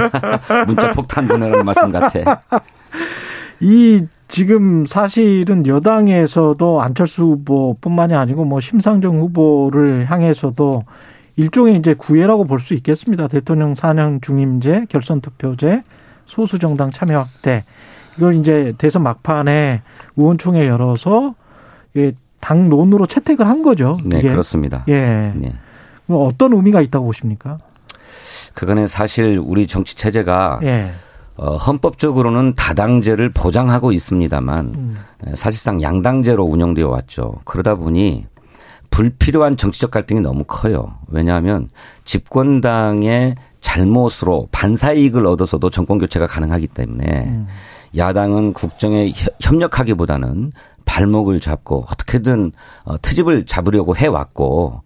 문자 0.66 0.92
폭탄 0.92 1.28
보내는 1.28 1.64
말씀 1.64 1.92
같아. 1.92 2.40
이 3.60 4.06
지금 4.28 4.86
사실은 4.86 5.66
여당에서도 5.66 6.80
안철수 6.80 7.24
후보뿐만이 7.24 8.14
아니고 8.14 8.44
뭐 8.46 8.60
심상정 8.60 9.20
후보를 9.20 10.10
향해서도 10.10 10.84
일종의 11.36 11.76
이제 11.76 11.94
구애라고 11.94 12.44
볼 12.44 12.60
수 12.60 12.74
있겠습니다. 12.74 13.28
대통령 13.28 13.74
사년 13.74 14.20
중임제, 14.20 14.86
결선 14.88 15.20
투표제, 15.20 15.82
소수 16.26 16.58
정당 16.58 16.90
참여 16.90 17.18
확대. 17.18 17.64
이걸 18.16 18.34
이제 18.34 18.74
대선 18.78 19.02
막판에 19.02 19.82
의원총회 20.16 20.66
열어서 20.68 21.34
당론으로 22.40 23.06
채택을 23.06 23.46
한 23.46 23.62
거죠. 23.62 23.98
네, 24.04 24.18
이게. 24.18 24.30
그렇습니다. 24.30 24.84
예. 24.88 25.32
네. 25.34 25.54
어떤 26.08 26.52
의미가 26.52 26.80
있다고 26.82 27.06
보십니까? 27.06 27.58
그거는 28.54 28.86
사실 28.86 29.40
우리 29.42 29.66
정치 29.66 29.96
체제가 29.96 30.60
예. 30.64 30.90
어, 31.36 31.56
헌법적으로는 31.56 32.54
다당제를 32.54 33.30
보장하고 33.30 33.92
있습니다만 33.92 34.66
음. 34.76 34.96
사실상 35.34 35.80
양당제로 35.80 36.44
운영되어 36.44 36.88
왔죠. 36.88 37.36
그러다 37.44 37.76
보니 37.76 38.26
불필요한 38.92 39.56
정치적 39.56 39.90
갈등이 39.90 40.20
너무 40.20 40.44
커요. 40.44 40.94
왜냐하면 41.08 41.68
집권당의 42.04 43.34
잘못으로 43.60 44.48
반사이익을 44.52 45.26
얻어서도 45.26 45.70
정권 45.70 45.98
교체가 45.98 46.26
가능하기 46.26 46.68
때문에 46.68 47.04
음. 47.26 47.46
야당은 47.96 48.52
국정에 48.52 49.12
협력하기보다는 49.40 50.52
발목을 50.84 51.40
잡고 51.40 51.86
어떻게든 51.90 52.52
어, 52.84 53.00
트집을 53.00 53.46
잡으려고 53.46 53.96
해왔고 53.96 54.82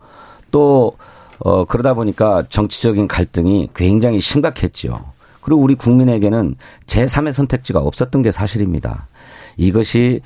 또 0.51 0.97
어, 1.41 1.65
그러다 1.65 1.95
보니까 1.95 2.45
정치적인 2.49 3.09
갈등이 3.09 3.71
굉장히 3.75 4.21
심각했지요. 4.21 5.05
그리고 5.41 5.61
우리 5.61 5.75
국민에게는 5.75 6.57
제3의 6.87 7.33
선택지가 7.33 7.81
없었던 7.81 8.23
게 8.23 8.31
사실입니다. 8.31 9.09
이것이 9.57 10.21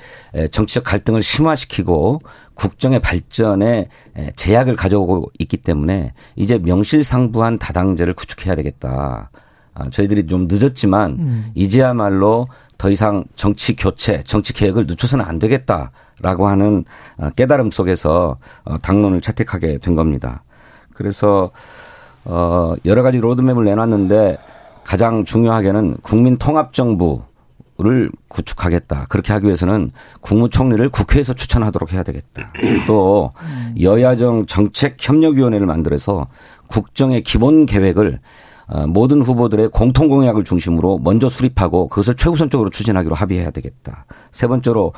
정치적 0.51 0.83
갈등을 0.83 1.21
심화시키고 1.21 2.19
국정의 2.55 2.99
발전에 2.99 3.87
제약을 4.35 4.75
가져오고 4.75 5.31
있기 5.39 5.57
때문에 5.57 6.13
이제 6.35 6.57
명실상부한 6.57 7.59
다당제를 7.59 8.13
구축해야 8.13 8.55
되겠다. 8.55 9.31
아, 9.73 9.89
저희들이 9.89 10.27
좀 10.27 10.47
늦었지만 10.49 11.11
음. 11.11 11.51
이제야말로 11.55 12.47
더 12.77 12.89
이상 12.89 13.23
정치 13.35 13.75
교체, 13.75 14.21
정치 14.23 14.51
개혁을 14.53 14.85
늦춰서는 14.85 15.23
안 15.23 15.39
되겠다라고 15.39 16.47
하는 16.47 16.83
어, 17.17 17.29
깨달음 17.29 17.71
속에서 17.71 18.37
어, 18.65 18.77
당론을 18.79 19.21
채택하게 19.21 19.77
된 19.77 19.95
겁니다. 19.95 20.43
그래서 20.93 21.51
어 22.23 22.75
여러 22.85 23.01
가지 23.01 23.19
로드맵을 23.19 23.65
내놨는데 23.65 24.37
가장 24.83 25.25
중요하게는 25.25 25.97
국민 26.03 26.37
통합 26.37 26.73
정부 26.73 27.23
를 27.81 28.11
구축하겠다. 28.27 29.07
그렇게 29.09 29.33
하기 29.33 29.45
위해서는 29.45 29.91
국무총리를 30.21 30.87
국회에서 30.89 31.33
추천하도록 31.33 31.93
해야 31.93 32.03
되겠다. 32.03 32.51
또 32.85 33.31
여야정 33.79 34.45
정책협력위원회를 34.45 35.65
만들어서 35.65 36.27
국정의 36.67 37.21
기본 37.23 37.65
계획을 37.65 38.19
어, 38.67 38.87
모든 38.87 39.21
후보들의 39.21 39.69
공통 39.69 40.07
공약을 40.07 40.43
중심으로 40.43 40.99
먼저 41.03 41.27
수립하고 41.27 41.89
그것을 41.89 42.15
최우선적으로 42.15 42.69
추진하기로 42.69 43.15
합의해야 43.15 43.51
되겠다. 43.51 44.05
세 44.31 44.47
번째로 44.47 44.93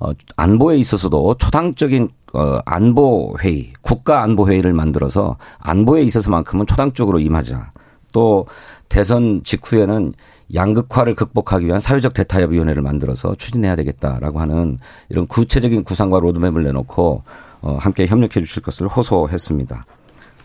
어, 0.00 0.10
안보에 0.36 0.76
있어서도 0.76 1.36
초당적인 1.38 2.08
어, 2.34 2.58
안보 2.66 3.34
회의, 3.40 3.72
국가 3.80 4.22
안보 4.22 4.48
회의를 4.48 4.72
만들어서 4.72 5.38
안보에 5.58 6.02
있어서만큼은 6.02 6.66
초당적으로 6.66 7.18
임하자. 7.18 7.72
또 8.12 8.46
대선 8.88 9.42
직후에는 9.42 10.12
양극화를 10.52 11.14
극복하기 11.14 11.66
위한 11.66 11.80
사회적 11.80 12.14
대타협위원회를 12.14 12.82
만들어서 12.82 13.34
추진해야 13.34 13.76
되겠다라고 13.76 14.40
하는 14.40 14.78
이런 15.08 15.26
구체적인 15.26 15.84
구상과 15.84 16.20
로드맵을 16.20 16.64
내놓고 16.64 17.22
어, 17.62 17.76
함께 17.80 18.06
협력해 18.06 18.40
주실 18.40 18.62
것을 18.62 18.88
호소했습니다. 18.88 19.84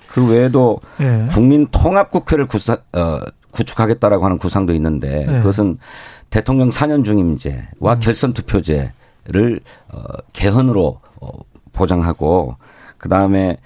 그 0.08 0.32
외에도 0.32 0.80
네. 0.98 1.28
국민 1.30 1.68
통합 1.72 2.12
국회를 2.12 2.48
구사, 2.48 2.78
어, 2.94 3.20
구축하겠다라고 3.52 4.26
하는 4.26 4.38
구상도 4.38 4.74
있는데 4.74 5.26
네. 5.26 5.38
그것은 5.40 5.78
대통령 6.30 6.70
4년 6.70 7.04
중임제와 7.04 7.94
음. 7.94 8.00
결선 8.00 8.34
투표제를 8.34 9.60
어, 9.90 10.02
개헌으로 10.34 11.00
어, 11.22 11.30
보장하고 11.74 12.56
그 12.98 13.10
다음에 13.10 13.58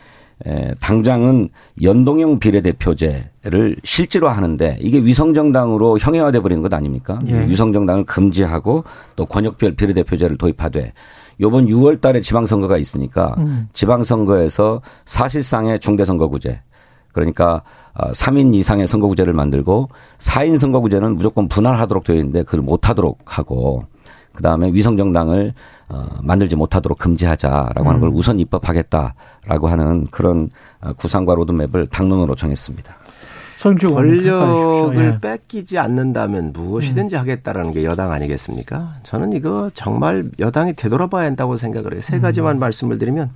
에, 0.45 0.73
당장은 0.79 1.49
연동형 1.81 2.39
비례대표제를 2.39 3.77
실제로 3.83 4.29
하는데 4.29 4.77
이게 4.81 4.99
위성정당으로 4.99 5.99
형해화돼 5.99 6.41
버리는 6.41 6.61
것 6.61 6.73
아닙니까? 6.73 7.19
예. 7.27 7.47
위성정당을 7.47 8.05
금지하고 8.05 8.83
또 9.15 9.25
권역별 9.25 9.75
비례대표제를 9.75 10.37
도입하되 10.37 10.93
요번 11.39 11.67
6월 11.67 12.01
달에 12.01 12.21
지방선거가 12.21 12.77
있으니까 12.77 13.35
음. 13.37 13.67
지방선거에서 13.73 14.81
사실상의 15.05 15.79
중대선거구제 15.79 16.61
그러니까 17.13 17.61
3인 17.95 18.53
어, 18.53 18.57
이상의 18.57 18.87
선거구제를 18.87 19.33
만들고 19.33 19.89
4인 20.17 20.57
선거구제는 20.57 21.15
무조건 21.15 21.47
분할하도록 21.47 22.03
되어 22.03 22.15
있는데 22.17 22.43
그걸 22.43 22.61
못하도록 22.61 23.19
하고 23.25 23.85
그다음에 24.36 24.71
위성정당을 24.73 25.53
어, 25.89 26.05
만들지 26.21 26.55
못하도록 26.55 26.97
금지하자라고 26.97 27.88
하는 27.88 27.99
걸 27.99 28.09
음. 28.09 28.15
우선 28.15 28.39
입법하겠다라고 28.39 29.67
하는 29.67 30.07
그런 30.07 30.49
어, 30.81 30.93
구상과 30.93 31.36
로드맵을 31.36 31.88
당론으로 31.88 32.36
정했습니다. 32.36 32.95
권력을 33.95 35.05
예. 35.05 35.19
뺏기지 35.21 35.77
않는다면 35.77 36.51
무엇이든지 36.51 37.15
음. 37.15 37.19
하겠다라는 37.19 37.71
게 37.71 37.86
여당 37.86 38.11
아니겠습니까? 38.11 38.95
저는 39.03 39.31
이거 39.31 39.69
정말 39.73 40.29
여당이 40.38 40.73
되돌아봐야 40.73 41.25
한다고 41.27 41.55
생각을 41.55 41.93
해요. 41.93 42.01
세 42.03 42.19
가지만 42.19 42.57
음. 42.57 42.59
말씀을 42.59 42.97
드리면 42.97 43.29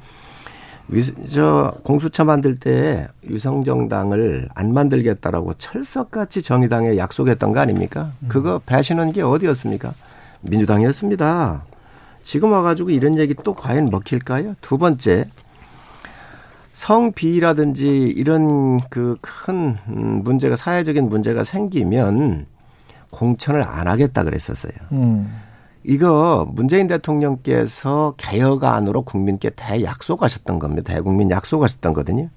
위, 0.89 1.03
저 1.29 1.73
공수처 1.83 2.25
만들 2.25 2.55
때 2.55 3.07
유성정당을 3.29 4.49
안 4.53 4.73
만들겠다라고 4.73 5.53
철석같이 5.57 6.41
정의당에 6.41 6.97
약속했던 6.97 7.53
거 7.53 7.59
아닙니까? 7.59 8.11
음. 8.21 8.27
그거 8.27 8.59
배신한 8.65 9.13
게 9.13 9.21
어디였습니까? 9.21 9.93
민주당이었습니다. 10.41 11.63
지금 12.23 12.51
와가지고 12.51 12.89
이런 12.89 13.17
얘기 13.17 13.33
또 13.43 13.53
과연 13.53 13.89
먹힐까요? 13.89 14.55
두 14.61 14.77
번째, 14.77 15.25
성비라든지 16.73 17.87
이런 17.87 18.81
그 18.89 19.17
큰 19.21 19.77
문제가 19.87 20.55
사회적인 20.55 21.09
문제가 21.09 21.43
생기면 21.43 22.45
공천을 23.09 23.63
안 23.63 23.87
하겠다 23.87 24.23
그랬었어요. 24.23 24.73
음. 24.91 25.41
이거 25.83 26.45
문재인 26.51 26.87
대통령께서 26.87 28.13
개혁안으로 28.17 29.03
국민께 29.03 29.51
대약속하셨던 29.51 30.59
겁니다. 30.59 30.93
대국민 30.93 31.31
약속하셨던 31.31 31.93
거거든요. 31.93 32.29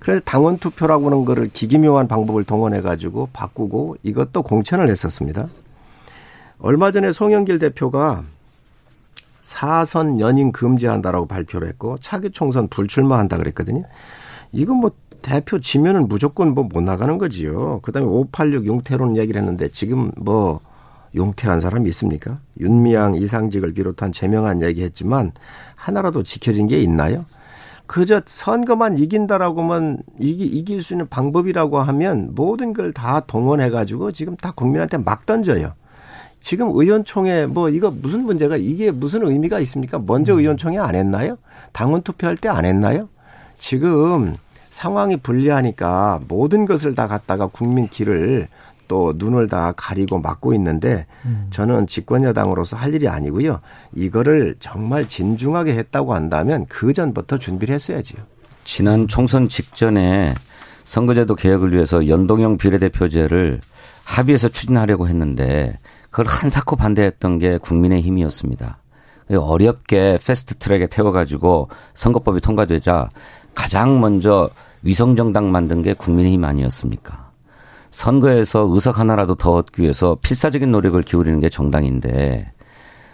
그래서 0.00 0.20
당원 0.24 0.58
투표라고 0.58 1.06
하는 1.06 1.24
거를 1.24 1.48
기기묘한 1.48 2.08
방법을 2.08 2.44
동원해 2.44 2.80
가지고 2.80 3.28
바꾸고 3.32 3.96
이것도 4.02 4.42
공천을 4.42 4.88
했었습니다. 4.90 5.48
얼마 6.58 6.90
전에 6.90 7.12
송영길 7.12 7.58
대표가 7.58 8.24
사선 9.42 10.20
연임 10.20 10.52
금지한다라고 10.52 11.26
발표를 11.26 11.68
했고 11.68 11.96
차기 11.98 12.30
총선 12.30 12.68
불출마한다 12.68 13.36
그랬거든요. 13.36 13.84
이건 14.52 14.78
뭐 14.78 14.90
대표 15.20 15.60
지면은 15.60 16.08
무조건 16.08 16.54
뭐 16.54 16.64
못 16.64 16.82
나가는 16.82 17.16
거지요. 17.18 17.80
그다음에 17.82 18.08
586 18.08 18.66
용태론 18.66 19.16
얘기를 19.16 19.40
했는데 19.40 19.68
지금 19.68 20.10
뭐 20.16 20.60
용태한 21.14 21.60
사람이 21.60 21.88
있습니까? 21.90 22.38
윤미향 22.58 23.14
이상직을 23.16 23.72
비롯한 23.74 24.12
제명한 24.12 24.62
얘기했지만 24.62 25.32
하나라도 25.76 26.22
지켜진 26.22 26.66
게 26.66 26.80
있나요? 26.80 27.24
그저 27.86 28.22
선거만 28.24 28.98
이긴다라고만 28.98 29.98
이기, 30.18 30.44
이길 30.46 30.82
수 30.82 30.94
있는 30.94 31.06
방법이라고 31.08 31.80
하면 31.80 32.30
모든 32.34 32.72
걸 32.72 32.92
다 32.92 33.20
동원해 33.20 33.68
가지고 33.70 34.10
지금 34.10 34.36
다 34.36 34.52
국민한테 34.52 34.96
막 34.98 35.26
던져요. 35.26 35.74
지금 36.44 36.68
의원총회 36.74 37.46
뭐 37.46 37.70
이거 37.70 37.90
무슨 37.90 38.24
문제가 38.26 38.58
이게 38.58 38.90
무슨 38.90 39.26
의미가 39.26 39.60
있습니까? 39.60 39.98
먼저 39.98 40.34
음. 40.34 40.40
의원총회 40.40 40.78
안 40.78 40.94
했나요? 40.94 41.38
당원 41.72 42.02
투표할 42.02 42.36
때 42.36 42.48
안 42.50 42.66
했나요? 42.66 43.08
지금 43.58 44.36
상황이 44.68 45.16
불리하니까 45.16 46.20
모든 46.28 46.66
것을 46.66 46.94
다 46.94 47.06
갖다가 47.08 47.46
국민 47.46 47.88
길을 47.88 48.48
또 48.88 49.14
눈을 49.16 49.48
다 49.48 49.72
가리고 49.74 50.18
막고 50.18 50.52
있는데 50.52 51.06
음. 51.24 51.46
저는 51.50 51.86
집권 51.86 52.24
여당으로서 52.24 52.76
할 52.76 52.92
일이 52.92 53.08
아니고요. 53.08 53.60
이거를 53.94 54.56
정말 54.60 55.08
진중하게 55.08 55.72
했다고 55.72 56.12
한다면 56.12 56.66
그 56.68 56.92
전부터 56.92 57.38
준비를 57.38 57.74
했어야지요. 57.74 58.20
지난 58.64 59.08
총선 59.08 59.48
직전에 59.48 60.34
선거제도 60.84 61.36
개혁을 61.36 61.72
위해서 61.72 62.06
연동형 62.06 62.58
비례대표제를 62.58 63.62
합의해서 64.04 64.50
추진하려고 64.50 65.08
했는데 65.08 65.78
그걸 66.14 66.26
한사코 66.28 66.76
반대했던 66.76 67.40
게 67.40 67.58
국민의 67.58 68.00
힘이었습니다. 68.02 68.78
어렵게 69.36 70.20
패스트 70.24 70.54
트랙에 70.54 70.86
태워가지고 70.86 71.70
선거법이 71.94 72.40
통과되자 72.40 73.08
가장 73.52 74.00
먼저 74.00 74.48
위성정당 74.82 75.50
만든 75.50 75.82
게 75.82 75.92
국민의힘 75.92 76.44
아니었습니까? 76.44 77.32
선거에서 77.90 78.68
의석 78.70 79.00
하나라도 79.00 79.34
더 79.34 79.54
얻기 79.54 79.82
위해서 79.82 80.16
필사적인 80.22 80.70
노력을 80.70 81.02
기울이는 81.02 81.40
게 81.40 81.48
정당인데 81.48 82.52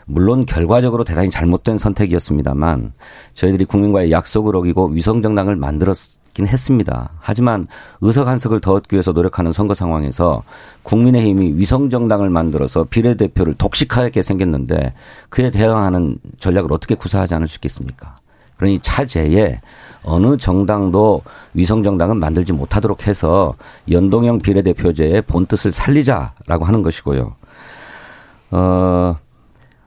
물론 0.05 0.45
결과적으로 0.45 1.03
대단히 1.03 1.31
잘못된 1.31 1.79
선택이었습니다만 1.79 2.93
저희들이 3.33 3.65
국민과의 3.65 4.13
약속을 4.13 4.55
어기고 4.57 4.89
위성정당을 4.89 5.57
만들었 5.57 6.20
긴 6.41 6.47
했습니다. 6.47 7.11
하지만 7.21 7.67
의석 8.01 8.27
한 8.27 8.39
석을 8.39 8.61
더 8.61 8.73
얻기 8.73 8.95
위해서 8.95 9.13
노력하는 9.13 9.53
선거 9.53 9.75
상황에서 9.75 10.43
국민의힘이 10.85 11.53
위성정당을 11.59 12.31
만들어서 12.31 12.85
비례대표를 12.85 13.55
독식하게 13.55 14.23
생겼는데 14.23 14.95
그에 15.29 15.51
대응하는 15.51 16.19
전략을 16.39 16.73
어떻게 16.73 16.95
구사하지 16.95 17.35
않을 17.35 17.47
수 17.47 17.57
있겠습니까? 17.59 18.17
그러니 18.57 18.79
차제에 18.81 19.61
어느 20.03 20.39
정당도 20.39 21.21
위성정당은 21.53 22.17
만들지 22.17 22.55
못하도록 22.55 23.07
해서 23.07 23.55
연동형 23.91 24.39
비례대표제의 24.39 25.23
본뜻을 25.23 25.73
살리자라고 25.73 26.65
하는 26.65 26.81
것이고요. 26.83 27.35
어, 28.53 29.17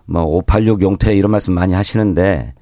뭐 0.06 0.24
586 0.24 0.84
용태 0.84 1.16
이런 1.16 1.32
말씀 1.32 1.56
많이 1.56 1.74
하시는데 1.74 2.54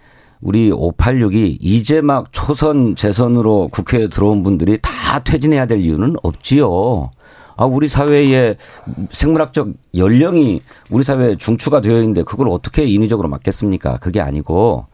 우리 0.41 0.71
586이 0.71 1.57
이제 1.59 2.01
막 2.01 2.31
초선 2.31 2.95
재선으로 2.95 3.69
국회에 3.71 4.07
들어온 4.07 4.41
분들이 4.43 4.77
다 4.81 5.19
퇴진해야 5.19 5.67
될 5.67 5.79
이유는 5.79 6.15
없지요. 6.23 7.11
아, 7.57 7.65
우리 7.65 7.87
사회의 7.87 8.57
생물학적 9.11 9.69
연령이 9.95 10.61
우리 10.89 11.03
사회에 11.03 11.35
중추가 11.35 11.79
되어 11.81 11.97
있는데 11.99 12.23
그걸 12.23 12.49
어떻게 12.49 12.85
인위적으로 12.85 13.29
막겠습니까? 13.29 13.97
그게 13.97 14.19
아니고 14.19 14.87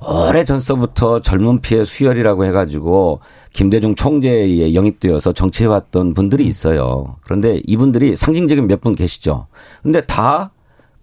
오래 0.00 0.44
전서부터 0.44 1.20
젊은 1.20 1.60
피의 1.60 1.86
수혈이라고 1.86 2.44
해가지고 2.46 3.20
김대중 3.52 3.94
총재에 3.94 4.74
영입되어서 4.74 5.32
정치해왔던 5.32 6.12
분들이 6.14 6.44
있어요. 6.46 7.16
그런데 7.22 7.60
이분들이 7.66 8.16
상징적인 8.16 8.66
몇 8.66 8.80
분 8.80 8.94
계시죠. 8.94 9.46
근데 9.82 10.00
다 10.02 10.50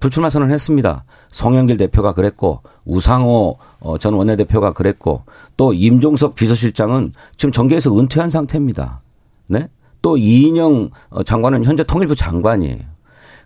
불출마 0.04 0.30
선언했습니다. 0.30 1.06
송영길 1.30 1.78
대표가 1.78 2.12
그랬고 2.12 2.60
우상호 2.84 3.58
어, 3.80 3.98
전 3.98 4.16
원내대표가 4.16 4.74
그랬고 4.74 5.24
또 5.56 5.74
임종석 5.74 6.36
비서실장은 6.36 7.14
지금 7.38 7.54
정계에서 7.54 7.98
은퇴한 7.98 8.30
상태입니다. 8.30 9.02
네? 9.48 9.70
또 10.02 10.18
이인영 10.18 10.90
어, 11.10 11.24
장관은 11.24 11.64
현재 11.64 11.86
통일부 11.86 12.16
장관이에요. 12.16 12.80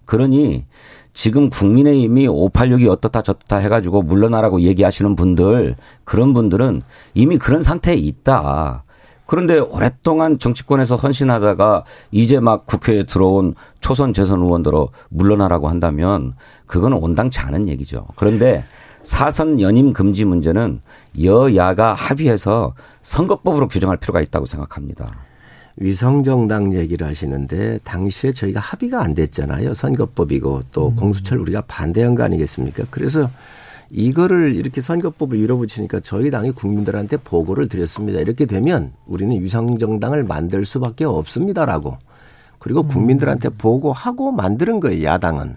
그러니 0.06 0.66
지금 1.14 1.52
국민의힘이 1.52 2.28
586이 2.28 2.90
어떻다 2.90 3.22
저떻다 3.22 3.58
해가지고 3.58 4.02
물러나라고 4.02 4.62
얘기하시는 4.62 5.16
분들 5.16 5.76
그런 6.06 6.34
분들은 6.34 6.82
이미 7.14 7.38
그런 7.38 7.62
상태에 7.62 7.94
있다. 7.94 8.84
그런데 9.28 9.60
오랫동안 9.60 10.40
정치권에서 10.40 10.96
헌신하다가 10.96 11.84
이제 12.12 12.40
막 12.40 12.66
국회에 12.66 13.04
들어온 13.04 13.54
초선 13.82 14.14
재선 14.14 14.42
의원들로 14.42 14.90
물러나라고 15.10 15.70
한다면 15.70 16.34
그거는 16.66 16.98
온당치 16.98 17.40
않은 17.42 17.68
얘기죠. 17.68 18.08
그런데 18.16 18.64
사선 19.04 19.62
연임 19.62 19.94
금지 19.94 20.26
문제는 20.26 20.80
여야가 21.24 21.94
합의해서 21.94 22.74
선거법으로 23.02 23.68
규정할 23.68 23.98
필요가 23.98 24.22
있다고 24.22 24.46
생각합니다. 24.46 25.14
위성정당 25.78 26.74
얘기를 26.74 27.06
하시는데 27.06 27.80
당시에 27.84 28.34
저희가 28.34 28.60
합의가 28.60 29.02
안 29.02 29.14
됐잖아요. 29.14 29.74
선거법이고 29.74 30.64
또 30.72 30.90
음. 30.90 30.96
공수처를 30.96 31.42
우리가 31.44 31.62
반대한 31.62 32.16
거 32.16 32.24
아니겠습니까? 32.24 32.86
그래서 32.90 33.30
이거를 33.90 34.56
이렇게 34.56 34.82
선거법을 34.82 35.38
밀어붙이니까 35.38 36.02
저희 36.02 36.30
당이 36.30 36.52
국민들한테 36.52 37.18
보고를 37.18 37.70
드렸습니다. 37.70 38.20
이렇게 38.20 38.46
되면 38.46 38.92
우리는 39.06 39.42
위성정당을 39.42 40.24
만들 40.24 40.66
수밖에 40.66 41.06
없습니다라고. 41.06 41.98
그리고 42.60 42.82
음. 42.82 42.88
국민들한테 42.88 43.50
보고하고 43.50 44.32
만드는 44.32 44.80
거예요, 44.80 45.04
야당은. 45.04 45.56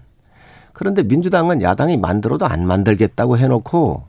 그런데 0.73 1.03
민주당은 1.03 1.61
야당이 1.61 1.97
만들어도 1.97 2.45
안 2.45 2.65
만들겠다고 2.65 3.37
해놓고 3.37 4.03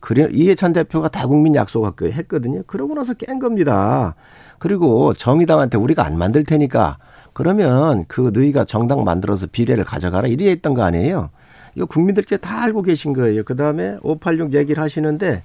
그래 0.00 0.28
이해찬 0.30 0.74
대표가 0.74 1.08
다국민 1.08 1.54
약속을 1.54 2.12
했거든요. 2.12 2.62
그러고 2.66 2.94
나서 2.94 3.14
깬 3.14 3.38
겁니다. 3.38 4.14
그리고 4.58 5.14
정의당한테 5.14 5.78
우리가 5.78 6.04
안 6.04 6.18
만들 6.18 6.44
테니까 6.44 6.98
그러면 7.32 8.04
그 8.06 8.30
너희가 8.34 8.66
정당 8.66 9.02
만들어서 9.02 9.46
비례를 9.50 9.84
가져가라 9.84 10.28
이래 10.28 10.50
했던 10.50 10.74
거 10.74 10.82
아니에요. 10.82 11.30
이거 11.74 11.86
국민들께 11.86 12.36
다 12.36 12.62
알고 12.62 12.82
계신 12.82 13.12
거예요. 13.12 13.42
그 13.44 13.56
다음에 13.56 13.96
586 14.02 14.54
얘기를 14.54 14.82
하시는데 14.82 15.42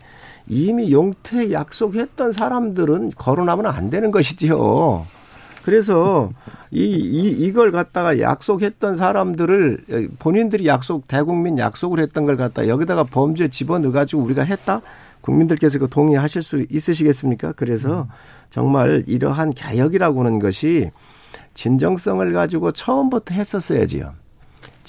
이미 0.48 0.92
용태 0.92 1.52
약속했던 1.52 2.32
사람들은 2.32 3.12
거론하면 3.16 3.66
안 3.66 3.90
되는 3.90 4.12
것이지요. 4.12 5.06
그래서 5.64 6.32
이, 6.72 6.84
이, 6.84 7.30
이걸 7.30 7.72
갖다가 7.72 8.20
약속했던 8.20 8.96
사람들을 8.96 10.08
본인들이 10.20 10.66
약속, 10.66 11.08
대국민 11.08 11.60
약속을 11.60 12.00
했던 12.00 12.26
걸 12.26 12.38
갖다 12.38 12.68
여기다가 12.68 13.04
범죄 13.04 13.50
집어넣어 13.50 13.92
가지고 13.92 14.24
우리가 14.24 14.44
했다? 14.44 14.82
국민들께서 15.22 15.80
그 15.80 15.90
동의하실 15.90 16.42
수 16.42 16.66
있으시겠습니까? 16.70 17.54
그래서 17.54 18.08
정말 18.50 19.04
이러한 19.06 19.52
개혁이라고 19.52 20.22
하는 20.22 20.40
것이 20.40 20.92
진정성을 21.54 22.32
가지고 22.34 22.72
처음부터 22.72 23.34
했었어야지요. 23.36 24.14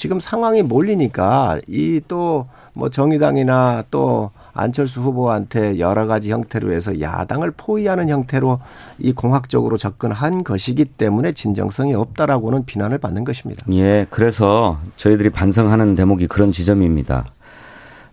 지금 0.01 0.18
상황이 0.18 0.62
몰리니까 0.62 1.61
이 1.68 2.01
또 2.09 2.46
뭐 2.72 2.88
정의당이나 2.88 3.84
또 3.90 4.30
안철수 4.53 5.01
후보한테 5.01 5.78
여러 5.78 6.07
가지 6.07 6.30
형태로 6.32 6.72
해서 6.72 7.01
야당을 7.01 7.53
포위하는 7.57 8.09
형태로 8.09 8.59
이 8.98 9.12
공학적으로 9.12 9.76
접근한 9.76 10.44
것이기 10.44 10.84
때문에 10.86 11.32
진정성이 11.32 11.94
없다라고는 11.94 12.64
비난을 12.64 12.98
받는 12.98 13.24
것입니다. 13.24 13.66
예, 13.72 14.07
그래서 14.11 14.78
저희들이 14.96 15.30
반성하는 15.30 15.94
대목이 15.94 16.26
그런 16.26 16.53
지점입니다. 16.53 17.26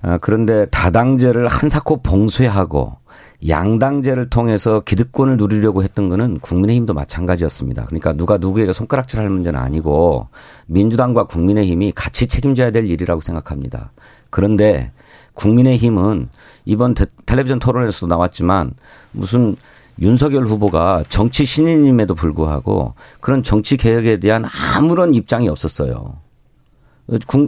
아, 0.02 0.18
그런데 0.22 0.66
다당제를 0.68 1.48
한사코 1.48 2.02
봉쇄하고 2.02 2.98
양당제를 3.48 4.30
통해서 4.30 4.80
기득권을 4.80 5.38
누리려고 5.38 5.84
했던 5.84 6.10
거는 6.10 6.40
국민의힘도 6.40 6.94
마찬가지였습니다. 6.94 7.86
그러니까 7.86 8.14
누가 8.14 8.38
누구에게 8.38 8.74
손가락질 8.74 9.20
할 9.20 9.30
문제는 9.30 9.60
아니고 9.60 10.28
민주당과 10.66 11.26
국민의힘이 11.26 11.92
같이 11.92 12.28
책임져야 12.28 12.72
될 12.72 12.90
일이라고 12.90 13.22
생각합니다. 13.22 13.92
그런데 14.30 14.92
국민의힘은 15.36 16.30
이번 16.66 16.96
텔레비전 17.26 17.60
토론에서도 17.60 18.08
나왔지만 18.08 18.74
무슨 19.12 19.56
윤석열 20.00 20.46
후보가 20.46 21.04
정치 21.10 21.46
신인임에도 21.46 22.16
불구하고 22.16 22.96
그런 23.20 23.44
정치 23.44 23.78
개혁에 23.78 24.20
대한 24.20 24.46
아무런 24.46 25.14
입장이 25.14 25.48
없었어요. 25.48 26.27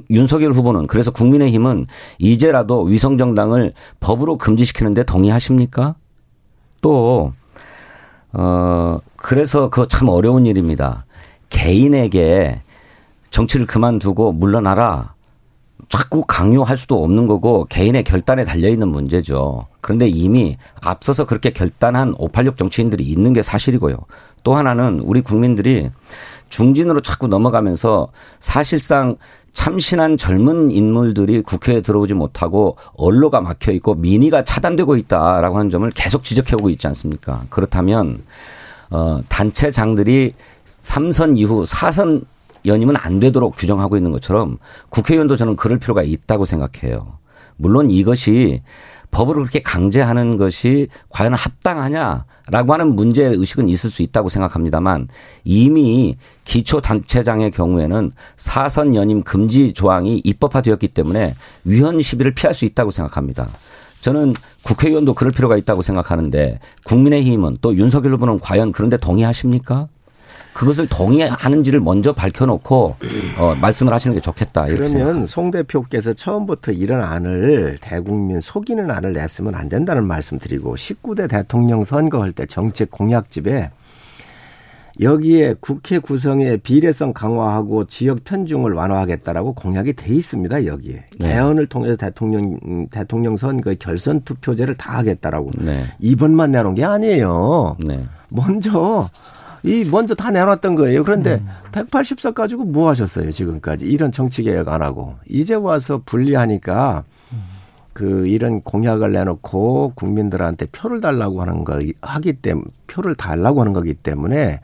윤석열 0.10 0.53
후보는 0.53 0.88
그래서 0.88 1.12
국민의힘은 1.12 1.86
이제라도 2.18 2.84
위성정당을 2.84 3.74
법으로 3.99 4.38
금지시키는데 4.38 5.03
동의하십니까? 5.03 5.95
또, 6.82 7.34
어, 8.32 8.99
그래서 9.16 9.70
그거 9.70 9.86
참 9.86 10.07
어려운 10.07 10.45
일입니다. 10.45 11.05
개인에게 11.49 12.62
정치를 13.32 13.66
그만두고 13.66 14.32
물러나라. 14.32 15.14
자꾸 15.89 16.21
강요할 16.21 16.77
수도 16.77 17.03
없는 17.03 17.25
거고 17.25 17.65
개인의 17.65 18.03
결단에 18.03 18.45
달려 18.45 18.69
있는 18.69 18.89
문제죠. 18.89 19.65
그런데 19.81 20.07
이미 20.07 20.55
앞서서 20.81 21.25
그렇게 21.25 21.49
결단한 21.49 22.13
586 22.19 22.57
정치인들이 22.57 23.03
있는 23.03 23.33
게 23.33 23.41
사실이고요. 23.41 23.97
또 24.43 24.55
하나는 24.55 24.99
우리 24.99 25.21
국민들이 25.21 25.89
중진으로 26.49 27.01
자꾸 27.01 27.27
넘어가면서 27.27 28.09
사실상 28.39 29.15
참신한 29.51 30.15
젊은 30.17 30.69
인물들이 30.69 31.41
국회에 31.41 31.81
들어오지 31.81 32.13
못하고 32.13 32.77
언로가 32.93 33.41
막혀 33.41 33.71
있고 33.73 33.95
민의가 33.95 34.43
차단되고 34.43 34.95
있다라고 34.95 35.57
하는 35.57 35.71
점을 35.71 35.89
계속 35.89 36.23
지적해 36.23 36.55
오고 36.55 36.69
있지 36.69 36.85
않습니까? 36.85 37.45
그렇다면 37.49 38.23
어 38.91 39.21
단체장들이 39.27 40.33
3선 40.81 41.37
이후 41.37 41.63
4선 41.63 42.25
연임은 42.66 42.95
안 42.97 43.20
되도록 43.20 43.55
규정하고 43.57 43.97
있는 43.97 44.12
것처럼 44.12 44.57
국회의원도 44.89 45.38
저는 45.38 45.55
그럴 45.55 45.80
필요가 45.80 46.03
있다고 46.03 46.45
생각해요. 46.45 47.20
물론 47.57 47.91
이것이 47.91 48.62
법으로 49.12 49.41
그렇게 49.41 49.62
강제하는 49.62 50.38
것이 50.38 50.88
과연 51.10 51.34
합당하냐라고 51.34 52.74
하는 52.74 52.95
문제 52.95 53.24
의식은 53.24 53.68
있을 53.68 53.89
수 53.89 54.01
있다고 54.01 54.30
생각합니다만 54.30 55.07
이미 55.43 56.18
기초 56.43 56.80
단체장의 56.80 57.51
경우에는 57.51 58.12
사선 58.38 58.95
연임 58.95 59.24
금지 59.24 59.74
조항이 59.74 60.22
입법화되었기 60.24 60.89
때문에 60.89 61.36
위헌 61.64 62.01
시비를 62.01 62.34
피할 62.34 62.53
수 62.53 62.66
있다고 62.66 62.91
생각합니다. 62.91 63.49
저는 64.01 64.34
국회의원도 64.64 65.14
그럴 65.14 65.34
필요가 65.34 65.57
있다고 65.57 65.82
생각하는데 65.82 66.60
국민의힘은 66.86 67.57
또 67.62 67.76
윤석열 67.76 68.14
후보는 68.14 68.39
과연 68.39 68.72
그런데 68.72 68.97
동의하십니까? 68.97 69.88
그것을 70.53 70.87
동의하는지를 70.87 71.79
먼저 71.79 72.13
밝혀놓고 72.13 72.95
어, 73.37 73.55
말씀을 73.59 73.93
하시는 73.93 74.13
게 74.15 74.21
좋겠다. 74.21 74.65
그러면 74.65 74.87
생각합니다. 74.87 75.27
송 75.27 75.51
대표께서 75.51 76.13
처음부터 76.13 76.71
이런 76.71 77.01
안을 77.01 77.77
대국민 77.81 78.39
속이는 78.41 78.89
안을 78.91 79.13
냈으면 79.13 79.55
안 79.55 79.69
된다는 79.69 80.05
말씀드리고 80.05 80.75
19대 80.75 81.29
대통령 81.29 81.83
선거할 81.83 82.31
때 82.31 82.45
정책 82.45 82.91
공약집에 82.91 83.69
여기에 85.01 85.55
국회 85.61 85.97
구성의 85.97 86.57
비례성 86.57 87.13
강화하고 87.13 87.85
지역 87.85 88.23
편중을 88.25 88.73
완화하겠다라고 88.73 89.53
공약이 89.53 89.93
돼 89.93 90.13
있습니다. 90.13 90.65
여기에 90.65 91.05
네. 91.19 91.27
개헌을 91.27 91.67
통해서 91.67 91.95
대통령 91.95 92.87
대통령 92.89 93.37
선거의 93.37 93.77
결선 93.77 94.21
투표제를 94.21 94.75
다 94.75 94.97
하겠다라고 94.97 95.51
네. 95.59 95.85
이번만 95.99 96.51
내놓은 96.51 96.75
게 96.75 96.83
아니에요. 96.83 97.77
네. 97.87 98.05
먼저 98.27 99.09
이 99.64 99.86
먼저 99.86 100.16
다 100.16 100.32
내놨던 100.32 100.76
거예요. 100.76 101.03
그런데 101.03 101.36
음. 101.36 101.49
180석 101.72 102.34
가지고 102.34 102.64
뭐 102.64 102.89
하셨어요 102.89 103.32
지금까지 103.32 103.86
이런 103.86 104.12
정치 104.12 104.43
개혁 104.43 104.70
안 104.70 104.82
하고 104.82 105.16
이제 105.28 105.53
와서 105.53 106.01
분리하니까 106.05 107.03
그 107.93 108.28
이런 108.28 108.62
공약을 108.62 109.12
내놓고 109.12 109.91
국민들한테 109.95 110.68
표를 110.68 111.01
달라고 111.01 111.41
하는 111.41 111.66
거 111.66 111.82
하기 112.01 112.34
때문에 112.34 112.66
표를 112.88 113.14
달라고 113.16 113.60
하는 113.60 113.74
거기 113.74 113.93
때문에 113.93 114.62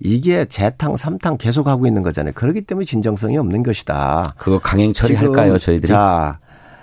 이게 0.00 0.44
재탕, 0.46 0.96
삼탕 0.96 1.36
계속 1.36 1.68
하고 1.68 1.86
있는 1.86 2.02
거잖아요. 2.02 2.32
그렇기 2.34 2.62
때문에 2.62 2.84
진정성이 2.84 3.38
없는 3.38 3.62
것이다. 3.62 4.34
그거 4.36 4.58
강행 4.58 4.92
처리할까요, 4.92 5.58
저희들이? 5.58 5.86
자, 5.86 6.40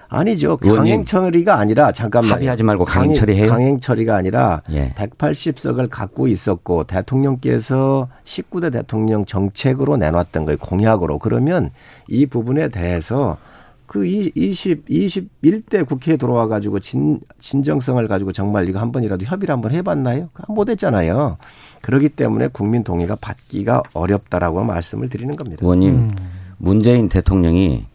아니죠. 0.09 0.57
강행 0.57 1.05
처리가 1.05 1.59
아니라 1.59 1.91
잠깐만 1.91 2.31
합의하지 2.33 2.63
말고 2.63 2.85
강행 2.85 3.13
처리해요. 3.13 3.49
강행 3.49 3.79
처리가 3.79 4.15
아니라 4.15 4.61
예. 4.71 4.89
180석을 4.97 5.87
갖고 5.89 6.27
있었고 6.27 6.83
대통령께서 6.85 8.07
19대 8.25 8.71
대통령 8.71 9.25
정책으로 9.25 9.97
내놨던 9.97 10.45
거예요. 10.45 10.57
공약으로. 10.57 11.19
그러면 11.19 11.69
이 12.07 12.25
부분에 12.25 12.69
대해서 12.69 13.37
그 13.85 14.05
20, 14.05 14.85
21대 14.87 15.85
국회에 15.85 16.15
들어와 16.17 16.47
가지고 16.47 16.79
진, 16.79 17.19
진정성을 17.39 18.07
가지고 18.07 18.31
정말 18.31 18.67
이거 18.69 18.79
한 18.79 18.91
번이라도 18.91 19.25
협의를 19.25 19.53
한 19.53 19.61
번 19.61 19.71
해봤나요? 19.71 20.29
못 20.47 20.69
했잖아요. 20.69 21.37
그렇기 21.81 22.09
때문에 22.09 22.49
국민 22.49 22.83
동의가 22.83 23.15
받기가 23.15 23.81
어렵다라고 23.93 24.63
말씀을 24.63 25.09
드리는 25.09 25.35
겁니다. 25.35 25.59
의원님, 25.63 25.89
음. 25.95 26.11
문재인 26.57 27.09
대통령이 27.09 27.85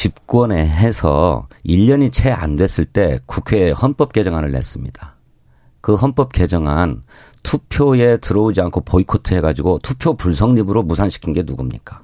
집권에 0.00 0.68
해서 0.68 1.46
1년이 1.64 2.12
채 2.12 2.30
안 2.30 2.56
됐을 2.56 2.84
때 2.84 3.18
국회에 3.24 3.70
헌법 3.70 4.12
개정안을 4.12 4.52
냈습니다. 4.52 5.16
그 5.80 5.94
헌법 5.94 6.32
개정안 6.32 7.02
투표에 7.42 8.18
들어오지 8.18 8.60
않고 8.60 8.82
보이코트 8.82 9.32
해가지고 9.32 9.78
투표 9.82 10.12
불성립으로 10.12 10.82
무산시킨 10.82 11.32
게 11.32 11.44
누굽니까? 11.46 12.02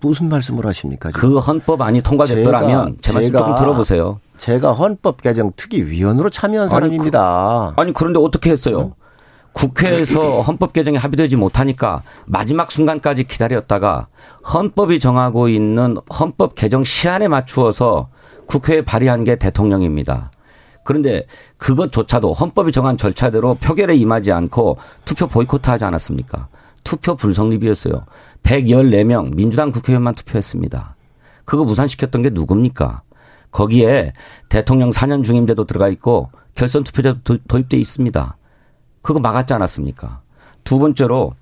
무슨 0.00 0.28
말씀을 0.28 0.66
하십니까? 0.66 1.12
지금? 1.12 1.20
그 1.20 1.38
헌법안이 1.38 2.02
통과됐더라면 2.02 2.96
제가, 3.00 3.00
제 3.00 3.12
말씀 3.12 3.32
좀 3.36 3.54
들어보세요. 3.54 4.20
제가 4.36 4.72
헌법 4.72 5.22
개정 5.22 5.52
특위 5.54 5.84
위원으로 5.84 6.30
참여한 6.30 6.68
사람입니다. 6.68 7.74
그, 7.76 7.80
아니 7.80 7.92
그런데 7.92 8.18
어떻게 8.18 8.50
했어요? 8.50 8.94
국회에서 9.56 10.42
헌법 10.42 10.74
개정이 10.74 10.98
합의되지 10.98 11.36
못하니까 11.36 12.02
마지막 12.26 12.70
순간까지 12.70 13.24
기다렸다가 13.24 14.08
헌법이 14.52 15.00
정하고 15.00 15.48
있는 15.48 15.96
헌법 16.20 16.54
개정 16.54 16.84
시한에 16.84 17.26
맞추어서 17.26 18.08
국회에 18.46 18.82
발의한 18.82 19.24
게 19.24 19.36
대통령입니다. 19.36 20.30
그런데 20.84 21.26
그것조차도 21.56 22.32
헌법이 22.34 22.70
정한 22.70 22.98
절차대로 22.98 23.54
표결에 23.54 23.96
임하지 23.96 24.30
않고 24.30 24.76
투표 25.06 25.26
보이콧 25.26 25.66
하지 25.66 25.84
않았습니까? 25.84 26.48
투표 26.84 27.16
불성립이었어요. 27.16 28.04
114명 28.42 29.34
민주당 29.34 29.72
국회의원만 29.72 30.14
투표했습니다. 30.14 30.96
그거 31.46 31.64
무산시켰던 31.64 32.22
게 32.22 32.30
누굽니까? 32.30 33.02
거기에 33.50 34.12
대통령 34.50 34.90
4년 34.90 35.24
중임제도 35.24 35.64
들어가 35.64 35.88
있고 35.88 36.30
결선 36.54 36.84
투표제도 36.84 37.38
도입돼 37.48 37.78
있습니다. 37.78 38.36
그거 39.06 39.20
막았지 39.20 39.54
않았습니까? 39.54 40.20
두 40.64 40.80
번째로 40.80 41.32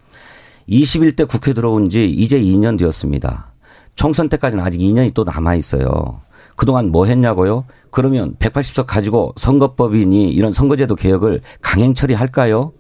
21대 0.69 1.27
국회 1.27 1.55
들어온 1.55 1.89
지 1.89 2.11
이제 2.11 2.39
2년 2.39 2.79
되었습니다. 2.79 3.53
총선 3.97 4.29
때까지는 4.29 4.63
아직 4.63 4.81
2년이 4.81 5.15
또 5.15 5.25
남아 5.25 5.55
있어요. 5.55 6.21
그동안 6.57 6.91
뭐 6.91 7.07
했냐고요? 7.07 7.65
그러면 7.91 8.37
180석 8.39 8.85
가지고 8.87 9.33
선거법이니 9.37 10.31
이런 10.31 10.53
선거제도 10.53 10.95
개혁을 10.95 11.41
강행 11.63 11.95
처리할까요? 11.95 12.73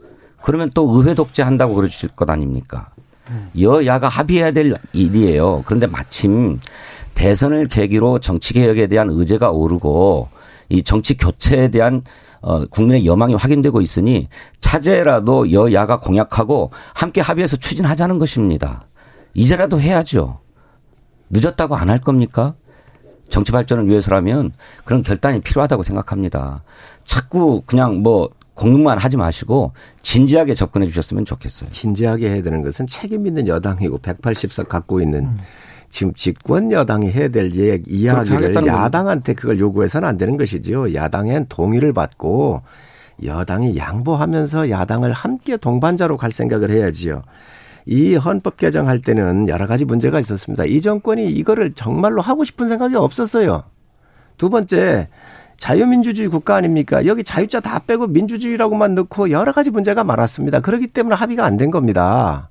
그러면 0.43 0.71
또 0.75 0.87
의회 0.95 1.15
독재한다고 1.15 1.75
그러실 1.75 2.11
것 2.11 2.29
아닙니까? 2.29 2.91
여야가 3.59 4.09
합의해야 4.09 4.53
될 4.53 4.77
일이에요. 4.93 5.63
그런데 5.65 5.87
마침 5.87 6.61
대선을 7.15 7.69
계기로 7.69 8.19
정치 8.19 8.53
개혁에 8.53 8.87
대한 8.89 9.09
의제가 9.09 9.51
오르고 9.51 10.29
이 10.69 10.83
정치 10.83 11.17
교체에 11.17 11.69
대한 11.69 12.03
어, 12.45 12.67
국민의 12.67 13.07
여망이 13.07 13.35
확인되고 13.35 13.81
있으니 13.81 14.29
차제라도 14.61 15.51
여야가 15.51 16.01
공약하고 16.01 16.71
함께 16.93 17.23
합의해서 17.23 17.57
추진하자는 17.57 18.19
것입니다. 18.19 18.87
이제라도 19.33 19.81
해야죠. 19.81 20.41
늦었다고 21.31 21.75
안 21.75 21.89
할 21.89 22.01
겁니까? 22.01 22.55
정치 23.31 23.51
발전을 23.51 23.89
위해서라면 23.89 24.53
그런 24.85 25.03
결단이 25.03 25.41
필요하다고 25.41 25.83
생각합니다. 25.83 26.63
자꾸 27.07 27.63
그냥 27.65 28.03
뭐 28.03 28.29
공격만 28.53 28.99
하지 28.99 29.17
마시고 29.17 29.73
진지하게 30.03 30.55
접근해 30.55 30.87
주셨으면 30.87 31.25
좋겠어요. 31.25 31.71
진지하게 31.71 32.29
해야 32.31 32.43
되는 32.43 32.63
것은 32.63 32.87
책임 32.87 33.27
있는 33.27 33.49
여당이고 33.49 33.99
180석 34.01 34.69
갖고 34.69 35.01
있는 35.01 35.25
음. 35.25 35.39
지금 35.89 36.13
집권 36.15 36.73
여당이 36.73 37.11
해야 37.11 37.29
될 37.29 37.51
이야기를 37.55 38.67
야당한테 38.67 39.35
그걸 39.35 39.61
요구해서는 39.61 40.09
안 40.09 40.17
되는 40.17 40.37
것이지요. 40.37 40.95
야당엔 40.95 41.47
동의를 41.49 41.93
받고 41.93 42.63
여당이 43.23 43.77
양보하면서 43.77 44.71
야당을 44.71 45.13
함께 45.13 45.57
동반자로 45.57 46.17
갈 46.17 46.33
생각을 46.33 46.71
해야지요. 46.71 47.23
이 47.87 48.15
헌법 48.17 48.57
개정할 48.57 49.01
때는 49.01 49.49
여러 49.49 49.67
가지 49.67 49.85
문제가 49.85 50.19
있었습니다. 50.19 50.65
이 50.65 50.81
정권이 50.81 51.27
이거를 51.31 51.75
정말로 51.75 52.23
하고 52.23 52.43
싶은 52.45 52.69
생각이 52.69 52.97
없었어요. 52.97 53.63
두 54.37 54.51
번째, 54.51 55.09
자유민주주의 55.59 56.29
국가 56.29 56.57
아닙니까? 56.57 57.07
여기 57.07 57.23
자유자 57.23 57.61
다 57.61 57.79
빼고 57.79 58.09
민주주의라고만 58.09 58.95
넣고 58.97 59.31
여러 59.31 59.53
가지 59.53 59.71
문제가 59.71 60.03
많았습니다. 60.03 60.61
그렇기 60.61 60.89
때문에 60.89 61.15
합의가 61.15 61.45
안 61.45 61.57
된 61.57 61.71
겁니다. 61.71 62.49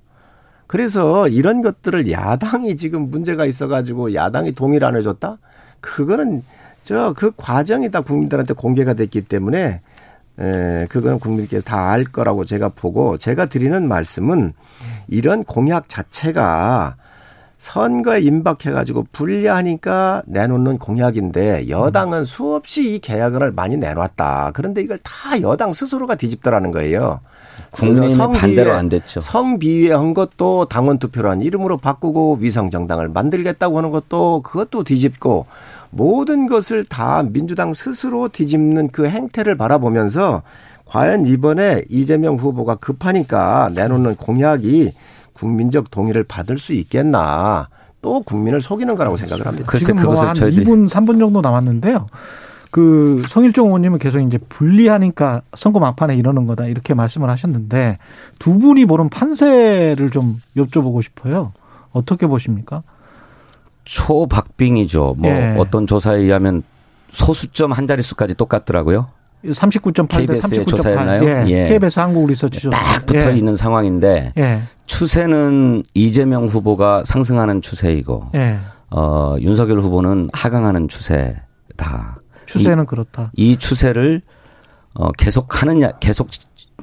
그래서 0.67 1.27
이런 1.27 1.61
것들을 1.61 2.09
야당이 2.11 2.75
지금 2.77 3.09
문제가 3.09 3.45
있어가지고 3.45 4.13
야당이 4.13 4.53
동의를 4.53 4.87
안 4.87 4.95
해줬다? 4.95 5.37
그거는 5.81 6.43
저 6.83 7.13
그 7.15 7.31
과정이 7.37 7.91
다 7.91 8.01
국민들한테 8.01 8.53
공개가 8.53 8.93
됐기 8.93 9.21
때문에 9.21 9.81
에, 10.39 10.85
그건 10.89 11.19
국민께서 11.19 11.63
다 11.63 11.91
알 11.91 12.03
거라고 12.05 12.43
제가 12.45 12.69
보고 12.69 13.17
제가 13.17 13.45
드리는 13.45 13.87
말씀은 13.87 14.53
이런 15.07 15.43
공약 15.43 15.87
자체가 15.89 16.95
선거에 17.63 18.19
임박해가지고 18.19 19.07
불리하니까 19.13 20.23
내놓는 20.25 20.79
공약인데 20.79 21.69
여당은 21.69 22.25
수없이 22.25 22.95
이 22.95 22.99
계약을 22.99 23.53
많이 23.53 23.77
내놨다. 23.77 24.51
그런데 24.53 24.81
이걸 24.81 24.97
다 24.97 25.41
여당 25.41 25.71
스스로가 25.71 26.15
뒤집더라는 26.15 26.71
거예요. 26.71 27.21
국민의 27.71 28.17
반대로 28.17 28.73
안 28.73 28.89
됐죠. 28.89 29.21
성비위한 29.21 30.13
것도 30.13 30.65
당원 30.65 30.99
투표란 30.99 31.41
이름으로 31.41 31.77
바꾸고 31.77 32.39
위성 32.41 32.69
정당을 32.69 33.07
만들겠다고 33.07 33.77
하는 33.77 33.91
것도 33.91 34.41
그것도 34.41 34.83
뒤집고 34.83 35.45
모든 35.89 36.47
것을 36.47 36.83
다 36.83 37.23
민주당 37.23 37.73
스스로 37.73 38.27
뒤집는 38.27 38.89
그 38.89 39.07
행태를 39.07 39.55
바라보면서 39.55 40.43
과연 40.83 41.25
이번에 41.27 41.85
이재명 41.89 42.35
후보가 42.35 42.75
급하니까 42.75 43.71
내놓는 43.73 44.17
공약이 44.17 44.93
국민적 45.33 45.91
동의를 45.91 46.23
받을 46.23 46.57
수 46.57 46.73
있겠나. 46.73 47.69
또 48.01 48.21
국민을 48.21 48.61
속이는 48.61 48.95
거라고 48.95 49.17
생각을 49.17 49.45
합니다. 49.45 49.77
지금 49.77 50.01
뭐한 50.03 50.35
2분, 50.35 50.89
3분 50.89 51.19
정도 51.19 51.41
남았는데요. 51.41 52.07
그 52.73 53.23
성일종 53.27 53.67
의원님은 53.67 53.99
계속 53.99 54.19
이제 54.19 54.39
분리하니까 54.49 55.43
선거 55.55 55.79
막판에 55.79 56.15
이러는 56.15 56.47
거다 56.47 56.65
이렇게 56.65 56.95
말씀을 56.95 57.29
하셨는데 57.29 57.99
두 58.39 58.57
분이 58.57 58.85
보는 58.85 59.09
판세를 59.09 60.09
좀 60.09 60.41
여쭤보고 60.57 61.03
싶어요. 61.03 61.53
어떻게 61.91 62.25
보십니까? 62.25 62.81
초박빙이죠. 63.85 65.15
뭐 65.19 65.29
예. 65.29 65.55
어떤 65.59 65.85
조사에 65.85 66.17
의하면 66.17 66.63
소수점 67.11 67.71
한 67.71 67.85
자릿수까지 67.85 68.33
똑같더라고요. 68.33 69.07
39.8대 69.45 70.39
39.8. 70.39 71.23
예. 71.25 71.51
예. 71.51 71.67
KBS 71.69 71.99
한국 71.99 72.27
리서치 72.27 72.69
딱 72.69 73.05
붙어 73.05 73.31
예. 73.31 73.37
있는 73.37 73.55
상황인데 73.55 74.33
예. 74.37 74.59
추세는 74.93 75.81
이재명 75.95 76.45
후보가 76.45 77.03
상승하는 77.03 77.63
추세이고 77.63 78.29
예. 78.35 78.59
어, 78.91 79.35
윤석열 79.39 79.79
후보는 79.79 80.29
하강하는 80.31 80.87
추세다. 80.87 82.19
추세는 82.45 82.83
이, 82.83 82.87
그렇다. 82.87 83.31
이 83.35 83.57
추세를 83.57 84.21
어, 84.93 85.11
계속 85.13 85.63
하느냐, 85.63 85.89
계속 85.99 86.29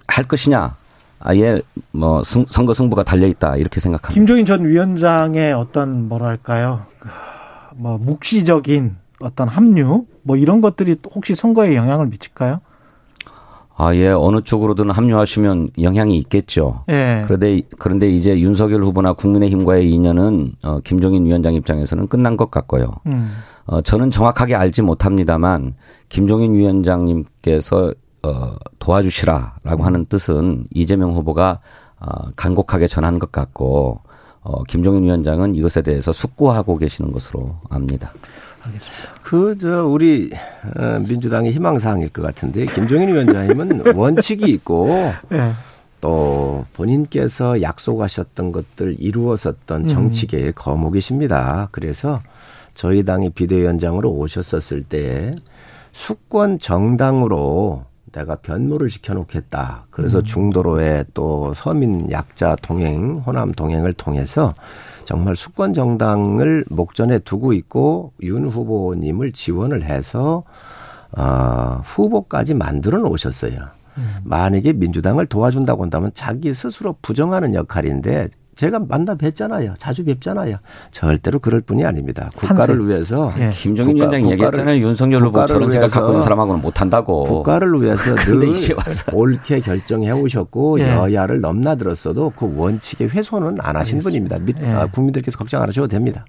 할 0.08 0.24
것이냐, 0.24 0.74
아예 1.20 1.62
뭐 1.92 2.24
승, 2.24 2.44
선거 2.48 2.74
승부가 2.74 3.04
달려 3.04 3.28
있다 3.28 3.56
이렇게 3.56 3.78
생각합니다. 3.78 4.12
김종인 4.12 4.44
전 4.44 4.66
위원장의 4.66 5.52
어떤 5.52 6.08
뭐랄까요, 6.08 6.86
뭐 7.76 7.96
묵시적인 7.96 8.96
어떤 9.20 9.46
합류, 9.46 10.06
뭐 10.24 10.36
이런 10.36 10.60
것들이 10.60 10.96
혹시 11.14 11.36
선거에 11.36 11.76
영향을 11.76 12.06
미칠까요? 12.06 12.60
아, 13.82 13.94
예, 13.94 14.08
어느 14.08 14.42
쪽으로든 14.42 14.90
합류하시면 14.90 15.70
영향이 15.80 16.18
있겠죠. 16.18 16.84
예. 16.90 17.22
그런데, 17.24 17.62
그런데 17.78 18.10
이제 18.10 18.38
윤석열 18.38 18.84
후보나 18.84 19.14
국민의힘과의 19.14 19.90
인연은, 19.90 20.52
어, 20.62 20.80
김종인 20.80 21.24
위원장 21.24 21.54
입장에서는 21.54 22.06
끝난 22.08 22.36
것 22.36 22.50
같고요. 22.50 22.92
음. 23.06 23.30
어, 23.64 23.80
저는 23.80 24.10
정확하게 24.10 24.54
알지 24.54 24.82
못합니다만, 24.82 25.76
김종인 26.10 26.52
위원장님께서, 26.52 27.94
어, 28.22 28.52
도와주시라라고 28.80 29.82
하는 29.82 30.04
뜻은 30.04 30.66
이재명 30.74 31.12
후보가, 31.12 31.60
어, 32.00 32.30
간곡하게 32.36 32.86
전한 32.86 33.18
것 33.18 33.32
같고, 33.32 33.98
어, 34.42 34.62
김종인 34.64 35.04
위원장은 35.04 35.54
이것에 35.54 35.80
대해서 35.80 36.12
숙고하고 36.12 36.76
계시는 36.76 37.12
것으로 37.12 37.56
압니다. 37.70 38.12
알겠습니다. 38.62 39.14
그, 39.22 39.56
저, 39.58 39.86
우리, 39.86 40.30
어, 40.76 40.98
민주당의 41.06 41.52
희망사항일 41.52 42.10
것 42.10 42.22
같은데, 42.22 42.66
김종인 42.66 43.08
위원장님은 43.08 43.94
원칙이 43.96 44.50
있고, 44.52 45.12
네. 45.28 45.52
또 46.00 46.64
본인께서 46.72 47.62
약속하셨던 47.62 48.52
것들 48.52 48.96
이루었었던 48.98 49.82
음. 49.82 49.86
정치계의 49.86 50.52
거목이십니다. 50.54 51.68
그래서 51.72 52.20
저희 52.74 53.04
당이 53.04 53.30
비대위원장으로 53.30 54.10
오셨었을 54.10 54.84
때 54.84 55.36
수권 55.92 56.58
정당으로 56.58 57.84
내가 58.12 58.36
변모를 58.36 58.90
시켜놓겠다. 58.90 59.86
그래서 59.90 60.18
음. 60.18 60.24
중도로의 60.24 61.04
또 61.14 61.52
서민 61.54 62.10
약자 62.10 62.56
동행, 62.62 63.16
호남 63.16 63.52
동행을 63.52 63.92
통해서 63.92 64.54
정말 65.10 65.34
수권 65.34 65.74
정당을 65.74 66.66
목전에 66.70 67.18
두고 67.18 67.52
있고 67.52 68.12
윤 68.22 68.46
후보님을 68.46 69.32
지원을 69.32 69.82
해서 69.82 70.44
어, 71.10 71.82
후보까지 71.84 72.54
만들어 72.54 73.00
놓으셨어요. 73.00 73.58
음. 73.98 74.16
만약에 74.22 74.72
민주당을 74.72 75.26
도와준다고 75.26 75.82
한다면 75.82 76.12
자기 76.14 76.54
스스로 76.54 76.94
부정하는 77.02 77.54
역할인데 77.54 78.28
제가 78.60 78.78
만나 78.78 79.14
뵀잖아요. 79.14 79.72
자주 79.78 80.04
뵙잖아요. 80.04 80.56
절대로 80.90 81.38
그럴 81.38 81.62
뿐이 81.62 81.82
아닙니다. 81.86 82.28
국가를 82.36 82.74
한세. 82.74 82.88
위해서 82.88 83.32
예. 83.38 83.48
김정인 83.48 83.94
국가, 83.94 84.10
위원장이 84.10 84.32
얘기했잖아요. 84.32 84.82
윤석열 84.82 85.22
후보 85.22 85.46
저런 85.46 85.70
생각 85.70 85.90
갖고 85.90 86.10
있는 86.10 86.20
사람하고는 86.20 86.60
못한다고. 86.60 87.24
국가를 87.24 87.80
위해서 87.80 88.14
늘 88.20 88.52
옳게 89.14 89.60
결정해 89.60 90.10
오셨고 90.10 90.78
예. 90.80 90.90
여야를 90.90 91.40
넘나들었어도 91.40 92.34
그 92.36 92.52
원칙의 92.54 93.08
훼손은 93.08 93.56
안 93.62 93.76
하신 93.76 93.96
알겠습니다. 93.96 94.36
분입니다. 94.36 94.62
예. 94.62 94.74
아, 94.74 94.86
국민들께서 94.88 95.38
걱정 95.38 95.62
안 95.62 95.68
하셔도 95.68 95.88
됩니다. 95.88 96.26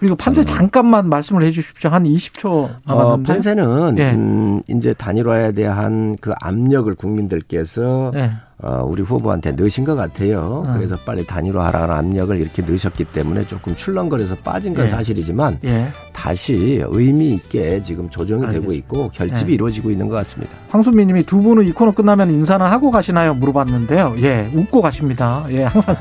그리고 0.00 0.16
판세 0.16 0.44
잠깐만 0.46 1.08
말씀을 1.10 1.42
해 1.44 1.50
주십시오. 1.50 1.90
한 1.90 2.04
20초 2.04 2.70
남았는데. 2.86 3.30
어, 3.30 3.34
판세는 3.34 3.98
예. 3.98 4.12
음, 4.12 4.60
이제 4.68 4.94
단일화에 4.94 5.52
대한 5.52 6.16
그 6.18 6.32
압력을 6.40 6.92
국민들께서 6.94 8.10
예. 8.14 8.32
어, 8.62 8.84
우리 8.86 9.02
후보한테 9.02 9.52
넣으신 9.52 9.84
것 9.84 9.96
같아요. 9.96 10.64
어. 10.66 10.74
그래서 10.76 10.96
빨리 11.04 11.26
단일화하라는 11.26 11.94
압력을 11.94 12.40
이렇게 12.40 12.62
넣으셨기 12.62 13.04
때문에 13.06 13.44
조금 13.46 13.74
출렁거려서 13.74 14.36
빠진 14.36 14.72
건 14.72 14.86
예. 14.86 14.88
사실이지만 14.88 15.58
예. 15.64 15.88
다시 16.12 16.80
의미 16.88 17.34
있게 17.34 17.82
지금 17.82 18.08
조정이 18.08 18.44
알겠습니다. 18.46 18.60
되고 18.60 18.72
있고 18.72 19.10
결집이 19.12 19.50
예. 19.50 19.54
이루어지고 19.54 19.90
있는 19.90 20.08
것 20.08 20.14
같습니다. 20.16 20.52
황순미 20.68 21.06
님이 21.06 21.24
두 21.24 21.42
분은 21.42 21.66
이 21.66 21.72
코너 21.72 21.90
끝나면 21.90 22.30
인사는 22.30 22.64
하고 22.64 22.90
가시나요? 22.92 23.34
물어봤는데요. 23.34 24.14
예, 24.20 24.50
웃고 24.54 24.80
가십니다. 24.80 25.44
예, 25.50 25.64
항상 25.64 25.96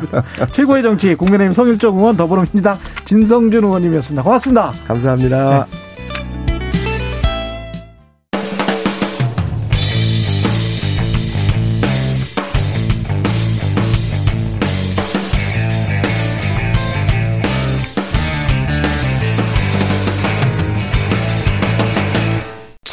최고의 0.52 0.82
정치 0.82 1.14
국민의힘 1.14 1.52
성일정 1.52 1.96
의원 1.96 2.16
더불어민주당 2.16 2.76
진성준 3.04 3.62
의원님이었습니다. 3.62 4.22
고맙습니다. 4.22 4.72
감사합니다. 4.88 5.85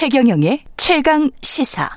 최경영의 0.03 0.59
최강 0.75 1.31
시사. 1.41 1.89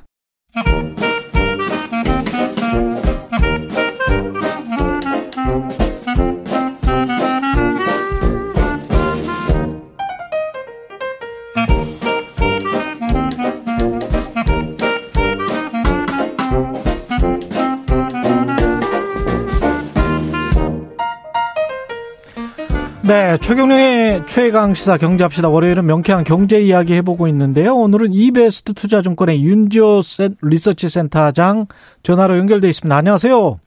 네, 23.06 23.38
최경영의 23.38 24.26
최강 24.26 24.74
시사 24.74 24.96
경제합시다. 24.96 25.48
월요일은 25.48 25.86
명쾌한 25.86 26.24
경제 26.24 26.58
이야기 26.60 26.92
해보고 26.94 27.28
있는데요. 27.28 27.76
오늘은 27.76 28.12
이베스트 28.12 28.72
투자증권의 28.72 29.44
윤지호 29.44 30.00
리서치 30.42 30.88
센터장 30.88 31.66
전화로 32.02 32.36
연결돼 32.36 32.68
있습니다. 32.68 32.96
안녕하세요. 32.96 33.60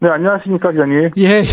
네, 0.00 0.08
안녕하십니까, 0.10 0.72
기자님. 0.72 1.10
예, 1.16 1.22
예. 1.22 1.44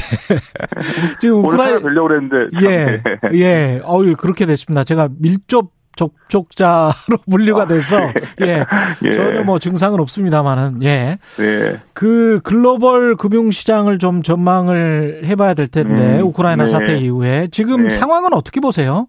지금 1.21 1.45
우크라이나 1.45 1.79
뵈려고 1.79 2.09
그랬는데. 2.09 2.57
예, 2.67 3.01
예. 3.35 3.81
어유 3.85 4.17
그렇게 4.17 4.45
됐습니다. 4.45 4.83
제가 4.83 5.07
밀접 5.17 5.67
접촉자로 5.99 7.17
분류가 7.29 7.63
아, 7.63 7.67
돼서 7.67 7.97
아, 7.97 8.13
예. 8.41 8.65
예. 9.03 9.11
전혀 9.11 9.43
뭐 9.43 9.59
증상은 9.59 9.99
없습니다만은 9.99 10.83
예. 10.83 11.17
네. 11.37 11.79
그 11.93 12.39
글로벌 12.43 13.15
금융 13.15 13.51
시장을 13.51 13.99
좀 13.99 14.23
전망을 14.23 15.21
해 15.25 15.35
봐야 15.35 15.53
될 15.53 15.67
텐데 15.67 16.19
음, 16.19 16.27
우크라이나 16.27 16.65
네. 16.65 16.69
사태 16.69 16.97
이후에 16.97 17.47
지금 17.51 17.83
네. 17.83 17.89
상황은 17.89 18.33
어떻게 18.33 18.61
보세요? 18.61 19.07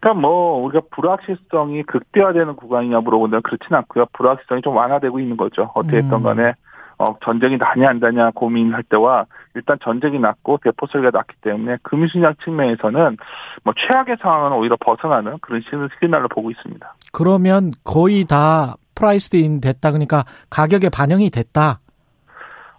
그러니까 0.00 0.20
뭐 0.20 0.62
우리가 0.64 0.82
불확실성이 0.90 1.82
극대화되는 1.82 2.56
구간이냐 2.56 3.00
물어본다면 3.00 3.42
그렇지는 3.42 3.78
않고요. 3.78 4.06
불확실성이 4.12 4.62
좀 4.62 4.76
완화되고 4.76 5.20
있는 5.20 5.36
거죠. 5.36 5.70
어떻게 5.74 5.98
했던 5.98 6.20
음. 6.20 6.22
간에 6.22 6.54
어, 7.00 7.16
전쟁이 7.24 7.56
나냐 7.56 7.88
안 7.88 7.98
나냐 7.98 8.30
고민할 8.34 8.82
때와 8.82 9.24
일단 9.54 9.78
전쟁이 9.82 10.18
났고 10.18 10.58
대포 10.62 10.86
소리가 10.86 11.10
났기 11.10 11.34
때문에 11.40 11.78
금융시장 11.82 12.34
측면에서는 12.44 13.16
뭐 13.64 13.74
최악의 13.74 14.18
상황은 14.20 14.52
오히려 14.58 14.76
벗어나는 14.78 15.38
그런 15.40 15.62
시그널을 15.62 16.28
보고 16.28 16.50
있습니다. 16.50 16.94
그러면 17.12 17.70
거의 17.84 18.26
다 18.26 18.74
price 18.94 19.43
in 19.43 19.62
됐다 19.62 19.92
그러니까 19.92 20.24
가격에 20.50 20.90
반영이 20.90 21.30
됐다. 21.30 21.80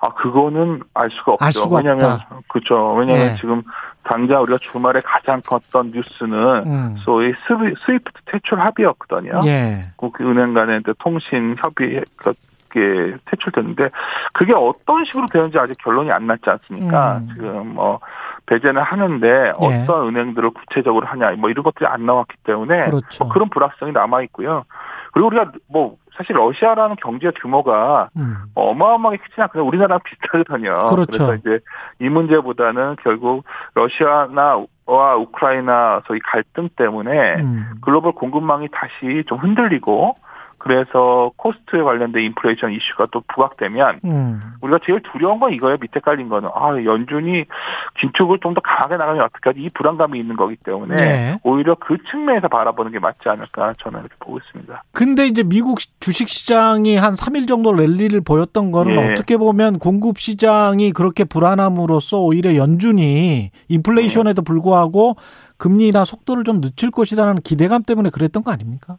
아 0.02 0.14
그거는 0.14 0.84
알 0.94 1.10
수가 1.10 1.34
없죠. 1.34 1.46
알 1.46 1.52
수가 1.52 1.78
왜냐하면. 1.78 2.20
그렇죠. 2.48 2.94
왜냐하면 2.94 3.28
네. 3.30 3.36
지금 3.38 3.62
당장 4.04 4.44
우리가 4.44 4.60
주말에 4.60 5.02
가장 5.04 5.42
컸던 5.42 5.94
뉴스는 5.96 6.64
음. 6.68 6.96
소위 7.00 7.34
스위프트 7.48 8.20
퇴출 8.26 8.60
합의였거든요. 8.60 9.42
예. 9.46 9.94
은행 10.22 10.54
간의 10.54 10.84
통신 11.00 11.56
협의 11.58 12.04
그게 12.72 13.18
퇴출됐는데 13.26 13.84
그게 14.34 14.54
어떤 14.54 15.04
식으로 15.06 15.26
되는지 15.32 15.60
아직 15.60 15.78
결론이 15.84 16.12
안 16.12 16.28
났지 16.28 16.44
않습니까? 16.50 17.18
음. 17.18 17.30
지금 17.34 17.74
뭐 17.76 18.00
배제는 18.46 18.82
하는데 18.82 19.28
예. 19.28 19.52
어떤 19.84 20.08
은행들을 20.08 20.52
구체적으로 20.52 21.06
하냐 21.06 21.32
뭐 21.38 21.50
이런 21.50 21.64
것들이 21.64 21.86
안 21.86 22.06
나왔기 22.06 22.36
때문에 22.44 22.82
그렇죠. 22.82 23.24
뭐 23.24 23.34
그런 23.34 23.50
불확성이 23.50 23.92
남아 23.92 24.22
있고요. 24.24 24.64
그리고 25.14 25.28
우리가 25.28 25.52
뭐 25.68 25.98
사실 26.18 26.36
러시아라는 26.36 26.98
경제 27.02 27.32
규모가 27.42 28.10
음. 28.18 28.36
어마어마하게 28.56 29.18
크지 29.18 29.42
않거든요. 29.42 29.66
우리나라랑 29.66 30.00
비슷하거든요. 30.06 30.74
그렇죠. 30.88 31.26
그래서 31.26 31.36
이제 31.36 31.60
이 32.00 32.10
문제보다는 32.10 32.98
결국 33.04 33.44
러시아나 33.74 34.64
와 34.86 35.16
우크라이나 35.16 36.02
소위 36.06 36.20
갈등 36.20 36.70
때문에 36.76 37.36
음. 37.36 37.64
글로벌 37.82 38.12
공급망이 38.12 38.68
다시 38.72 39.24
좀 39.28 39.38
흔들리고 39.38 40.16
그래서 40.64 41.32
코스트에 41.38 41.82
관련된 41.82 42.24
인플레이션 42.24 42.72
이슈가 42.72 43.06
또 43.12 43.22
부각되면 43.28 44.00
음. 44.06 44.40
우리가 44.62 44.80
제일 44.86 45.02
두려운 45.12 45.40
건 45.40 45.52
이거예요. 45.54 45.78
밑에 45.82 46.00
깔린 46.00 46.30
거는 46.30 46.50
아 46.54 46.70
연준이 46.86 47.46
긴축을 48.00 48.38
좀 48.40 48.52
더 48.52 48.60
강하게 48.60 48.98
나가면 48.98 49.24
어떡하지 49.24 49.62
이 49.62 49.70
불안감이 49.74 50.20
있는 50.20 50.36
거기 50.36 50.58
때문에 50.58 50.96
네. 50.96 51.40
오히려 51.44 51.76
그 51.76 51.96
측면에서 52.12 52.50
바라보는 52.50 52.92
게 52.92 53.00
맞지 53.00 53.30
않을까 53.30 53.74
저는 53.80 54.02
이렇게 54.02 54.16
보고 54.20 54.38
있습니다. 54.40 54.84
근데 54.92 55.26
이제 55.28 55.42
미국 55.44 55.80
주식 56.02 56.28
시장이 56.28 56.98
한 56.98 57.14
3일 57.14 57.48
정도 57.48 57.72
랠리를 57.72 58.20
보였던 58.22 58.72
거는 58.74 58.96
네. 58.96 59.12
어떻게 59.14 59.38
보면 59.38 59.80
공급 59.80 60.18
시장이 60.18 60.92
그렇게 60.92 61.24
불안함으로써 61.24 62.20
오히려 62.20 62.56
연준이 62.58 63.52
인플레이션에도 63.70 64.42
불구하고 64.42 65.16
금리나 65.58 66.04
속도를 66.04 66.44
좀 66.44 66.60
늦출 66.60 66.92
것이라는 66.92 67.42
기대감 67.42 67.84
때문에 67.84 68.10
그랬던 68.10 68.44
거 68.44 68.52
아닙니까? 68.52 68.98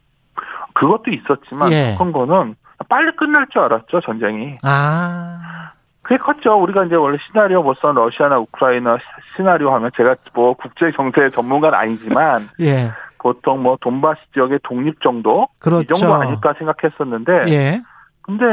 그것도 0.83 1.13
있었지만 1.13 1.71
예. 1.71 1.95
큰 1.97 2.11
거는 2.11 2.57
빨리 2.89 3.15
끝날 3.15 3.47
줄 3.51 3.63
알았죠 3.63 4.01
전쟁이. 4.01 4.57
아. 4.63 5.71
그게 6.03 6.19
컸죠. 6.19 6.61
우리가 6.61 6.85
이제 6.85 6.97
원래 6.97 7.17
시나리오 7.29 7.63
벌써 7.63 7.93
러시아나 7.93 8.41
우크라이나 8.41 8.99
시나리오 9.37 9.73
하면 9.75 9.93
제가 9.97 10.17
뭐 10.35 10.55
국제 10.55 10.91
정세 10.97 11.31
전문가는 11.31 11.79
아니지만 11.79 12.49
예. 12.61 12.91
보통 13.21 13.63
뭐 13.63 13.79
돈바스 13.81 14.21
지역의 14.35 14.59
독립 14.65 15.01
정도 15.01 15.47
그렇죠. 15.61 15.83
이 15.83 15.87
정도 15.87 16.15
아닐까 16.15 16.55
생각했었는데 16.59 17.53
예. 17.53 17.81
근데 18.23 18.45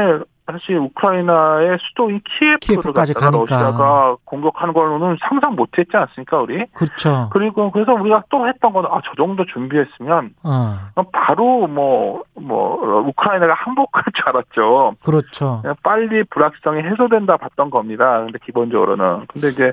사실 0.52 0.76
우크라이나의 0.76 1.78
수도인 1.80 2.20
키예프를 2.24 2.92
갖다가 2.92 3.30
러시아가 3.30 4.16
공격하는 4.24 4.74
걸로는 4.74 5.16
상상 5.20 5.54
못했지 5.54 5.96
않습니까 5.96 6.40
우리? 6.40 6.66
그렇죠. 6.72 7.28
그리고 7.32 7.70
그래서 7.70 7.92
우리가 7.92 8.24
또 8.30 8.46
했던 8.46 8.72
거는 8.72 8.88
아저 8.90 9.10
정도 9.16 9.44
준비했으면 9.46 10.34
어. 10.42 11.02
바로 11.12 11.66
뭐뭐 11.66 12.24
뭐 12.40 13.00
우크라이나가 13.08 13.54
항복할 13.54 14.04
줄 14.14 14.28
알았죠. 14.28 14.94
그렇죠. 15.04 15.62
빨리 15.82 16.24
불확실성이 16.24 16.82
해소된다 16.82 17.36
봤던 17.36 17.70
겁니다. 17.70 18.20
근데 18.20 18.38
기본적으로는 18.44 19.26
근데 19.28 19.48
이제 19.48 19.72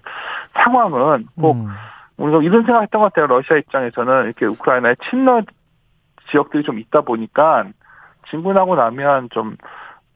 상황은 0.54 1.28
꼭 1.40 1.56
음. 1.56 1.68
우리가 2.18 2.42
이런 2.42 2.64
생각했던 2.64 3.02
것 3.02 3.14
같아요. 3.14 3.28
러시아 3.28 3.58
입장에서는 3.58 4.26
이렇게 4.26 4.46
우크라이나의 4.46 4.96
친러 5.10 5.42
지역들이 6.32 6.64
좀 6.64 6.80
있다 6.80 7.02
보니까 7.02 7.66
진군하고 8.30 8.76
나면 8.76 9.30
좀 9.32 9.56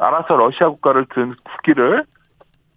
알아서 0.01 0.35
러시아 0.35 0.69
국가를 0.69 1.05
든 1.13 1.35
국기를 1.43 2.05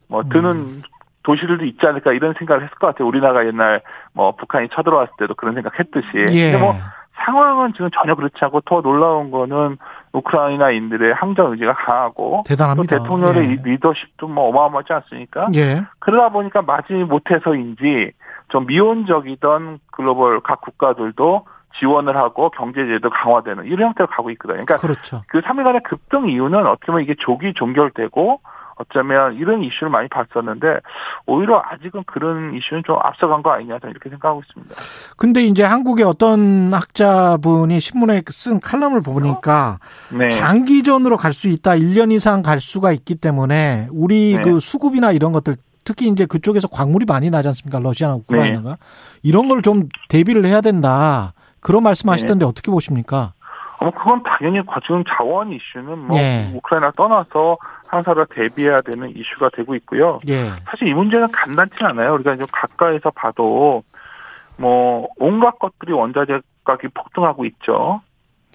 뭐 0.09 0.21
음. 0.21 0.29
드는 0.29 0.53
음. 0.53 0.83
도시들도 1.23 1.65
있지 1.65 1.87
않을까 1.87 2.13
이런 2.13 2.35
생각을 2.39 2.63
했을 2.63 2.75
것 2.77 2.89
같아요. 2.89 3.09
우리나라가 3.09 3.47
옛날 3.47 3.81
뭐 4.13 4.33
북한이 4.33 4.69
쳐들어왔을 4.69 5.15
때도 5.19 5.35
그런 5.35 5.55
생각했듯이. 5.55 6.27
예. 6.31 6.53
근데 6.53 6.59
뭐 6.59 6.75
상황은 7.25 7.73
지금 7.73 7.89
전혀 7.91 8.15
그렇지 8.15 8.37
않고 8.41 8.61
더 8.63 8.83
놀라운 8.83 9.31
거는 9.31 9.79
우크라이나인들의 10.13 11.15
항전 11.15 11.53
의지가 11.53 11.75
강하고 11.75 12.43
대단합니다. 12.47 12.99
또 12.99 13.03
대통령의 13.03 13.51
예. 13.51 13.63
리더십도 13.71 14.29
뭐 14.29 14.49
어마어마하지 14.49 14.93
않습니까? 14.93 15.47
예. 15.55 15.83
그러다 16.01 16.29
보니까 16.29 16.61
맞지 16.61 16.93
못해서인지 16.93 18.13
좀 18.49 18.67
미온적이던 18.67 19.79
글로벌 19.91 20.41
각 20.41 20.61
국가들도 20.61 21.47
지원을 21.79 22.17
하고 22.17 22.51
경제제도 22.51 23.11
강화되는 23.11 23.65
이런 23.67 23.89
형태로 23.89 24.09
가고 24.09 24.31
있거든요. 24.33 24.61
그러니까 24.65 24.77
그렇죠. 24.77 25.23
그 25.29 25.41
3일간의 25.41 25.83
급등 25.85 26.29
이유는 26.29 26.67
어떻게 26.67 26.87
보면 26.87 27.03
이게 27.03 27.15
조기 27.19 27.53
종결되고 27.55 28.41
어쩌면 28.77 29.35
이런 29.35 29.63
이슈를 29.63 29.89
많이 29.89 30.09
봤었는데 30.09 30.81
오히려 31.27 31.63
아직은 31.65 32.03
그런 32.07 32.55
이슈는 32.57 32.83
좀 32.85 32.97
앞서간 33.01 33.43
거 33.43 33.51
아니냐 33.53 33.79
저는 33.79 33.93
이렇게 33.93 34.11
생각하고 34.11 34.43
있습니다. 34.43 34.75
근데 35.17 35.43
이제 35.45 35.63
한국의 35.63 36.05
어떤 36.05 36.73
학자분이 36.75 37.79
신문에 37.79 38.23
쓴 38.31 38.59
칼럼을 38.61 39.01
보니까 39.01 39.79
네. 40.17 40.29
장기전으로 40.31 41.17
갈 41.17 41.33
수 41.33 41.49
있다. 41.49 41.73
1년 41.73 42.11
이상 42.13 42.43
갈 42.43 42.61
수가 42.61 42.91
있기 42.93 43.17
때문에 43.17 43.89
우리 43.93 44.35
네. 44.37 44.43
그 44.43 44.59
수급이나 44.61 45.13
이런 45.13 45.31
것들 45.33 45.55
특히 45.85 46.09
이제 46.09 46.25
그쪽에서 46.27 46.67
광물이 46.69 47.05
많이 47.07 47.29
나지 47.31 47.49
않습니까? 47.49 47.79
러시아나 47.79 48.15
우크라이나가. 48.15 48.71
네. 48.71 48.77
이런 49.23 49.49
걸 49.49 49.63
좀 49.63 49.89
대비를 50.09 50.47
해야 50.47 50.61
된다. 50.61 51.33
그런 51.65 51.83
말씀하시던데 51.83 52.45
네. 52.45 52.49
어떻게 52.49 52.71
보십니까? 52.71 53.33
어, 53.81 53.91
그건 53.91 54.23
당연히 54.23 54.61
지금 54.83 55.03
자원 55.09 55.51
이슈는 55.51 55.99
뭐 55.99 56.19
예. 56.19 56.53
우크라이나 56.55 56.93
떠나서 56.93 57.57
항사를 57.89 58.25
대비해야 58.31 58.79
되는 58.83 59.11
이슈가 59.17 59.49
되고 59.55 59.75
있고요. 59.77 60.21
예. 60.29 60.51
사실 60.67 60.89
이 60.89 60.95
문제는 60.95 61.29
간단치 61.33 61.77
않아요. 61.81 62.15
우리가 62.15 62.35
이제 62.35 62.47
가까이서 62.53 63.11
봐도 63.11 63.83
뭐 64.59 65.09
온갖 65.17 65.59
것들이 65.59 65.93
원자재 65.93 66.41
가격이 66.65 66.89
폭등하고 66.95 67.47
있죠. 67.47 68.03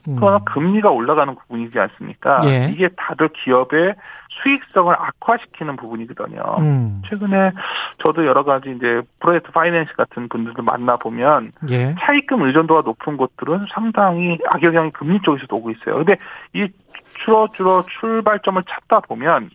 그러나 0.06 0.38
음. 0.38 0.46
금리가 0.46 0.90
올라가는 0.90 1.36
부분이지 1.36 1.78
않습니까? 1.80 2.42
예. 2.46 2.70
이게 2.72 2.90
다들 2.96 3.30
기업의 3.30 3.96
수익성을 4.42 4.94
악화시키는 4.94 5.76
부분이거든요. 5.76 6.42
음. 6.60 7.02
최근에 7.10 7.52
저도 8.02 8.26
여러 8.26 8.44
가지 8.44 8.72
이제 8.76 9.02
프로젝트 9.20 9.52
파이낸스 9.52 9.94
같은 9.96 10.30
분들도 10.30 10.64
만나 10.64 10.96
보면 10.96 11.50
예. 11.70 11.96
차입금 12.00 12.42
의존도가 12.44 12.82
높은 12.82 13.18
곳들은 13.18 13.64
상당히 13.74 14.38
악영향이 14.54 14.92
금리 14.92 15.20
쪽에서도 15.22 15.54
오고 15.56 15.72
있어요. 15.72 15.96
근데 15.98 16.16
이 16.54 16.68
줄어 17.24 17.46
줄어 17.54 17.84
출발점을 18.00 18.62
찾다 18.64 19.02
보면 19.02 19.50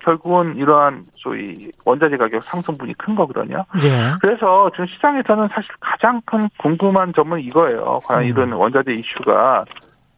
결국은 0.00 0.56
이러한 0.56 1.04
소위 1.16 1.70
원자재 1.84 2.16
가격 2.16 2.42
상승분이 2.44 2.94
큰 2.94 3.14
거거든요. 3.16 3.64
예. 3.82 4.12
그래서 4.20 4.70
지금 4.70 4.86
시장에서는 4.86 5.48
사실 5.48 5.68
가장 5.80 6.20
큰 6.24 6.48
궁금한 6.58 7.12
점은 7.12 7.40
이거예요. 7.40 7.98
과연 8.04 8.22
음. 8.22 8.28
이런 8.28 8.52
원자재 8.52 8.92
이슈가 8.92 9.64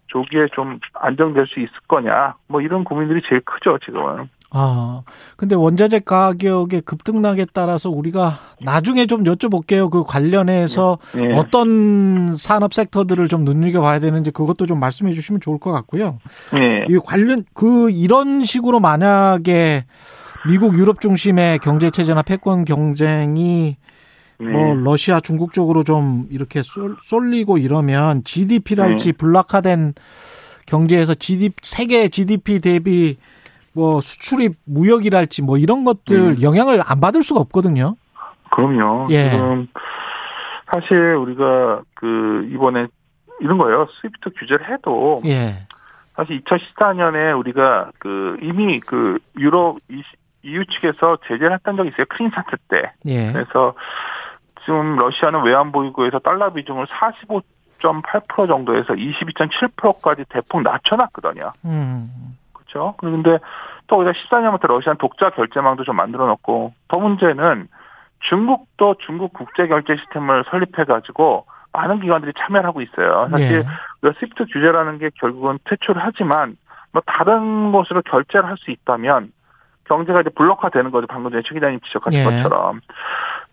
조기에 0.08 0.48
좀 0.54 0.80
안정될 0.94 1.46
수 1.46 1.60
있을 1.60 1.70
거냐. 1.86 2.34
뭐 2.48 2.60
이런 2.60 2.84
고민들이 2.84 3.22
제일 3.28 3.40
크죠, 3.42 3.78
지금은. 3.84 4.28
아, 4.50 5.02
근데 5.36 5.54
원자재 5.54 6.00
가격의 6.00 6.80
급등락에 6.82 7.46
따라서 7.52 7.90
우리가 7.90 8.38
나중에 8.62 9.06
좀 9.06 9.24
여쭤볼게요. 9.24 9.90
그 9.90 10.04
관련해서 10.04 10.98
네. 11.14 11.36
어떤 11.36 12.34
산업 12.34 12.72
섹터들을 12.72 13.28
좀 13.28 13.44
눈여겨 13.44 13.82
봐야 13.82 13.98
되는지 13.98 14.30
그것도 14.30 14.64
좀 14.66 14.80
말씀해 14.80 15.12
주시면 15.12 15.40
좋을 15.42 15.58
것 15.58 15.70
같고요. 15.72 16.18
네. 16.54 16.86
이 16.88 16.98
관련, 17.04 17.44
그, 17.52 17.90
이런 17.90 18.44
식으로 18.44 18.80
만약에 18.80 19.84
미국 20.48 20.78
유럽 20.78 21.00
중심의 21.00 21.58
경제 21.58 21.90
체제나 21.90 22.22
패권 22.22 22.64
경쟁이 22.64 23.76
네. 24.40 24.50
뭐 24.50 24.74
러시아 24.74 25.20
중국 25.20 25.52
쪽으로 25.52 25.82
좀 25.82 26.26
이렇게 26.30 26.62
쏠리고 26.62 27.58
이러면 27.58 28.22
GDP랄지 28.24 29.12
네. 29.12 29.16
블락화된 29.16 29.94
경제에서 30.66 31.14
GDP 31.14 31.54
세계 31.62 32.08
GDP 32.08 32.60
대비 32.60 33.16
뭐 33.72 34.00
수출입 34.00 34.56
무역이랄지 34.64 35.42
뭐 35.42 35.58
이런 35.58 35.84
것들 35.84 36.36
네. 36.36 36.42
영향을 36.42 36.82
안 36.84 37.00
받을 37.00 37.22
수가 37.22 37.40
없거든요. 37.40 37.96
그럼요. 38.50 39.08
예. 39.10 39.30
지금 39.30 39.68
사실 40.70 40.96
우리가 40.96 41.82
그 41.94 42.48
이번에 42.52 42.86
이런 43.40 43.58
거예요. 43.58 43.86
스위프트 44.00 44.30
규제를 44.38 44.72
해도 44.72 45.22
예. 45.26 45.66
사실 46.16 46.40
2014년에 46.42 47.38
우리가 47.38 47.92
그 47.98 48.36
이미 48.42 48.80
그 48.80 49.18
유럽 49.38 49.78
EU 50.42 50.64
측에서 50.66 51.18
제재를 51.26 51.52
했던 51.54 51.76
적이 51.76 51.90
있어요. 51.90 52.06
크린 52.08 52.30
사태 52.30 52.56
때. 52.68 52.92
예. 53.06 53.32
그래서 53.32 53.74
지금 54.68 54.96
러시아는 54.96 55.44
외환보유고에서 55.44 56.18
달러 56.18 56.52
비중을 56.52 56.84
45.8% 56.88 58.46
정도에서 58.46 58.92
22.7%까지 58.92 60.24
대폭 60.28 60.60
낮춰놨거든요. 60.60 61.50
음. 61.64 62.36
그렇죠. 62.52 62.94
그런데 62.98 63.38
또 63.86 63.96
우리가 63.96 64.12
14년부터 64.12 64.66
러시아는 64.66 64.98
독자 64.98 65.30
결제망도 65.30 65.84
좀 65.84 65.96
만들어 65.96 66.26
놓고 66.26 66.74
더 66.88 66.98
문제는 66.98 67.68
중국도 68.28 68.96
중국 69.06 69.32
국제 69.32 69.66
결제 69.66 69.96
시스템을 69.96 70.44
설립해 70.50 70.84
가지고 70.84 71.46
많은 71.72 72.00
기관들이 72.00 72.34
참여를 72.36 72.68
하고 72.68 72.82
있어요. 72.82 73.26
사실 73.30 73.64
네. 74.02 74.12
스위프트 74.18 74.52
규제라는 74.52 74.98
게 74.98 75.08
결국은 75.18 75.58
퇴출을 75.64 76.02
하지만 76.04 76.58
뭐 76.92 77.00
다른 77.06 77.72
곳으로 77.72 78.02
결제를 78.02 78.46
할 78.46 78.58
수 78.58 78.70
있다면 78.70 79.32
경제가 79.88 80.20
이제 80.20 80.30
블록화되는 80.30 80.90
거죠. 80.90 81.06
방금 81.06 81.30
전에 81.30 81.42
최 81.46 81.54
기자님 81.54 81.80
지적하신 81.80 82.20
예. 82.20 82.24
것처럼. 82.24 82.80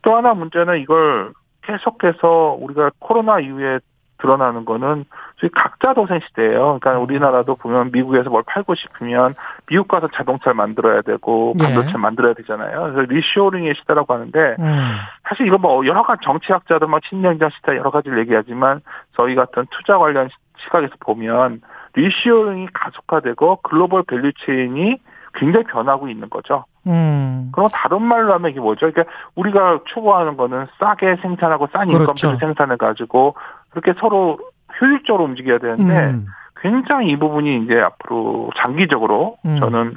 또 0.02 0.16
하나 0.16 0.34
문제는 0.34 0.80
이걸 0.82 1.32
계속해서 1.64 2.57
우리가 2.60 2.91
코로나 2.99 3.40
이후에 3.40 3.80
드러나는 4.18 4.66
거는 4.66 5.06
저희 5.40 5.49
각자 5.52 5.94
도생 5.94 6.20
시대예요. 6.28 6.80
그러니까 6.80 6.98
음. 6.98 7.03
우리나라도 7.03 7.56
보면 7.56 7.91
미국에서 7.91 8.30
뭘 8.30 8.44
팔고 8.45 8.76
싶으면 8.76 9.36
미국 9.68 9.88
가서 9.88 10.07
자동차를 10.14 10.56
만들어야 10.56 11.02
되고 11.02 11.53
예. 11.60 11.64
반도체 11.64 11.91
를 11.91 11.99
만들어야 11.99 12.34
되잖아요. 12.34 12.94
그래서 12.94 13.02
리쇼링의 13.12 13.76
시대라고 13.76 14.14
하는데 14.14 14.40
음. 14.60 14.95
사실 15.28 15.48
이거 15.48 15.57
뭐 15.57 15.86
여러 15.86 16.03
가지 16.03 16.22
정치학자들 16.24 16.88
막 16.88 17.02
신냉전 17.03 17.49
시대 17.49 17.76
여러 17.76 17.91
가지를 17.91 18.20
얘기하지만 18.20 18.82
저희 19.16 19.36
같은 19.36 19.66
투자 19.72 19.98
관련 19.98 20.30
시각에서 20.60 20.94
보면 21.02 21.62
reshoring이 21.95 22.68
가속화되고 22.74 23.57
global 23.64 24.03
value 24.03 24.46
chain이 24.46 24.98
굉장히 25.36 25.66
변하고 25.66 26.07
있는 26.07 26.30
거죠. 26.30 26.66
음. 26.88 27.52
그럼 27.53 27.70
다른 27.74 28.02
말로 28.02 28.34
하면 28.34 28.52
이게 28.52 28.60
뭐죠? 28.60 28.91
그러니까 28.91 29.03
우리가 29.36 29.80
추구하는 29.86 30.38
거는 30.38 30.68
싸게 30.80 31.18
생산하고 31.22 31.68
싼 31.72 31.90
인건비를 31.90 32.06
그렇죠. 32.06 32.38
생산해 32.38 32.78
가지고 32.78 33.36
그렇게 33.70 33.94
서로 33.99 34.38
효율적으로 34.80 35.24
움직여야 35.26 35.60
되는데 35.60 36.12
음. 36.12 36.26
굉장히 36.62 37.10
이 37.12 37.16
부분이 37.18 37.64
이제 37.64 37.80
앞으로 37.80 38.49
장기적으로 38.57 39.38
음. 39.45 39.60
저는 39.60 39.95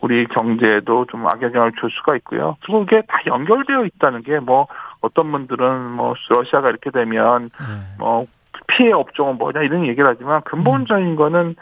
우리 0.00 0.26
경제에도 0.26 1.06
좀 1.06 1.26
악영향을 1.26 1.72
줄 1.78 1.90
수가 1.90 2.16
있고요. 2.16 2.56
그리고 2.62 2.82
이게 2.82 3.02
다 3.06 3.20
연결되어 3.26 3.84
있다는 3.84 4.22
게 4.22 4.40
뭐 4.40 4.66
어떤 5.00 5.32
분들은 5.32 5.90
뭐 5.92 6.14
러시아가 6.28 6.68
이렇게 6.70 6.90
되면 6.90 7.50
네. 7.58 7.96
뭐 7.98 8.26
피해 8.66 8.92
업종은 8.92 9.38
뭐냐 9.38 9.62
이런 9.62 9.86
얘기를 9.86 10.08
하지만 10.08 10.42
근본적인 10.42 11.06
음. 11.06 11.16
거는 11.16 11.56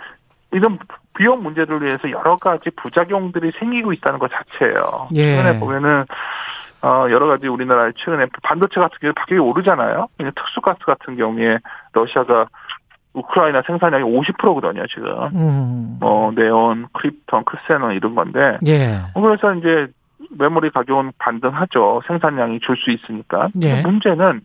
이런 0.52 0.78
비용 1.18 1.42
문제를 1.42 1.82
위해서 1.82 2.08
여러 2.10 2.36
가지 2.36 2.70
부작용들이 2.70 3.50
생기고 3.58 3.92
있다는 3.92 4.20
것 4.20 4.30
자체예요. 4.30 5.08
예. 5.16 5.36
최근에 5.36 5.58
보면은 5.58 6.04
어 6.80 7.02
여러 7.10 7.26
가지 7.26 7.48
우리나라의 7.48 7.92
최근에 7.96 8.26
반도체 8.44 8.78
같은 8.78 8.96
경우 9.00 9.12
가격이 9.14 9.40
오르잖아요. 9.40 10.06
특수가스 10.36 10.78
같은 10.84 11.16
경우에 11.16 11.58
러시아가 11.92 12.46
우크라이나 13.14 13.62
생산량이 13.66 14.04
50%거든요, 14.04 14.86
지금. 14.86 15.10
음. 15.34 15.96
뭐, 15.98 16.30
네온, 16.36 16.86
크립톤, 16.92 17.44
크세논 17.44 17.94
이런 17.94 18.14
건데. 18.14 18.58
예. 18.66 18.98
그래서 19.14 19.54
이제 19.54 19.88
메모리 20.30 20.70
가격은 20.70 21.12
반등하죠. 21.18 22.02
생산량이 22.06 22.60
줄 22.60 22.76
수 22.76 22.92
있으니까. 22.92 23.48
예. 23.62 23.82
문제는 23.82 24.42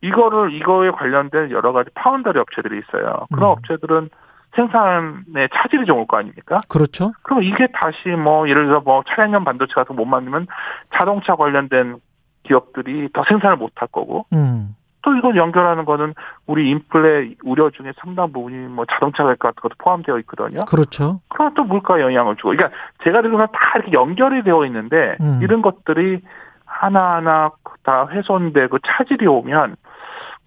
이거를, 0.00 0.54
이거에 0.54 0.90
관련된 0.90 1.50
여러 1.50 1.72
가지 1.72 1.90
파운더리 1.94 2.38
업체들이 2.38 2.78
있어요. 2.78 3.26
그런 3.34 3.50
음. 3.50 3.52
업체들은 3.58 4.08
생산에 4.56 5.48
차질이 5.54 5.84
좀 5.86 5.98
올 5.98 6.06
거 6.06 6.16
아닙니까? 6.18 6.58
그렇죠. 6.68 7.12
그럼 7.22 7.42
이게 7.42 7.68
다시 7.72 8.08
뭐, 8.08 8.48
예를 8.48 8.66
들어 8.66 8.80
뭐 8.80 9.02
차량용 9.08 9.44
반도체 9.44 9.74
같은 9.74 9.94
거 9.96 10.02
못 10.02 10.06
만들면 10.06 10.46
자동차 10.94 11.34
관련된 11.36 11.96
기업들이 12.44 13.08
더 13.12 13.24
생산을 13.28 13.56
못 13.56 13.72
할 13.76 13.88
거고. 13.88 14.26
음. 14.32 14.74
또 15.02 15.14
이걸 15.14 15.36
연결하는 15.36 15.84
거는 15.84 16.12
우리 16.46 16.68
인플레 16.70 17.36
우려 17.44 17.70
중에 17.70 17.92
상당 18.00 18.32
부분이 18.32 18.66
뭐 18.66 18.84
자동차 18.90 19.22
가격 19.22 19.38
같은 19.38 19.60
것도 19.62 19.74
포함되어 19.78 20.18
있거든요. 20.20 20.64
그렇죠. 20.64 21.20
그럼 21.28 21.54
또 21.54 21.62
물가 21.64 22.00
영향을 22.00 22.34
주고. 22.36 22.50
그러니까 22.50 22.76
제가 23.04 23.22
들으면 23.22 23.46
다 23.52 23.58
이렇게 23.76 23.92
연결이 23.92 24.42
되어 24.42 24.66
있는데 24.66 25.16
음. 25.20 25.38
이런 25.40 25.62
것들이 25.62 26.20
하나하나 26.66 27.52
다 27.84 28.08
훼손되고 28.10 28.78
차질이 28.80 29.26
오면 29.26 29.76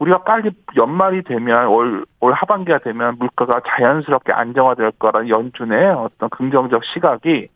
우리가 0.02 0.24
빨리 0.24 0.50
연말이 0.76 1.22
되면 1.22 1.68
올, 1.68 2.06
올 2.22 2.34
하반기가 2.34 2.80
되면 2.80 3.18
물가가 3.20 3.62
자연스럽게 3.68 4.34
안정화될 4.34 4.94
거라는 4.98 5.30
연준의 5.30 5.92
어떤 5.92 6.30
긍정적 6.32 6.84
시각이 6.86 7.48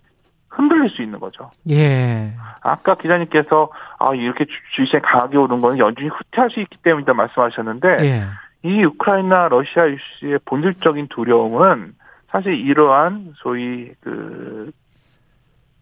흔들릴 0.50 0.90
수 0.92 1.02
있는 1.02 1.20
거죠. 1.20 1.50
예. 1.72 2.30
아까 2.62 2.94
기자님께서 2.94 3.70
아 3.98 4.14
이렇게 4.14 4.46
주식이 4.76 5.00
강하게 5.02 5.38
오른 5.38 5.60
거는 5.60 5.80
연준이 5.80 6.08
후퇴할 6.08 6.52
수 6.52 6.60
있기 6.60 6.78
때문이다 6.84 7.16
말씀하셨는데 7.16 7.88
예. 8.02 8.22
이 8.64 8.84
우크라이나 8.84 9.48
러시아 9.48 9.86
이슈의 9.88 10.40
본질적인 10.46 11.08
두려움은 11.08 11.96
사실 12.32 12.54
이러한 12.54 13.34
소위 13.38 13.92
그 14.02 14.72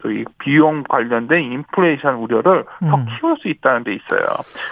소위 0.03 0.25
비용 0.37 0.83
관련된 0.83 1.51
인플레이션 1.51 2.15
우려를 2.15 2.65
음. 2.83 2.87
더 2.87 3.05
키울 3.05 3.37
수 3.39 3.47
있다는 3.47 3.85
데 3.85 3.93
있어요. 3.93 4.21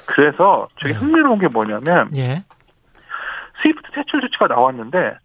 그래서 0.08 0.68
저게 0.80 0.94
예. 0.94 0.98
흥미로운 0.98 1.40
게 1.40 1.48
뭐냐면 1.48 2.10
예. 2.16 2.44
스위프트 3.64 3.92
퇴출 3.96 4.22
조치가 4.22 4.48
나왔는데 4.48 5.18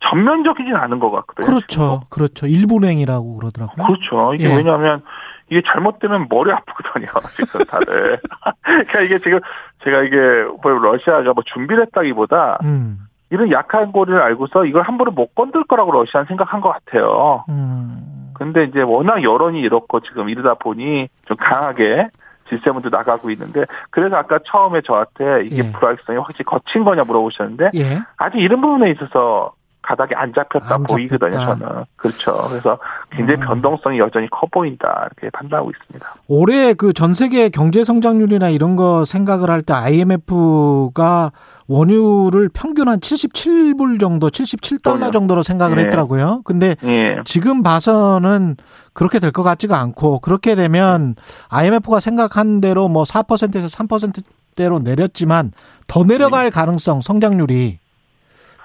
전면적이진 0.00 0.74
않은 0.74 0.98
것 0.98 1.10
같거든요. 1.10 1.46
그렇죠. 1.46 1.66
지금. 1.66 2.00
그렇죠. 2.10 2.46
일본행이라고 2.46 3.36
그러더라고요. 3.36 3.86
그렇죠. 3.86 4.34
이게 4.34 4.50
예. 4.50 4.56
왜냐하면 4.56 5.02
이게 5.48 5.62
잘못되면 5.64 6.26
머리 6.28 6.52
아프거든요. 6.52 7.06
지금 7.36 7.64
다들. 7.64 8.18
그러니까 8.62 9.00
이게 9.02 9.18
지금 9.20 9.40
제가 9.84 10.02
이게 10.02 10.16
뭐 10.62 10.72
러시아가 10.72 11.32
뭐 11.32 11.42
준비를 11.46 11.84
했다기보다 11.86 12.58
음. 12.64 12.98
이런 13.30 13.50
약한 13.52 13.92
거를 13.92 14.20
알고서 14.20 14.66
이걸 14.66 14.82
함부로 14.82 15.12
못 15.12 15.34
건들 15.34 15.64
거라고 15.64 15.92
러시아는 15.92 16.26
생각한 16.26 16.60
것 16.60 16.70
같아요. 16.70 17.44
음. 17.48 18.25
근데 18.38 18.64
이제 18.64 18.82
워낙 18.82 19.22
여론이 19.22 19.60
이렇고 19.60 20.00
지금 20.00 20.28
이러다 20.28 20.54
보니 20.54 21.08
좀 21.26 21.36
강하게 21.36 22.08
질세문도 22.48 22.90
나가고 22.90 23.30
있는데 23.30 23.64
그래서 23.90 24.16
아까 24.16 24.38
처음에 24.44 24.80
저한테 24.82 25.46
이게 25.46 25.64
예. 25.64 25.72
불확실성이 25.72 26.18
확실히 26.18 26.44
거친 26.44 26.84
거냐 26.84 27.02
물어보셨는데 27.04 27.70
예. 27.74 27.98
아직 28.16 28.38
이런 28.38 28.60
부분에 28.60 28.90
있어서 28.90 29.52
가닥이 29.82 30.14
안 30.14 30.32
잡혔다 30.34 30.74
안 30.74 30.82
보이거든요, 30.82 31.30
저는. 31.30 31.84
그렇죠. 31.96 32.32
그래서 32.48 32.78
굉장히 33.12 33.40
음. 33.40 33.46
변동성이 33.46 33.98
여전히 33.98 34.28
커 34.30 34.46
보인다, 34.50 35.08
이렇게 35.20 35.30
판단하고 35.30 35.70
있습니다. 35.70 36.14
올해 36.28 36.74
그 36.74 36.92
전 36.92 37.14
세계 37.14 37.48
경제 37.48 37.84
성장률이나 37.84 38.48
이런 38.50 38.76
거 38.76 39.04
생각을 39.04 39.50
할 39.50 39.62
때 39.62 39.72
IMF가 39.72 41.32
원유를 41.68 42.50
평균 42.52 42.88
한 42.88 43.00
77불 43.00 43.98
정도, 44.00 44.28
77달러 44.30 45.12
정도로 45.12 45.42
생각을 45.42 45.78
예. 45.78 45.82
했더라고요. 45.82 46.42
근데 46.44 46.76
예. 46.84 47.18
지금 47.24 47.62
봐서는 47.62 48.56
그렇게 48.92 49.18
될 49.18 49.32
것 49.32 49.42
같지가 49.42 49.78
않고 49.80 50.20
그렇게 50.20 50.54
되면 50.54 51.14
IMF가 51.48 52.00
생각한 52.00 52.60
대로 52.60 52.88
뭐 52.88 53.04
4%에서 53.04 53.66
3%대로 53.68 54.78
내렸지만 54.78 55.52
더 55.86 56.04
내려갈 56.04 56.46
예. 56.46 56.50
가능성, 56.50 57.00
성장률이 57.00 57.78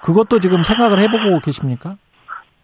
그것도 0.03 0.39
지금 0.39 0.63
생각을 0.63 0.99
해보고 0.99 1.39
계십니까? 1.41 1.95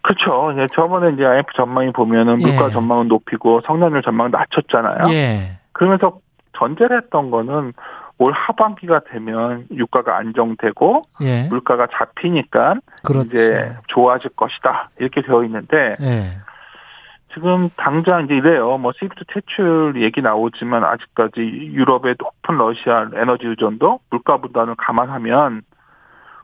그렇죠. 0.08 0.54
예, 0.58 0.68
저번에 0.74 1.12
이제 1.12 1.26
IMF 1.26 1.52
전망이 1.54 1.92
보면은 1.92 2.40
물가 2.40 2.68
예. 2.68 2.70
전망은 2.72 3.10
높이고 3.10 3.60
성장률 3.66 4.02
전망은 4.04 4.32
낮췄잖아요. 4.32 5.14
예. 5.14 5.60
그러면서 5.74 6.20
전제를 6.58 7.02
했던 7.04 7.30
거는 7.30 7.74
올 8.18 8.32
하반기가 8.32 9.02
되면 9.12 9.66
유가가 9.72 10.18
안정되고 10.18 11.04
예. 11.22 11.48
물가가 11.50 11.88
잡히니까 11.92 12.76
그렇지. 13.06 13.28
이제 13.28 13.76
좋아질 13.88 14.32
것이다 14.38 14.92
이렇게 14.98 15.22
되어 15.22 15.44
있는데 15.44 15.98
예. 16.00 16.38
지금 17.34 17.70
당장 17.76 18.24
이제 18.24 18.36
이래요. 18.36 18.78
뭐 18.78 18.94
스위프트 18.98 19.26
퇴출 19.28 19.94
얘기 19.98 20.22
나오지만 20.22 20.86
아직까지 20.86 21.42
유럽의 21.42 22.16
높은 22.18 22.58
러시아 22.58 23.10
에너지 23.14 23.46
의존도 23.46 24.00
물가 24.10 24.38
부담을 24.38 24.76
감안하면 24.76 25.64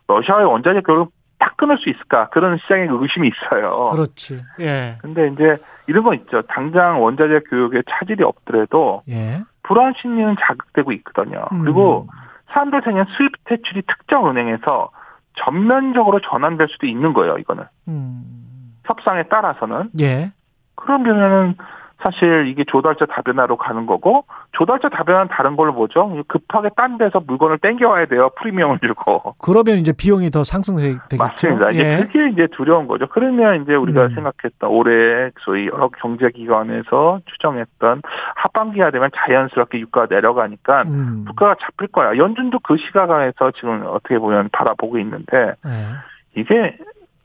러시아의 0.09 0.45
원자력 0.45 0.83
교육을 0.85 1.05
딱 1.43 1.57
끊을 1.57 1.77
수 1.77 1.89
있을까 1.89 2.29
그런 2.29 2.57
시장의 2.57 2.87
의심이 2.89 3.27
있어요. 3.27 3.75
그렇지. 3.91 4.39
예. 4.61 4.97
근데 5.01 5.27
이제 5.27 5.57
이런 5.87 6.05
거 6.05 6.13
있죠. 6.13 6.41
당장 6.43 7.03
원자력 7.03 7.43
교육에 7.49 7.81
차질이 7.89 8.23
없더라도 8.23 9.03
예. 9.09 9.41
불안 9.63 9.93
심리는 9.97 10.37
자극되고 10.39 10.93
있거든요. 10.93 11.45
음. 11.51 11.61
그리고 11.61 12.07
사람들 12.51 12.81
생각엔 12.85 13.07
수입 13.17 13.33
대출이 13.43 13.81
특정 13.81 14.29
은행에서 14.29 14.91
전면적으로 15.35 16.21
전환될 16.21 16.69
수도 16.69 16.87
있는 16.87 17.11
거예요. 17.11 17.37
이거는 17.37 17.65
음. 17.89 18.75
협상에 18.85 19.23
따라서는. 19.23 19.89
예. 19.99 20.31
그러면은 20.75 21.57
사실 22.03 22.47
이게 22.47 22.65
조달자 22.65 23.05
다변화로 23.05 23.55
가는 23.55 23.85
거고 23.85 24.25
조달자 24.51 24.89
다변화는 24.89 25.29
다른 25.29 25.55
걸로 25.55 25.73
보죠. 25.73 26.23
급하게 26.27 26.69
딴 26.75 26.97
데서 26.97 27.21
물건을 27.25 27.59
땡겨와야 27.59 28.07
돼요. 28.07 28.29
프리미엄을 28.37 28.79
주고. 28.79 29.35
그러면 29.39 29.77
이제 29.77 29.93
비용이 29.93 30.29
더 30.29 30.43
상승되겠죠. 30.43 31.17
맞습니다. 31.17 31.69
이제 31.71 31.99
예. 31.99 32.05
그게 32.05 32.29
이제 32.29 32.47
두려운 32.51 32.87
거죠. 32.87 33.07
그러면 33.07 33.63
이제 33.63 33.73
우리가 33.73 34.07
음. 34.07 34.15
생각했던 34.15 34.69
올해 34.69 35.31
소위 35.39 35.67
여러 35.67 35.87
경제기관에서 35.87 37.21
추정했던 37.25 38.01
하반기가 38.35 38.91
되면 38.91 39.09
자연스럽게 39.15 39.79
유가가 39.79 40.07
내려가니까 40.13 40.83
음. 40.87 41.23
물가가 41.25 41.55
잡힐 41.61 41.87
거야. 41.87 42.17
연준도 42.17 42.59
그 42.59 42.75
시각에서 42.77 43.51
지금 43.51 43.85
어떻게 43.87 44.19
보면 44.19 44.49
바라보고 44.51 44.99
있는데 44.99 45.53
예. 45.65 46.39
이게 46.41 46.77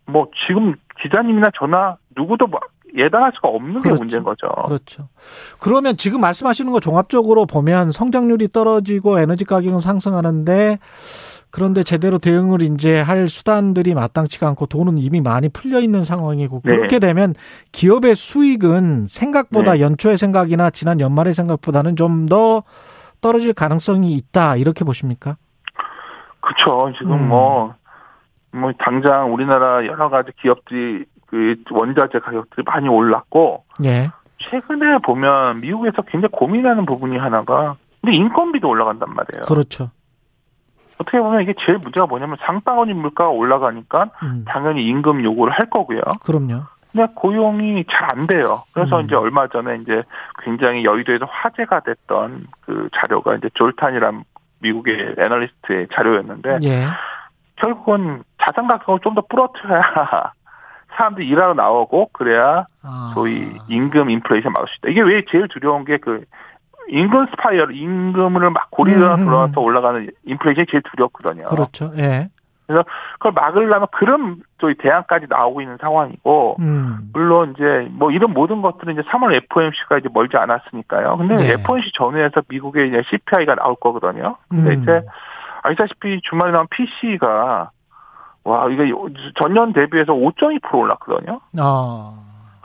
뭐 0.06 0.28
지금 0.46 0.74
기자님이나 1.02 1.50
저나 1.54 1.96
누구도 2.16 2.48
예단할 2.96 3.32
수가 3.34 3.48
없는 3.48 3.80
그렇죠. 3.80 3.94
게 3.94 3.98
문제인 3.98 4.24
거죠. 4.24 4.48
그렇죠. 4.66 5.08
그러면 5.60 5.96
지금 5.96 6.20
말씀하시는 6.20 6.70
거 6.72 6.80
종합적으로 6.80 7.46
보면 7.46 7.92
성장률이 7.92 8.48
떨어지고 8.48 9.18
에너지 9.18 9.44
가격은 9.44 9.80
상승하는데 9.80 10.78
그런데 11.50 11.82
제대로 11.82 12.18
대응을 12.18 12.62
이제 12.62 13.00
할 13.00 13.28
수단들이 13.28 13.94
마땅치가 13.94 14.46
않고 14.48 14.66
돈은 14.66 14.98
이미 14.98 15.20
많이 15.20 15.48
풀려 15.48 15.80
있는 15.80 16.04
상황이고 16.04 16.62
네. 16.64 16.76
그렇게 16.76 16.98
되면 16.98 17.34
기업의 17.72 18.16
수익은 18.16 19.06
생각보다 19.06 19.72
네. 19.72 19.80
연초의 19.80 20.18
생각이나 20.18 20.70
지난 20.70 21.00
연말의 21.00 21.34
생각보다는 21.34 21.96
좀 21.96 22.26
더 22.28 22.62
떨어질 23.20 23.52
가능성이 23.52 24.12
있다 24.14 24.56
이렇게 24.56 24.84
보십니까? 24.84 25.36
그렇죠. 26.40 26.92
지금 26.98 27.12
음. 27.12 27.28
뭐뭐 27.28 27.74
뭐 28.52 28.72
당장 28.78 29.32
우리나라 29.32 29.84
여러 29.86 30.08
가지 30.08 30.30
기업들이 30.40 31.04
그 31.28 31.56
원자재 31.70 32.18
가격들이 32.20 32.64
많이 32.64 32.88
올랐고 32.88 33.64
예. 33.84 34.10
최근에 34.38 34.98
보면 34.98 35.60
미국에서 35.60 36.02
굉장히 36.02 36.30
고민하는 36.32 36.86
부분이 36.86 37.16
하나가 37.18 37.76
근데 38.00 38.14
인건비도 38.16 38.68
올라간단 38.68 39.08
말이에요. 39.14 39.44
그렇죠. 39.46 39.90
어떻게 41.00 41.20
보면 41.20 41.42
이게 41.42 41.54
제일 41.64 41.78
문제가 41.78 42.06
뭐냐면 42.06 42.36
상방원인 42.40 42.96
물가가 42.96 43.30
올라가니까 43.30 44.10
음. 44.22 44.44
당연히 44.48 44.84
임금 44.86 45.22
요구를 45.22 45.52
할 45.52 45.70
거고요. 45.70 46.00
그럼요. 46.24 46.62
근데 46.90 47.12
고용이 47.14 47.84
잘 47.90 48.08
안 48.10 48.26
돼요. 48.26 48.62
그래서 48.72 49.00
음. 49.00 49.04
이제 49.04 49.14
얼마 49.14 49.46
전에 49.48 49.76
이제 49.82 50.02
굉장히 50.42 50.84
여의도에서 50.84 51.26
화제가 51.26 51.80
됐던 51.80 52.46
그 52.62 52.88
자료가 52.94 53.36
이제 53.36 53.50
졸탄이란 53.54 54.24
미국의 54.60 55.14
애널리스트의 55.18 55.88
자료였는데 55.92 56.58
예. 56.62 56.86
결국은 57.56 58.22
자산 58.42 58.66
가격을 58.66 59.00
좀더 59.02 59.22
부러뜨려야 59.28 60.32
사람들이 60.98 61.26
일하러 61.28 61.54
나오고 61.54 62.10
그래야 62.12 62.66
아. 62.82 63.12
소위 63.14 63.48
임금 63.68 64.10
인플레이션 64.10 64.52
막을 64.52 64.68
수 64.68 64.74
있다. 64.78 64.90
이게 64.90 65.00
왜 65.00 65.24
제일 65.30 65.48
두려운 65.48 65.84
게 65.84 65.96
그 65.98 66.24
임금 66.88 67.26
스파이럴, 67.26 67.74
임금을 67.74 68.50
막 68.50 68.70
고리가 68.70 69.14
음, 69.14 69.20
음. 69.20 69.24
돌아와서 69.26 69.60
올라가는 69.60 70.08
인플레이션이 70.24 70.66
제일 70.70 70.82
두렵거든요. 70.90 71.44
그렇죠. 71.44 71.92
예. 71.98 72.28
그래서 72.66 72.84
그걸 73.14 73.32
막으려면 73.32 73.86
그런 73.92 74.42
저희 74.60 74.74
대안까지 74.74 75.26
나오고 75.30 75.62
있는 75.62 75.78
상황이고 75.80 76.56
음. 76.60 77.10
물론 77.14 77.54
이제 77.54 77.88
뭐 77.92 78.10
이런 78.10 78.34
모든 78.34 78.60
것들은 78.60 78.92
이제 78.92 79.02
3월 79.08 79.34
FOMC가 79.34 79.98
이제 79.98 80.08
멀지 80.12 80.36
않았으니까요. 80.36 81.16
근데 81.16 81.36
네. 81.36 81.52
FOMC 81.54 81.92
전후에서 81.94 82.42
미국의 82.48 82.88
이제 82.88 83.02
CPI가 83.08 83.54
나올 83.54 83.74
거거든요. 83.76 84.36
근데 84.50 84.74
음. 84.74 84.82
이제 84.82 85.00
아시다시피 85.62 86.20
주말에 86.28 86.52
나온 86.52 86.66
PC가 86.68 87.70
와 88.44 88.68
이게 88.70 88.90
전년 89.36 89.72
대비해서 89.72 90.12
5.2% 90.12 90.74
올랐거든요. 90.74 91.40
아. 91.58 92.12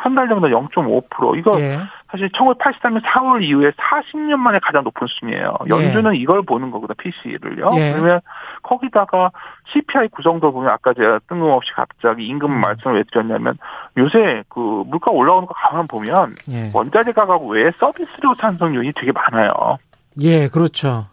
한달 0.03 0.27
정도 0.27 0.47
0.5% 0.49 1.37
이거 1.37 1.59
예. 1.61 1.77
사실 2.11 2.29
1983년 2.29 3.01
4월 3.01 3.41
이후에 3.41 3.71
40년 3.71 4.35
만에 4.35 4.59
가장 4.61 4.83
높은 4.83 5.07
수준이에요. 5.07 5.57
연준은 5.69 6.15
이걸 6.15 6.43
보는 6.43 6.71
거거든 6.71 6.93
PC를요. 6.97 7.69
예. 7.75 7.93
그러면 7.93 8.19
거기다가 8.61 9.31
CPI 9.71 10.09
구성도 10.09 10.51
보면 10.51 10.69
아까 10.69 10.93
제가 10.93 11.19
뜬금없이 11.27 11.71
갑자기 11.73 12.27
임금 12.27 12.51
음. 12.51 12.59
말씀을 12.59 12.97
왜 12.97 13.03
드렸냐면 13.11 13.57
요새 13.97 14.43
그 14.49 14.83
물가 14.85 15.09
올라오는 15.09 15.47
거 15.47 15.53
가만 15.55 15.87
보면 15.87 16.35
예. 16.51 16.69
원자재 16.73 17.13
가격 17.13 17.47
외에 17.47 17.71
서비스료 17.79 18.35
산성률이 18.39 18.91
되게 18.95 19.11
많아요. 19.11 19.77
예, 20.21 20.49
그렇죠. 20.49 21.07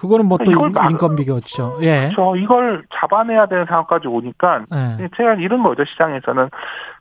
그거는 0.00 0.26
뭐또 0.26 0.50
이걸 0.50 0.70
막- 0.70 0.90
인건비겠죠. 0.90 1.78
예. 1.82 2.08
그렇죠. 2.14 2.34
이걸 2.36 2.82
잡아내야 2.94 3.46
되는 3.46 3.66
상황까지 3.66 4.08
오니까 4.08 4.64
예. 4.98 5.08
제가 5.16 5.34
이런 5.34 5.62
거죠 5.62 5.84
시장에서는 5.84 6.48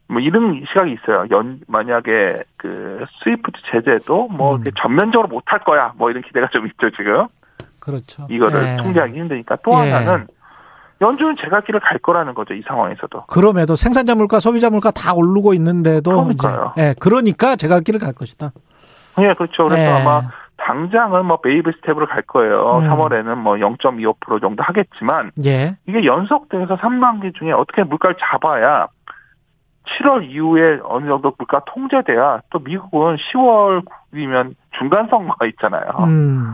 뭐 0.10 0.20
이런 0.20 0.62
시각이 0.68 0.92
있어요. 0.94 1.26
연 1.32 1.62
만약에 1.68 2.34
그 2.58 3.06
스위프트 3.24 3.58
제재도 3.72 4.28
뭐 4.30 4.56
음. 4.58 4.64
전면적으로 4.82 5.30
못 5.30 5.44
할 5.46 5.60
거야. 5.60 5.94
뭐 5.96 6.10
이런 6.10 6.24
기대가 6.24 6.48
좀 6.52 6.66
있죠 6.68 6.90
지금 6.92 7.26
그렇죠. 7.80 8.28
이거를 8.30 8.62
예. 8.64 8.78
통제하기 8.84 9.18
힘드니까 9.18 9.58
또 9.64 9.72
예. 9.86 9.92
하나는 9.92 10.28
연준은 11.02 11.38
제 11.38 11.80
갈 11.80 11.84
길을 11.84 11.93
갈 11.93 11.98
거라는 12.00 12.34
거죠 12.34 12.54
이 12.54 12.62
상황에서도. 12.68 13.28
그럼에도 13.28 13.78
생산자 13.78 14.16
물가, 14.16 14.42
소비자 14.42 14.70
물가 14.70 14.92
다 14.92 15.14
오르고 15.14 15.54
있는데도 15.54 16.12
그러니까요. 16.12 16.74
이제 16.76 16.82
예, 16.90 16.96
그러니까 17.00 17.56
제 17.56 17.65
갈 17.65 17.80
길을 17.82 18.02
갈 18.02 18.12
것이다. 18.12 18.52
예, 19.20 19.34
그렇죠. 19.36 19.70
그래서 19.70 19.82
예. 19.82 19.88
아마 19.88 20.22
당장은 20.70 21.26
뭐 21.26 21.38
baby 21.38 21.72
step으로 21.78 22.06
갈 22.06 22.22
거예요. 22.22 22.78
음. 22.78 22.88
3월에는 22.88 23.36
뭐 23.36 23.56
0.25% 23.56 24.40
정도 24.40 24.62
하겠지만 24.62 25.32
예. 25.44 25.76
이게 25.88 26.06
연속돼서 26.06 26.78
상반기 26.78 27.36
중에 27.36 27.52
어떻게 27.52 27.84
물가를 27.84 28.16
잡아야 28.20 28.88
7월 29.88 30.30
이후에 30.30 30.80
어느 30.84 31.08
정도 31.08 31.34
물가 31.38 31.64
통제돼야 31.66 32.42
또 32.52 32.60
미국은 32.60 33.16
10월 33.16 33.84
9일이면 34.14 34.54
중간 34.78 35.08
선거가 35.08 35.48
있잖아요. 35.48 35.90
음. 36.08 36.54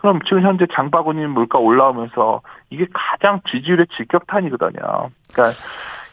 그럼 0.00 0.18
지금 0.26 0.40
현재 0.40 0.66
장바구니 0.72 1.26
물가 1.26 1.58
올라오면서 1.58 2.40
이게 2.70 2.86
가장 2.90 3.42
지지율의 3.50 3.86
직격탄이거든요. 3.98 5.10
그러니까 5.30 5.54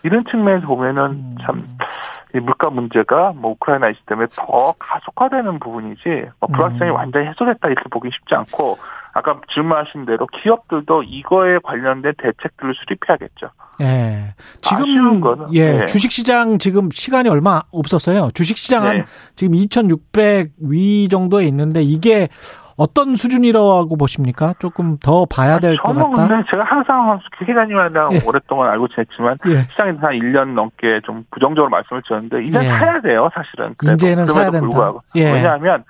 이런 0.03 0.25
측면에서 0.25 0.67
보면은 0.67 1.03
음. 1.11 1.35
참, 1.41 1.65
이 2.35 2.39
물가 2.39 2.69
문제가 2.69 3.31
뭐 3.33 3.51
우크라이나 3.51 3.89
이슈 3.89 4.01
때문에 4.05 4.27
더 4.35 4.73
가속화되는 4.77 5.59
부분이지, 5.59 6.03
뭐 6.41 6.49
불확실성이 6.53 6.91
음. 6.91 6.95
완전히 6.95 7.27
해소됐다 7.27 7.69
이렇게 7.69 7.83
보기 7.89 8.09
쉽지 8.11 8.35
않고, 8.35 8.77
아까 9.13 9.39
질문하신 9.53 10.05
대로 10.05 10.27
기업들도 10.27 11.03
이거에 11.03 11.59
관련된 11.63 12.13
대책들을 12.17 12.75
수립해야겠죠. 12.75 13.49
예. 13.79 14.35
지금 14.61 15.21
거는, 15.21 15.53
예, 15.53 15.79
네. 15.79 15.85
주식 15.85 16.11
시장 16.11 16.57
지금 16.57 16.89
시간이 16.91 17.29
얼마 17.29 17.61
없었어요. 17.71 18.31
주식 18.33 18.57
시장 18.57 18.83
한 18.83 18.97
네. 18.97 19.05
지금 19.35 19.53
2,600위 19.53 21.09
정도에 21.09 21.45
있는데 21.45 21.81
이게 21.81 22.27
어떤 22.77 23.15
수준이라고 23.15 23.97
보십니까? 23.97 24.53
조금 24.59 24.97
더 24.97 25.25
봐야 25.25 25.57
될것 25.57 25.83
저는 25.83 26.13
같다. 26.13 26.27
근데 26.27 26.43
제가 26.51 26.63
항상 26.63 27.19
기자님이랑 27.39 28.13
예. 28.13 28.21
오랫동안 28.25 28.69
알고 28.69 28.87
지냈지만 28.89 29.37
예. 29.47 29.67
시장에 29.71 29.91
대해서 29.91 30.07
한 30.07 30.13
1년 30.13 30.53
넘게 30.53 31.01
좀 31.03 31.25
부정적으로 31.31 31.69
말씀을 31.71 32.03
드렸는데 32.07 32.43
이제 32.43 32.59
예. 32.59 32.69
사야 32.69 33.01
돼요 33.01 33.29
사실은. 33.33 33.75
이제는 33.83 34.25
사야 34.25 34.51
된다. 34.51 34.59
불구하고. 34.59 35.01
예. 35.15 35.33
왜냐하면 35.33 35.83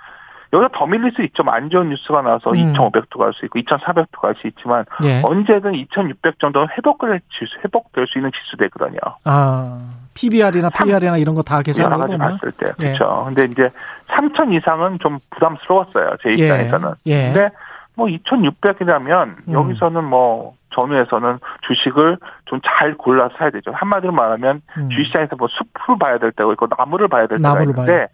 여기서 0.54 0.70
더 0.74 0.86
밀릴 0.86 1.12
수 1.12 1.22
있죠. 1.24 1.44
안 1.48 1.70
좋은 1.70 1.90
뉴스가 1.90 2.22
나와서 2.22 2.52
음. 2.52 2.74
2,500도 2.74 3.18
갈 3.20 3.34
수 3.34 3.46
있고 3.46 3.60
2,400도 3.60 4.22
갈 4.22 4.34
수 4.36 4.48
있지만 4.48 4.86
예. 5.04 5.22
언제든 5.24 5.76
2,600 5.76 6.40
정도는 6.40 6.70
회복될 6.78 7.20
지수, 7.38 7.58
회복될 7.64 8.08
수 8.08 8.18
있는 8.18 8.32
지수되거든요. 8.32 9.00
아, 9.26 9.80
PBR이나 10.16 10.70
PR이나 10.70 11.18
이런 11.18 11.36
거다 11.36 11.56
여러 11.56 11.64
계산해 11.64 11.98
가지 11.98 12.18
봤을 12.18 12.52
때 12.52 12.66
예. 12.84 12.94
그렇죠. 12.94 13.24
근데 13.28 13.44
이제 13.46 13.70
3,000 14.08 14.54
이상은 14.54 15.00
좀 15.00 15.18
부담스러웠어요. 15.32 16.16
제 16.24 16.30
예. 16.30 16.34
입장에서는. 16.34 16.90
예. 17.08 17.24
근데 17.34 17.50
뭐 17.96 18.08
2,600이라면 18.08 19.36
음. 19.48 19.54
여기서는 19.54 20.04
뭐 20.04 20.56
전후에서는 20.74 21.40
주식을 21.68 22.18
좀 22.46 22.62
잘 22.64 22.94
골라서 22.96 23.34
사야 23.38 23.50
되죠. 23.50 23.72
한마디로 23.74 24.12
말하면 24.12 24.62
음. 24.78 24.90
주식시장에서 24.90 25.36
뭐 25.36 25.48
숲을 25.48 25.98
봐야 26.00 26.18
될 26.20 26.32
때가 26.32 26.52
있고 26.54 26.68
나무를 26.78 27.08
봐야 27.08 27.26
될 27.28 27.38
때가 27.38 27.50
나무를 27.50 27.72
있는데 27.72 27.92
봐야. 27.98 28.08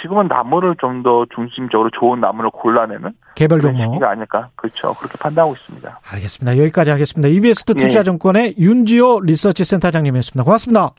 지금은 0.00 0.28
나무를 0.28 0.74
좀 0.80 1.02
더 1.02 1.26
중심적으로 1.34 1.90
좋은 1.98 2.20
나무를 2.20 2.50
골라내는 2.50 3.12
개별 3.34 3.60
그런 3.60 3.74
종목. 3.76 3.94
시기가 3.94 4.10
아닐까 4.10 4.48
그렇죠. 4.56 4.94
그렇게 4.94 5.18
판단하고 5.18 5.52
있습니다. 5.54 6.00
알겠습니다. 6.12 6.58
여기까지 6.58 6.90
하겠습니다. 6.90 7.28
EBS 7.28 7.64
예. 7.70 7.74
투자증권의 7.74 8.54
윤지호 8.58 9.20
리서치 9.24 9.64
센터장님이었습니다. 9.64 10.44
고맙습니다. 10.44 10.90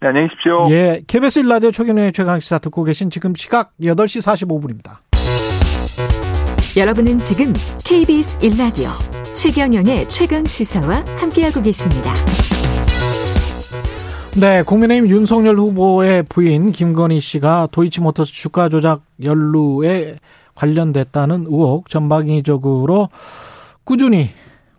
네, 0.00 0.08
안녕히 0.08 0.28
계십시오. 0.28 0.64
예, 0.70 1.02
KBS 1.06 1.42
1라디오 1.42 1.72
최경영의 1.72 2.12
최강시사 2.12 2.58
듣고 2.60 2.84
계신 2.84 3.10
지금 3.10 3.34
시각 3.34 3.72
8시 3.82 4.22
45분입니다. 4.24 4.98
여러분은 6.76 7.18
지금 7.18 7.52
KBS 7.84 8.38
1라디오 8.38 8.88
최경영의 9.34 10.08
최강 10.08 10.44
시사와 10.44 11.04
함께하고 11.18 11.60
계십니다. 11.62 12.14
네, 14.38 14.62
국민의힘 14.62 15.10
윤석열 15.10 15.56
후보의 15.56 16.22
부인 16.22 16.70
김건희 16.70 17.18
씨가 17.18 17.68
도이치모터스 17.72 18.32
주가 18.32 18.68
조작 18.68 19.02
연루에 19.22 20.14
관련됐다는 20.54 21.46
의혹 21.48 21.88
전방위적으로 21.88 23.08
꾸준히 23.82 24.30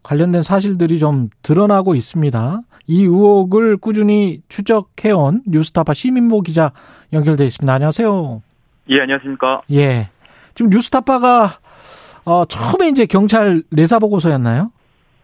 관련된 0.04 0.42
사실들이 0.42 1.00
좀 1.00 1.30
드러나고 1.44 1.96
있습니다. 1.96 2.62
이 2.88 3.04
의혹을 3.04 3.76
꾸준히 3.78 4.42
추적해온 4.48 5.44
뉴스타파 5.46 5.94
시민보 5.94 6.42
기자 6.42 6.72
연결돼 7.12 7.46
있습니다. 7.46 7.74
안녕하세요. 7.74 8.42
예, 8.90 9.02
안녕하십니까. 9.02 9.64
예. 9.74 10.10
지금 10.56 10.72
뉴스타파가 10.72 11.60
어, 12.24 12.46
처음에 12.46 12.88
이제 12.88 13.06
경찰 13.06 13.64
내사 13.70 14.00
보고서였나요? 14.00 14.72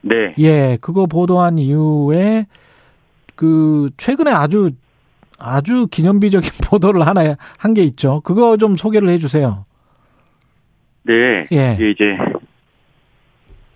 네. 0.02 0.34
예, 0.38 0.78
그거 0.82 1.06
보도한 1.06 1.58
이후에 1.60 2.46
그 3.38 3.90
최근에 3.96 4.32
아주 4.32 4.72
아주 5.40 5.88
기념비적인 5.88 6.50
보도를 6.70 7.08
하나 7.08 7.36
한 7.58 7.74
게 7.74 7.84
있죠. 7.84 8.20
그거 8.22 8.58
좀 8.58 8.76
소개를 8.76 9.08
해주세요. 9.10 9.66
네. 11.04 11.48
예. 11.54 11.78
이제 11.80 12.18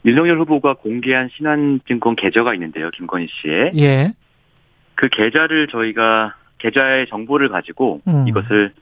윤석열 0.04 0.40
후보가 0.40 0.74
공개한 0.76 1.30
신한증권 1.38 2.16
계좌가 2.16 2.54
있는데요, 2.56 2.90
김건희 2.92 3.28
씨의. 3.30 3.72
예. 3.78 4.14
그 4.96 5.08
계좌를 5.10 5.68
저희가 5.68 6.36
계좌의 6.58 7.08
정보를 7.08 7.50
가지고 7.50 8.02
음. 8.08 8.28
이것을 8.28 8.74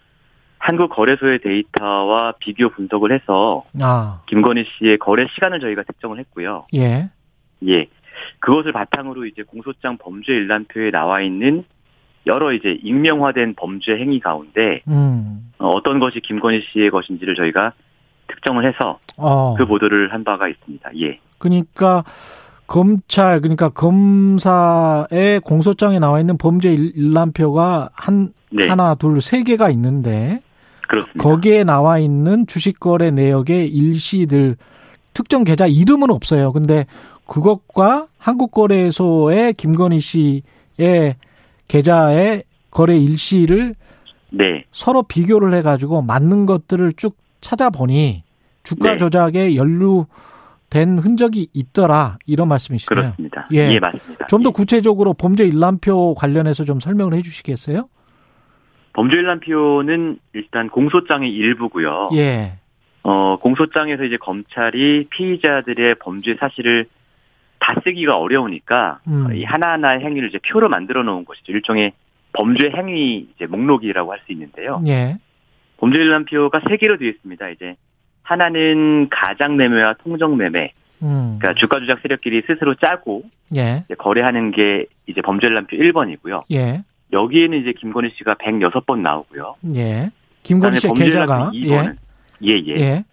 한국 0.58 0.90
거래소의 0.90 1.40
데이터와 1.40 2.34
비교 2.40 2.70
분석을 2.70 3.12
해서 3.14 3.64
아, 3.82 4.22
김건희 4.28 4.66
씨의 4.78 4.98
거래 4.98 5.26
시간을 5.34 5.60
저희가 5.60 5.84
특정을 5.84 6.20
했고요. 6.20 6.66
예. 6.76 7.10
예. 7.68 7.88
그것을 8.40 8.72
바탕으로 8.72 9.26
이제 9.26 9.44
공소장 9.44 9.98
범죄 9.98 10.34
일람표에 10.34 10.92
나와 10.92 11.22
있는 11.22 11.64
여러 12.28 12.54
이제 12.54 12.78
익명화된 12.84 13.56
범죄 13.56 13.94
행위 13.98 14.20
가운데 14.20 14.82
음. 14.88 15.52
어, 15.58 15.70
어떤 15.70 16.00
것이 16.00 16.20
김건희 16.22 16.62
씨의 16.72 16.90
것인지를 16.92 17.36
저희가 17.36 17.74
특정을 18.28 18.68
해서 18.68 19.00
어. 19.18 19.56
그 19.58 19.66
보도를 19.66 20.14
한 20.14 20.24
바가 20.24 20.48
있습니다. 20.48 20.90
예. 21.02 21.20
그러니까 21.40 22.04
검찰 22.68 23.42
그러니까 23.42 23.70
검사의 23.70 25.40
공소장에 25.42 26.00
나와 26.00 26.20
있는 26.20 26.38
범죄 26.38 26.72
일- 26.74 26.92
일람표가 26.96 27.90
한 27.94 28.30
네. 28.52 28.68
하나 28.68 28.96
둘 28.96 29.22
세 29.22 29.44
개가 29.44 29.70
있는데 29.72 30.42
그렇습니다. 30.88 31.22
거기에 31.24 31.64
나와 31.64 32.00
있는 32.00 32.46
주식 32.48 32.80
거래 32.80 33.12
내역의 33.12 33.68
일시들 33.70 34.56
특정 35.14 35.44
계좌 35.44 35.68
이름은 35.68 36.10
없어요. 36.12 36.52
근데 36.52 36.86
그것과 37.30 38.08
한국거래소의 38.18 39.54
김건희 39.54 40.00
씨의 40.00 41.16
계좌의 41.70 42.44
거래 42.72 42.98
일시를 42.98 43.76
네. 44.32 44.66
서로 44.72 45.04
비교를 45.04 45.54
해가지고 45.54 46.02
맞는 46.02 46.46
것들을 46.48 46.94
쭉 46.94 47.16
찾아보니 47.40 48.24
주가 48.64 48.92
네. 48.92 48.98
조작에 48.98 49.56
된 50.70 51.00
흔적이 51.00 51.48
있더라 51.54 52.18
이런 52.26 52.48
말씀이시네요. 52.48 53.02
그렇습니다. 53.02 53.48
예, 53.54 53.74
예 53.74 53.80
맞습니다. 53.80 54.28
좀더 54.28 54.50
예. 54.50 54.54
구체적으로 54.54 55.14
범죄 55.14 55.46
일람표 55.46 56.16
관련해서 56.16 56.64
좀 56.64 56.80
설명을 56.80 57.14
해주시겠어요? 57.14 57.88
범죄 58.94 59.18
일람표는 59.18 60.20
일단 60.34 60.70
공소장의 60.70 61.32
일부고요. 61.32 62.10
예. 62.14 62.54
어 63.02 63.38
공소장에서 63.38 64.04
이제 64.04 64.18
검찰이 64.18 65.08
피의자들의 65.10 65.96
범죄 66.00 66.36
사실을 66.40 66.88
다 67.70 67.76
쓰기가 67.84 68.18
어려우니까 68.18 69.00
음. 69.08 69.28
이 69.36 69.44
하나하나의 69.44 70.00
행위를 70.02 70.30
이제 70.30 70.40
표로 70.40 70.70
만들어 70.70 71.04
놓은 71.04 71.26
것이죠. 71.26 71.52
일종의 71.52 71.94
범죄 72.34 72.72
행위 72.76 73.28
이제 73.36 73.46
목록이라고 73.46 74.12
할 74.12 74.20
수 74.26 74.32
있는데요. 74.32 74.82
예. 74.88 75.18
범죄 75.78 76.00
일람표가 76.00 76.62
세 76.68 76.78
개로 76.78 76.98
되어 76.98 77.10
있습니다. 77.10 77.50
이제 77.50 77.76
하나는 78.24 79.08
가장 79.10 79.56
매매와 79.56 79.96
통정 80.04 80.36
매매. 80.38 80.72
음. 81.04 81.38
그러니까 81.40 81.54
주가 81.60 81.80
조작 81.80 82.00
세력끼리 82.02 82.42
스스로 82.48 82.74
짜고 82.76 83.24
예. 83.56 83.84
거래하는 83.98 84.52
게 84.52 84.86
이제 85.06 85.22
범죄 85.22 85.48
일람표 85.48 85.78
1번이고요. 85.78 86.44
예. 86.52 86.84
여기에는 87.14 87.58
이제 87.62 87.74
김건희 87.74 88.10
씨가 88.16 88.36
106번 88.36 89.00
나오고요. 89.00 89.56
예. 89.76 90.10
김건희 90.44 90.80
씨의 90.80 90.94
계좌가 90.96 91.52
일람표 91.54 91.68
2번은 91.86 91.96
예, 92.46 92.54
예. 92.68 92.76
예. 92.80 93.04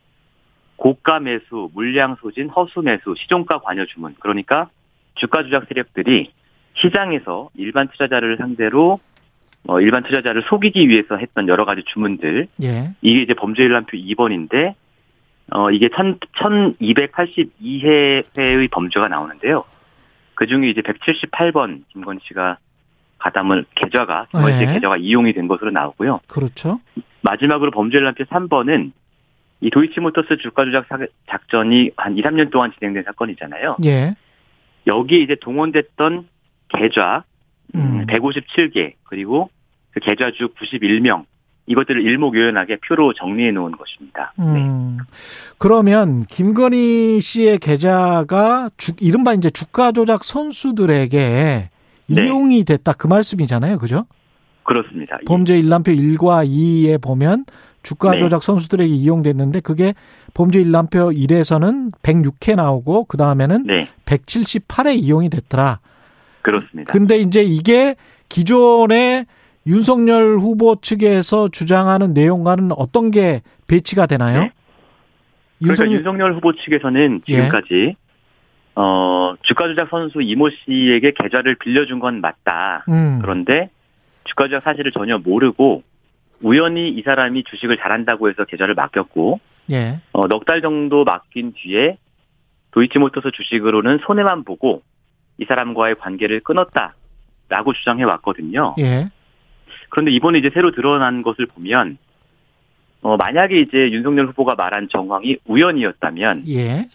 고가 0.76 1.20
매수, 1.20 1.70
물량 1.74 2.16
소진, 2.20 2.48
허수 2.48 2.82
매수, 2.82 3.14
시종가 3.16 3.60
관여 3.60 3.86
주문. 3.86 4.14
그러니까 4.20 4.68
주가 5.14 5.42
조작 5.42 5.66
세력들이 5.68 6.32
시장에서 6.74 7.50
일반 7.54 7.88
투자자를 7.88 8.36
상대로 8.36 9.00
어, 9.68 9.80
일반 9.80 10.02
투자자를 10.02 10.44
속이기 10.48 10.88
위해서 10.88 11.16
했던 11.16 11.48
여러 11.48 11.64
가지 11.64 11.82
주문들. 11.86 12.46
예. 12.62 12.92
이게 13.00 13.22
이제 13.22 13.34
범죄 13.34 13.64
일람표 13.64 13.96
2번인데 13.96 14.74
어, 15.52 15.70
이게 15.70 15.86
1 15.86 16.18
1282회의 16.80 18.70
범죄가 18.70 19.08
나오는데요. 19.08 19.64
그 20.34 20.46
중에 20.46 20.68
이제 20.68 20.82
178번 20.82 21.82
김건희 21.88 22.20
씨가 22.24 22.58
가담을 23.18 23.64
계좌가, 23.74 24.26
김건희 24.30 24.52
씨의 24.54 24.66
네. 24.66 24.74
계좌가 24.74 24.98
이용이 24.98 25.32
된 25.32 25.48
것으로 25.48 25.70
나오고요. 25.70 26.20
그렇죠. 26.28 26.78
마지막으로 27.22 27.70
범죄 27.70 27.96
일람표 27.98 28.24
3번은 28.24 28.92
이 29.60 29.70
도이치모터스 29.70 30.36
주가 30.42 30.64
조작 30.64 30.86
사- 30.88 30.98
작전이 31.30 31.90
한 31.96 32.16
2, 32.18 32.22
3년 32.22 32.50
동안 32.50 32.72
진행된 32.78 33.04
사건이잖아요. 33.04 33.76
예. 33.84 34.14
여기에 34.86 35.18
이제 35.20 35.36
동원됐던 35.40 36.28
계좌 36.68 37.24
음, 37.74 37.80
음. 38.00 38.06
157개 38.06 38.92
그리고 39.04 39.50
그 39.92 40.00
계좌주 40.00 40.48
91명 40.60 41.24
이것들을 41.68 42.00
일목요연하게 42.00 42.76
표로 42.86 43.12
정리해 43.14 43.50
놓은 43.50 43.72
것입니다. 43.72 44.32
네. 44.38 44.44
음. 44.44 44.98
그러면 45.58 46.22
김건희 46.26 47.20
씨의 47.20 47.58
계좌가 47.58 48.70
주, 48.76 48.92
이른바 49.00 49.32
이제 49.32 49.50
주가 49.50 49.90
조작 49.90 50.22
선수들에게 50.22 51.70
네. 52.08 52.24
이용이 52.24 52.64
됐다 52.64 52.92
그 52.92 53.08
말씀이잖아요. 53.08 53.78
그죠? 53.78 54.06
그렇습니다. 54.62 55.16
예. 55.20 55.24
범죄 55.26 55.58
일람표 55.58 55.90
1과 55.92 56.46
2에 56.48 57.02
보면 57.02 57.44
주가 57.86 58.10
네. 58.10 58.18
조작 58.18 58.42
선수들에게 58.42 58.92
이용됐는데 58.92 59.60
그게 59.60 59.94
범죄 60.34 60.60
일람표 60.60 61.10
1에서는 61.10 61.92
106회 62.02 62.56
나오고 62.56 63.04
그 63.04 63.16
다음에는 63.16 63.62
네, 63.64 63.88
178회 64.06 65.00
이용이 65.00 65.30
됐더라. 65.30 65.78
그렇습니다. 66.42 66.92
근데 66.92 67.18
이제 67.18 67.44
이게 67.44 67.94
기존의 68.28 69.26
윤석열 69.68 70.38
후보 70.38 70.80
측에서 70.80 71.48
주장하는 71.48 72.12
내용과는 72.12 72.72
어떤 72.76 73.12
게 73.12 73.42
배치가 73.68 74.06
되나요? 74.06 74.40
네. 74.40 74.52
그러니까 75.62 75.88
윤석열 75.88 76.34
후보 76.34 76.56
측에서는 76.56 77.22
예. 77.28 77.36
지금까지 77.36 77.94
어 78.74 79.34
주가 79.42 79.68
조작 79.68 79.90
선수 79.90 80.20
이모 80.22 80.50
씨에게 80.50 81.12
계좌를 81.12 81.54
빌려준 81.54 82.00
건 82.00 82.20
맞다. 82.20 82.84
음. 82.88 83.20
그런데 83.22 83.70
주가 84.24 84.48
조작 84.48 84.64
사실을 84.64 84.90
전혀 84.90 85.18
모르고 85.18 85.84
우연히 86.42 86.88
이 86.90 87.02
사람이 87.02 87.44
주식을 87.44 87.78
잘한다고 87.78 88.28
해서 88.28 88.44
계좌를 88.44 88.74
맡겼고 88.74 89.40
예. 89.72 90.00
어, 90.12 90.26
넉 90.28 90.44
달 90.44 90.60
정도 90.62 91.04
맡긴 91.04 91.54
뒤에 91.54 91.98
도이치모터스 92.72 93.30
주식으로는 93.32 93.98
손해만 94.06 94.44
보고 94.44 94.82
이 95.38 95.44
사람과의 95.44 95.96
관계를 95.96 96.40
끊었다라고 96.40 97.72
주장해 97.74 98.04
왔거든요. 98.04 98.74
예. 98.78 99.08
그런데 99.90 100.10
이번에 100.10 100.38
이제 100.38 100.50
새로 100.52 100.72
드러난 100.72 101.22
것을 101.22 101.46
보면 101.46 101.98
어, 103.02 103.16
만약에 103.16 103.60
이제 103.60 103.90
윤석열 103.90 104.26
후보가 104.28 104.54
말한 104.56 104.88
정황이 104.90 105.36
우연이었다면 105.46 106.44
예. 106.48 106.88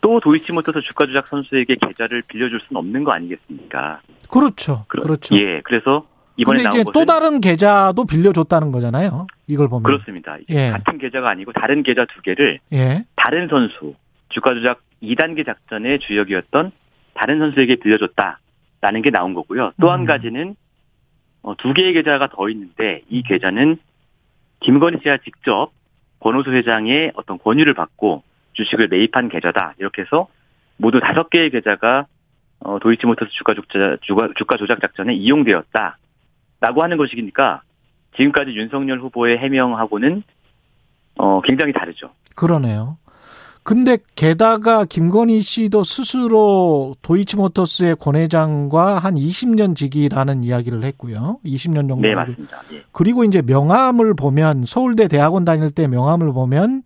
또 0.00 0.18
도이치모터스 0.20 0.80
주가 0.82 1.06
조작 1.06 1.28
선수에게 1.28 1.76
계좌를 1.76 2.22
빌려줄 2.22 2.60
수는 2.66 2.78
없는 2.78 3.04
거 3.04 3.12
아니겠습니까? 3.12 4.00
그렇죠. 4.30 4.84
그러- 4.88 5.04
그렇죠. 5.04 5.36
예, 5.36 5.60
그래서 5.64 6.06
이번에 6.36 6.62
나온 6.62 6.72
이제 6.72 6.84
것은 6.84 6.92
또 6.92 7.04
다른 7.04 7.40
계좌도 7.40 8.04
빌려줬다는 8.04 8.72
거잖아요. 8.72 9.26
이걸 9.46 9.68
보면. 9.68 9.82
그렇습니다. 9.82 10.38
예. 10.48 10.70
같은 10.70 10.98
계좌가 10.98 11.30
아니고 11.30 11.52
다른 11.52 11.82
계좌 11.82 12.04
두 12.06 12.22
개를 12.22 12.58
예. 12.72 13.04
다른 13.16 13.48
선수 13.48 13.94
주가 14.30 14.54
조작 14.54 14.80
2단계 15.02 15.44
작전의 15.44 15.98
주역이었던 16.00 16.72
다른 17.14 17.38
선수에게 17.38 17.76
빌려줬다라는 17.76 19.02
게 19.02 19.10
나온 19.10 19.34
거고요. 19.34 19.72
또한 19.80 20.00
음. 20.00 20.06
가지는 20.06 20.56
어, 21.42 21.56
두 21.56 21.74
개의 21.74 21.92
계좌가 21.92 22.28
더 22.28 22.48
있는데 22.48 23.02
이 23.10 23.22
계좌는 23.22 23.78
김건희 24.60 24.98
씨가 24.98 25.18
직접 25.18 25.70
권오수 26.20 26.52
회장의 26.52 27.12
어떤 27.14 27.38
권유를 27.38 27.74
받고 27.74 28.22
주식을 28.54 28.88
매입한 28.88 29.28
계좌다. 29.28 29.74
이렇게 29.78 30.02
해서 30.02 30.28
모두 30.76 31.00
다섯 31.00 31.30
개의 31.30 31.50
계좌가 31.50 32.06
어, 32.60 32.78
도이치모터스 32.78 33.30
주가 33.32 33.54
조작, 33.54 33.98
주가 34.36 34.56
조작 34.56 34.80
작전에 34.80 35.14
이용되었다. 35.14 35.98
라고 36.62 36.82
하는 36.84 36.96
것이니까 36.96 37.62
지금까지 38.16 38.52
윤석열 38.52 39.00
후보의 39.00 39.36
해명하고는 39.38 40.22
어, 41.18 41.40
굉장히 41.42 41.72
다르죠. 41.72 42.10
그러네요. 42.36 42.98
근데 43.64 43.98
게다가 44.14 44.84
김건희 44.84 45.40
씨도 45.40 45.82
스스로 45.84 46.94
도이치모터스의 47.02 47.96
권 47.96 48.16
회장과 48.16 48.98
한 48.98 49.14
20년 49.14 49.74
지기라는 49.74 50.44
이야기를 50.44 50.84
했고요. 50.84 51.38
20년 51.44 51.88
정도. 51.88 52.00
네, 52.00 52.14
맞습니다. 52.14 52.58
예. 52.72 52.82
그리고 52.92 53.24
이제 53.24 53.42
명함을 53.42 54.14
보면 54.14 54.64
서울대 54.64 55.08
대학원 55.08 55.44
다닐 55.44 55.70
때 55.70 55.86
명함을 55.88 56.32
보면 56.32 56.82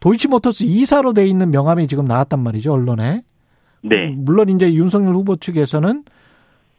도이치모터스 0.00 0.64
이사로 0.64 1.12
돼 1.12 1.26
있는 1.26 1.50
명함이 1.50 1.86
지금 1.86 2.06
나왔단 2.06 2.40
말이죠, 2.40 2.72
언론에. 2.72 3.22
네. 3.82 4.14
물론 4.16 4.48
이제 4.48 4.72
윤석열 4.72 5.14
후보 5.14 5.36
측에서는 5.36 6.04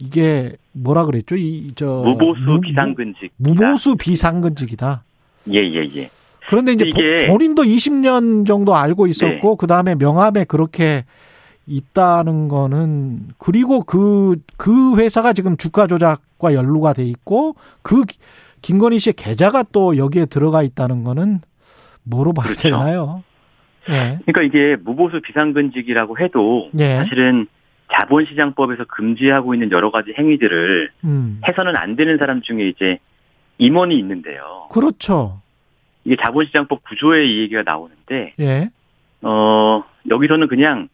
이게 0.04 0.52
뭐라 0.74 1.06
그랬죠? 1.06 1.36
이 1.36 1.72
저 1.76 1.86
무보수 2.06 2.60
비상근직. 2.62 3.32
무보수 3.38 3.96
비상근직이다. 3.96 5.04
예, 5.54 5.60
예, 5.64 5.88
예. 5.96 6.10
그런데 6.50 6.74
이제 6.74 6.86
이게- 6.86 7.28
본- 7.28 7.38
본인도 7.38 7.64
20년 7.64 8.46
정도 8.46 8.76
알고 8.76 9.08
있었고 9.08 9.56
그 9.56 9.66
다음에 9.68 9.96
명함에 9.96 10.44
그렇게 10.44 11.06
있다는 11.68 12.50
거는 12.50 13.30
그리고 13.38 13.80
그그 13.82 14.98
회사가 14.98 15.32
지금 15.32 15.56
주가 15.56 15.88
조작과 15.88 16.54
연루가 16.54 16.92
돼 16.94 17.04
있고 17.06 17.56
그 17.82 18.04
기- 18.04 18.18
김건희 18.62 19.00
씨의 19.00 19.14
계좌가 19.14 19.64
또 19.72 19.96
여기에 19.98 20.26
들어가 20.26 20.64
있다는 20.64 21.04
거는 21.06 21.40
뭐로 22.04 22.34
봐야 22.34 22.48
그렇죠. 22.48 22.64
되나요? 22.64 23.24
예. 23.90 24.20
그러니까 24.26 24.42
이게 24.44 24.76
무보수 24.84 25.22
비상근직이라고 25.22 26.20
해도 26.20 26.70
예. 26.80 26.98
사실은 26.98 27.48
자본시장법에서 28.00 28.86
금지하고 28.86 29.54
있는 29.54 29.72
여러 29.72 29.92
가지 29.92 30.14
행위들을 30.18 30.92
음. 31.04 31.42
해서는 31.48 31.76
안 31.76 31.96
되는 31.96 32.18
사람 32.18 32.42
중에 32.42 32.68
이제 32.68 33.00
임원이 33.58 33.98
있는데요. 34.00 34.68
그렇죠. 34.72 35.42
이게 36.04 36.16
자본시장법 36.24 36.84
구조의 36.84 37.34
이 37.34 37.40
얘기가 37.42 37.64
나오는데 37.64 38.34
예. 38.40 38.70
어 39.22 39.84
여기서는 40.10 40.48
그냥 40.48 40.90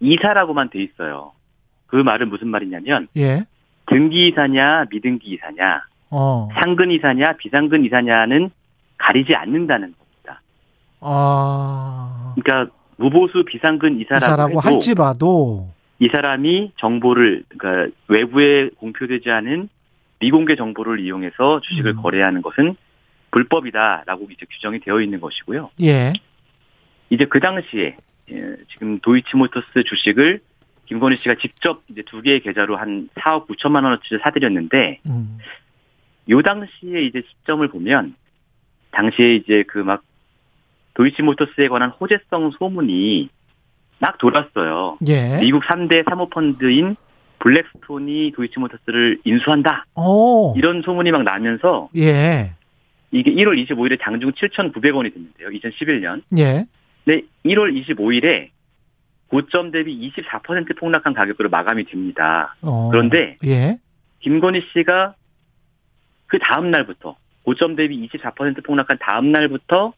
이사라고만 0.00 0.70
돼 0.70 0.82
있어요. 0.82 1.32
그 1.86 1.96
말은 1.96 2.28
무슨 2.28 2.48
말이냐면 2.48 3.08
예. 3.16 3.44
등기 3.86 4.28
이사냐 4.28 4.86
미등기 4.90 5.30
이사냐 5.30 5.82
어. 6.10 6.48
상근 6.60 6.90
이사냐 6.90 7.34
비상근 7.38 7.84
이사냐는 7.84 8.50
가리지 8.98 9.34
않는다는 9.34 9.94
겁니다. 9.98 10.42
아. 11.00 12.34
그러니까 12.36 12.72
무보수 12.96 13.44
비상근 13.46 14.00
이사라고, 14.00 14.24
이사라고 14.24 14.60
할지라도 14.60 15.68
이 16.00 16.08
사람이 16.08 16.72
정보를 16.78 17.44
그러니까 17.48 17.94
외부에 18.08 18.70
공표되지 18.70 19.30
않은 19.30 19.68
미공개 20.18 20.56
정보를 20.56 20.98
이용해서 21.00 21.60
주식을 21.60 21.92
음. 21.92 22.02
거래하는 22.02 22.42
것은 22.42 22.74
불법이다라고 23.30 24.28
이제 24.32 24.46
규정이 24.50 24.80
되어 24.80 25.00
있는 25.00 25.20
것이고요. 25.20 25.70
예. 25.82 26.12
이제 27.10 27.26
그 27.26 27.38
당시에 27.38 27.96
예, 28.30 28.56
지금 28.72 28.98
도이치모터스 29.00 29.84
주식을 29.84 30.40
김건희 30.86 31.16
씨가 31.18 31.36
직접 31.36 31.82
이제 31.88 32.02
두 32.02 32.22
개의 32.22 32.40
계좌로 32.40 32.76
한 32.76 33.08
4억 33.14 33.46
9천만 33.46 33.84
원어치 33.84 34.18
사들였는데 34.22 35.00
음. 35.06 35.38
요 36.30 36.42
당시에 36.42 37.02
이제 37.02 37.22
시점을 37.28 37.66
보면 37.68 38.14
당시에 38.90 39.36
이제 39.36 39.62
그 39.64 39.78
막 39.78 40.02
도이치모터스에 40.94 41.68
관한 41.68 41.90
호재성 41.90 42.50
소문이 42.52 43.30
막 44.00 44.18
돌았어요. 44.18 44.98
예. 45.06 45.38
미국 45.40 45.62
3대 45.62 46.08
사모펀드인 46.08 46.96
블랙스톤이 47.38 48.32
도이치모터스를 48.34 49.20
인수한다. 49.24 49.84
오. 49.94 50.54
이런 50.56 50.82
소문이 50.82 51.10
막 51.12 51.22
나면서 51.22 51.88
예. 51.96 52.52
이게 53.12 53.30
1월 53.32 53.62
25일에 53.66 53.98
장중 54.00 54.32
7,900원이 54.32 55.12
됐는데요. 55.12 55.48
2011년. 55.48 56.22
예. 56.38 56.66
네, 57.04 57.22
1월 57.44 57.72
25일에 57.74 58.48
고점 59.28 59.70
대비 59.70 60.12
24% 60.16 60.76
폭락한 60.76 61.14
가격으로 61.14 61.50
마감이 61.50 61.84
됩니다. 61.84 62.56
어. 62.62 62.88
그런데 62.90 63.36
예. 63.44 63.78
김건희 64.20 64.62
씨가 64.72 65.14
그 66.26 66.38
다음 66.38 66.70
날부터 66.70 67.16
고점 67.42 67.76
대비 67.76 68.08
24% 68.08 68.64
폭락한 68.64 68.98
다음 69.00 69.30
날부터 69.30 69.92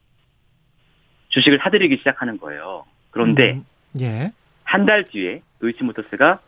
주식을 1.28 1.60
사들이기 1.62 1.98
시작하는 1.98 2.38
거예요. 2.38 2.84
그런데 3.10 3.52
음. 3.52 3.64
예. 4.00 4.32
한 4.64 4.86
달 4.86 5.04
뒤에 5.04 5.42
도이치모터스가 5.60 6.40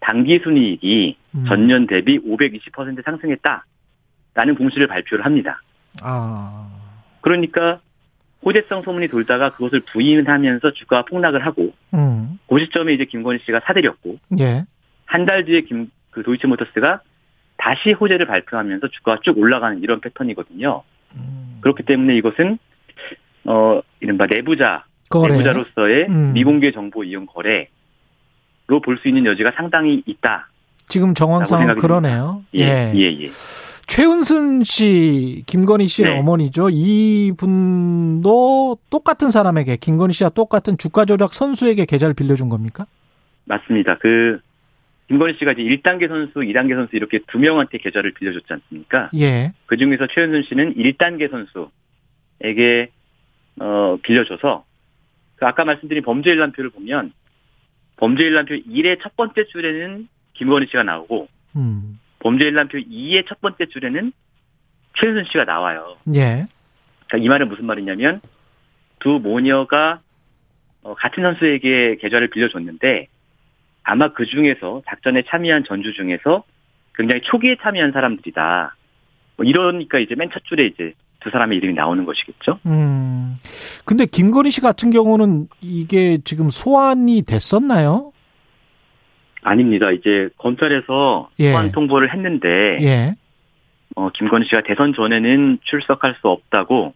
당기 0.00 0.40
순이익이 0.42 1.16
음. 1.36 1.44
전년 1.46 1.86
대비 1.86 2.18
520% 2.18 3.04
상승했다라는 3.04 4.54
공시를 4.56 4.86
발표를 4.88 5.24
합니다. 5.24 5.60
아. 6.02 6.68
그러니까 7.20 7.80
호재성 8.44 8.82
소문이 8.82 9.08
돌다가 9.08 9.50
그것을 9.50 9.80
부인하면서 9.80 10.72
주가가 10.72 11.04
폭락을 11.06 11.44
하고 11.44 11.72
음. 11.94 12.38
그 12.48 12.58
시점에 12.58 12.92
이제 12.94 13.04
김건희 13.04 13.40
씨가 13.44 13.60
사들였고 13.64 14.18
예. 14.40 14.64
한달 15.06 15.44
뒤에 15.44 15.62
김, 15.62 15.90
그 16.10 16.22
도이치모터스가 16.22 17.00
다시 17.56 17.92
호재를 17.92 18.26
발표하면서 18.26 18.88
주가가 18.88 19.20
쭉 19.24 19.36
올라가는 19.38 19.82
이런 19.82 20.00
패턴이거든요. 20.00 20.82
음. 21.16 21.58
그렇기 21.60 21.82
때문에 21.84 22.16
이것은 22.16 22.58
어 23.44 23.80
이른바 24.00 24.26
내부자 24.26 24.84
거래. 25.08 25.32
내부자로서의 25.34 26.06
음. 26.08 26.32
미공개 26.34 26.72
정보 26.72 27.04
이용 27.04 27.26
거래로 27.26 27.66
볼 28.84 28.98
수 29.00 29.08
있는 29.08 29.24
여지가 29.26 29.52
상당히 29.56 30.02
있다. 30.06 30.48
지금 30.88 31.14
정황상 31.14 31.76
그러네요. 31.76 32.42
예, 32.54 32.92
예, 32.94 32.94
예. 32.94 33.22
예. 33.24 33.28
최은순 33.86 34.64
씨, 34.64 35.42
김건희 35.46 35.86
씨의 35.86 36.10
네. 36.10 36.18
어머니죠. 36.18 36.68
이분도 36.70 38.78
똑같은 38.90 39.30
사람에게 39.30 39.76
김건희 39.76 40.12
씨와 40.12 40.30
똑같은 40.30 40.76
주가 40.76 41.04
조작 41.04 41.32
선수에게 41.34 41.84
계좌를 41.86 42.14
빌려준 42.14 42.48
겁니까? 42.48 42.86
맞습니다. 43.46 43.96
그 43.98 44.40
김건희 45.08 45.34
씨가 45.38 45.52
이제 45.52 45.62
1단계 45.62 46.08
선수, 46.08 46.40
2단계 46.40 46.74
선수 46.74 46.96
이렇게 46.96 47.20
두 47.28 47.38
명한테 47.38 47.78
계좌를 47.78 48.12
빌려줬지 48.12 48.46
않습니까? 48.52 49.08
예. 49.16 49.52
그 49.66 49.76
중에서 49.78 50.06
최은순 50.06 50.42
씨는 50.48 50.74
1단계 50.74 51.30
선수에게 51.30 52.90
어 53.60 53.96
빌려줘서 54.02 54.64
그 55.38 55.46
아까 55.46 55.64
말씀드린 55.64 56.02
범죄 56.02 56.30
일람표를 56.30 56.70
보면 56.70 57.12
범죄 57.96 58.24
일람표 58.24 58.54
1의 58.54 59.00
첫 59.02 59.16
번째 59.16 59.44
줄에는 59.44 60.08
김건희 60.34 60.66
씨가 60.66 60.82
나오고 60.82 61.28
음. 61.56 61.98
범죄 62.20 62.44
일람표 62.44 62.78
2의 62.78 63.26
첫 63.28 63.40
번째 63.40 63.66
줄에는 63.66 64.12
최은순 64.96 65.24
씨가 65.30 65.44
나와요. 65.44 65.96
예. 66.14 66.46
그러니까 67.06 67.18
이 67.18 67.28
말은 67.28 67.48
무슨 67.48 67.66
말이냐면 67.66 68.20
두 68.98 69.20
모녀가 69.20 70.00
어, 70.82 70.94
같은 70.94 71.22
선수에게 71.22 71.96
계좌를 71.96 72.28
빌려줬는데 72.28 73.08
아마 73.84 74.12
그 74.12 74.26
중에서 74.26 74.82
작전에 74.86 75.22
참여한 75.28 75.64
전주 75.64 75.92
중에서 75.94 76.44
굉장히 76.94 77.22
초기에 77.22 77.56
참여한 77.62 77.92
사람들이다. 77.92 78.76
뭐 79.38 79.46
이러니까 79.46 79.98
이제 79.98 80.14
맨 80.14 80.28
첫 80.30 80.42
줄에 80.44 80.66
이제 80.66 80.92
두 81.20 81.30
사람의 81.30 81.56
이름이 81.58 81.74
나오는 81.74 82.04
것이겠죠. 82.04 82.58
음. 82.66 83.36
근데 83.84 84.04
김건희 84.04 84.50
씨 84.50 84.60
같은 84.60 84.90
경우는 84.90 85.46
이게 85.62 86.18
지금 86.24 86.50
소환이 86.50 87.22
됐었나요? 87.22 88.12
아닙니다. 89.42 89.90
이제 89.90 90.28
검찰에서 90.38 91.30
예. 91.38 91.52
소환 91.52 91.72
통보를 91.72 92.12
했는데 92.12 92.46
예. 92.82 93.14
어, 93.96 94.10
김건희 94.10 94.44
씨가 94.46 94.62
대선 94.66 94.92
전에는 94.94 95.58
출석할 95.62 96.16
수 96.20 96.28
없다고 96.28 96.92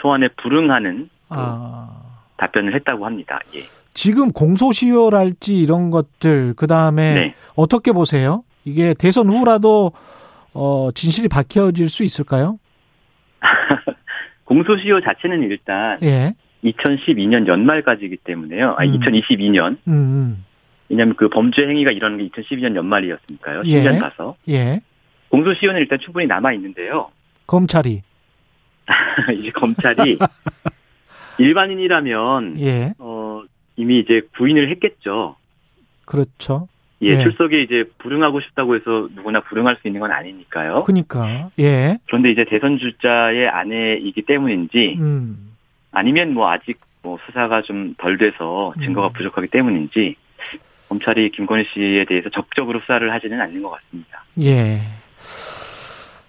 소환에 0.00 0.28
불응하는 0.42 1.10
아. 1.28 1.90
답변을 2.38 2.74
했다고 2.74 3.04
합니다. 3.04 3.38
예. 3.54 3.60
지금 3.94 4.32
공소시효랄지 4.32 5.56
이런 5.58 5.90
것들 5.90 6.54
그 6.56 6.66
다음에 6.66 7.14
네. 7.14 7.34
어떻게 7.54 7.92
보세요? 7.92 8.42
이게 8.64 8.94
대선 8.94 9.28
후라도 9.28 9.92
어, 10.54 10.90
진실이 10.94 11.28
밝혀질 11.28 11.88
수 11.88 12.04
있을까요? 12.04 12.58
공소시효 14.44 15.00
자체는 15.00 15.42
일단 15.42 15.98
예. 16.02 16.34
2012년 16.64 17.46
연말까지이기 17.46 18.18
때문에요. 18.18 18.74
아, 18.78 18.84
음. 18.84 18.98
2022년. 18.98 19.78
음. 19.88 19.92
음. 19.92 20.44
왜냐하면 20.88 21.16
그 21.16 21.28
범죄 21.28 21.66
행위가 21.66 21.90
일어난 21.90 22.18
게 22.18 22.28
2012년 22.28 22.76
연말이었으니까요. 22.76 23.62
10년 23.62 23.94
예. 23.94 23.98
가서. 23.98 24.36
예. 24.48 24.80
공소시효는 25.30 25.80
일단 25.80 25.98
충분히 26.00 26.26
남아 26.26 26.52
있는데요. 26.52 27.10
검찰이 27.46 28.02
이제 29.40 29.50
검찰이 29.50 30.18
일반인이라면 31.38 32.60
예. 32.60 32.94
어 32.98 33.42
이미 33.76 34.00
이제 34.00 34.20
부인을 34.32 34.70
했겠죠. 34.70 35.36
그렇죠. 36.04 36.68
예, 37.02 37.08
예, 37.08 37.22
출석에 37.22 37.60
이제 37.62 37.84
불응하고 37.98 38.40
싶다고 38.40 38.76
해서 38.76 39.08
누구나 39.14 39.40
불응할 39.40 39.76
수 39.80 39.88
있는 39.88 40.00
건 40.00 40.12
아니니까요. 40.12 40.84
그러니까. 40.84 41.50
예. 41.58 41.98
그런데 42.06 42.30
이제 42.30 42.44
대선 42.48 42.78
주자의 42.78 43.48
아내이기 43.48 44.22
때문인지 44.22 44.96
음. 45.00 45.52
아니면 45.90 46.32
뭐 46.34 46.50
아직 46.50 46.78
뭐 47.02 47.18
수사가 47.26 47.62
좀 47.62 47.94
덜 47.98 48.18
돼서 48.18 48.72
증거가 48.82 49.08
음. 49.08 49.12
부족하기 49.14 49.48
때문인지 49.48 50.14
검찰이 50.88 51.30
김건희 51.30 51.64
씨에 51.74 52.04
대해서 52.04 52.28
적극적으로 52.30 52.80
수사를 52.80 53.12
하지는 53.12 53.40
않는 53.40 53.62
것 53.62 53.70
같습니다. 53.70 54.24
예. 54.42 54.80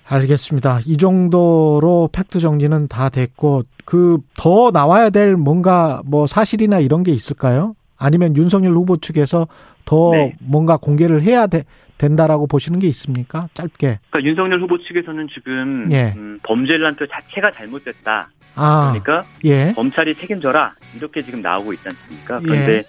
알겠습니다. 0.06 0.80
이 0.86 0.98
정도로 0.98 2.10
팩트 2.12 2.40
정리는 2.40 2.88
다 2.88 3.10
됐고 3.10 3.64
그 3.86 4.18
더 4.36 4.72
나와야 4.72 5.10
될 5.10 5.36
뭔가 5.36 6.02
뭐 6.06 6.28
사실이나 6.28 6.80
이런 6.80 7.04
게 7.04 7.12
있을까요? 7.12 7.76
아니면 7.98 8.36
윤석열 8.36 8.74
후보 8.74 8.98
측에서 8.98 9.48
더 9.86 10.12
네. 10.12 10.36
뭔가 10.40 10.78
공개를 10.78 11.22
해야 11.22 11.48
돼, 11.48 11.66
된다라고 11.98 12.48
보시는 12.48 12.80
게 12.80 12.88
있습니까? 12.88 13.50
짧게. 13.54 14.00
그러니까 14.10 14.30
윤석열 14.30 14.62
후보 14.62 14.78
측에서는 14.78 15.28
지금 15.34 15.86
예. 15.92 16.14
음, 16.16 16.40
범죄란표 16.44 17.06
자체가 17.08 17.52
잘못됐다. 17.52 18.30
아, 18.56 18.94
그러니까 19.00 19.26
예. 19.46 19.74
검찰이 19.74 20.14
책임져라 20.16 20.74
이렇게 20.96 21.22
지금 21.22 21.42
나오고 21.42 21.74
있지 21.74 21.88
않습니까? 21.88 22.40
그런데 22.40 22.78
예. 22.78 22.84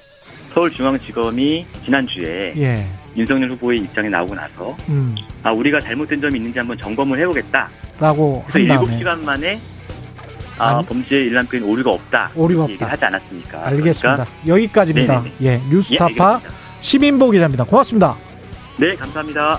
서울중앙지검이 0.52 1.66
지난주에 1.84 2.54
예. 2.56 2.86
윤석열 3.16 3.50
후보의 3.50 3.78
입장에 3.80 4.08
나오고 4.08 4.34
나서 4.34 4.76
음. 4.88 5.14
아 5.42 5.52
우리가 5.52 5.80
잘못된 5.80 6.20
점이 6.20 6.36
있는지 6.36 6.58
한번 6.58 6.76
점검을 6.78 7.18
해보겠다라고 7.20 8.44
그래서 8.48 8.84
7시간 8.84 9.24
만에 9.24 9.58
아, 10.58 10.80
범죄 10.82 11.16
일람표엔 11.16 11.64
오류가 11.64 11.90
없다. 11.90 12.30
오류가 12.36 12.64
없다. 12.64 12.86
하지 12.88 13.04
않았습니까? 13.04 13.66
알겠습니다. 13.66 14.24
그러니까. 14.24 14.46
여기까지입니다. 14.46 15.22
네네네. 15.22 15.34
예, 15.42 15.60
뉴스타파 15.68 16.40
예, 16.44 16.48
시민보 16.84 17.30
기자입니다. 17.30 17.64
고맙습니다. 17.64 18.14
네, 18.76 18.94
감사합니다. 18.94 19.58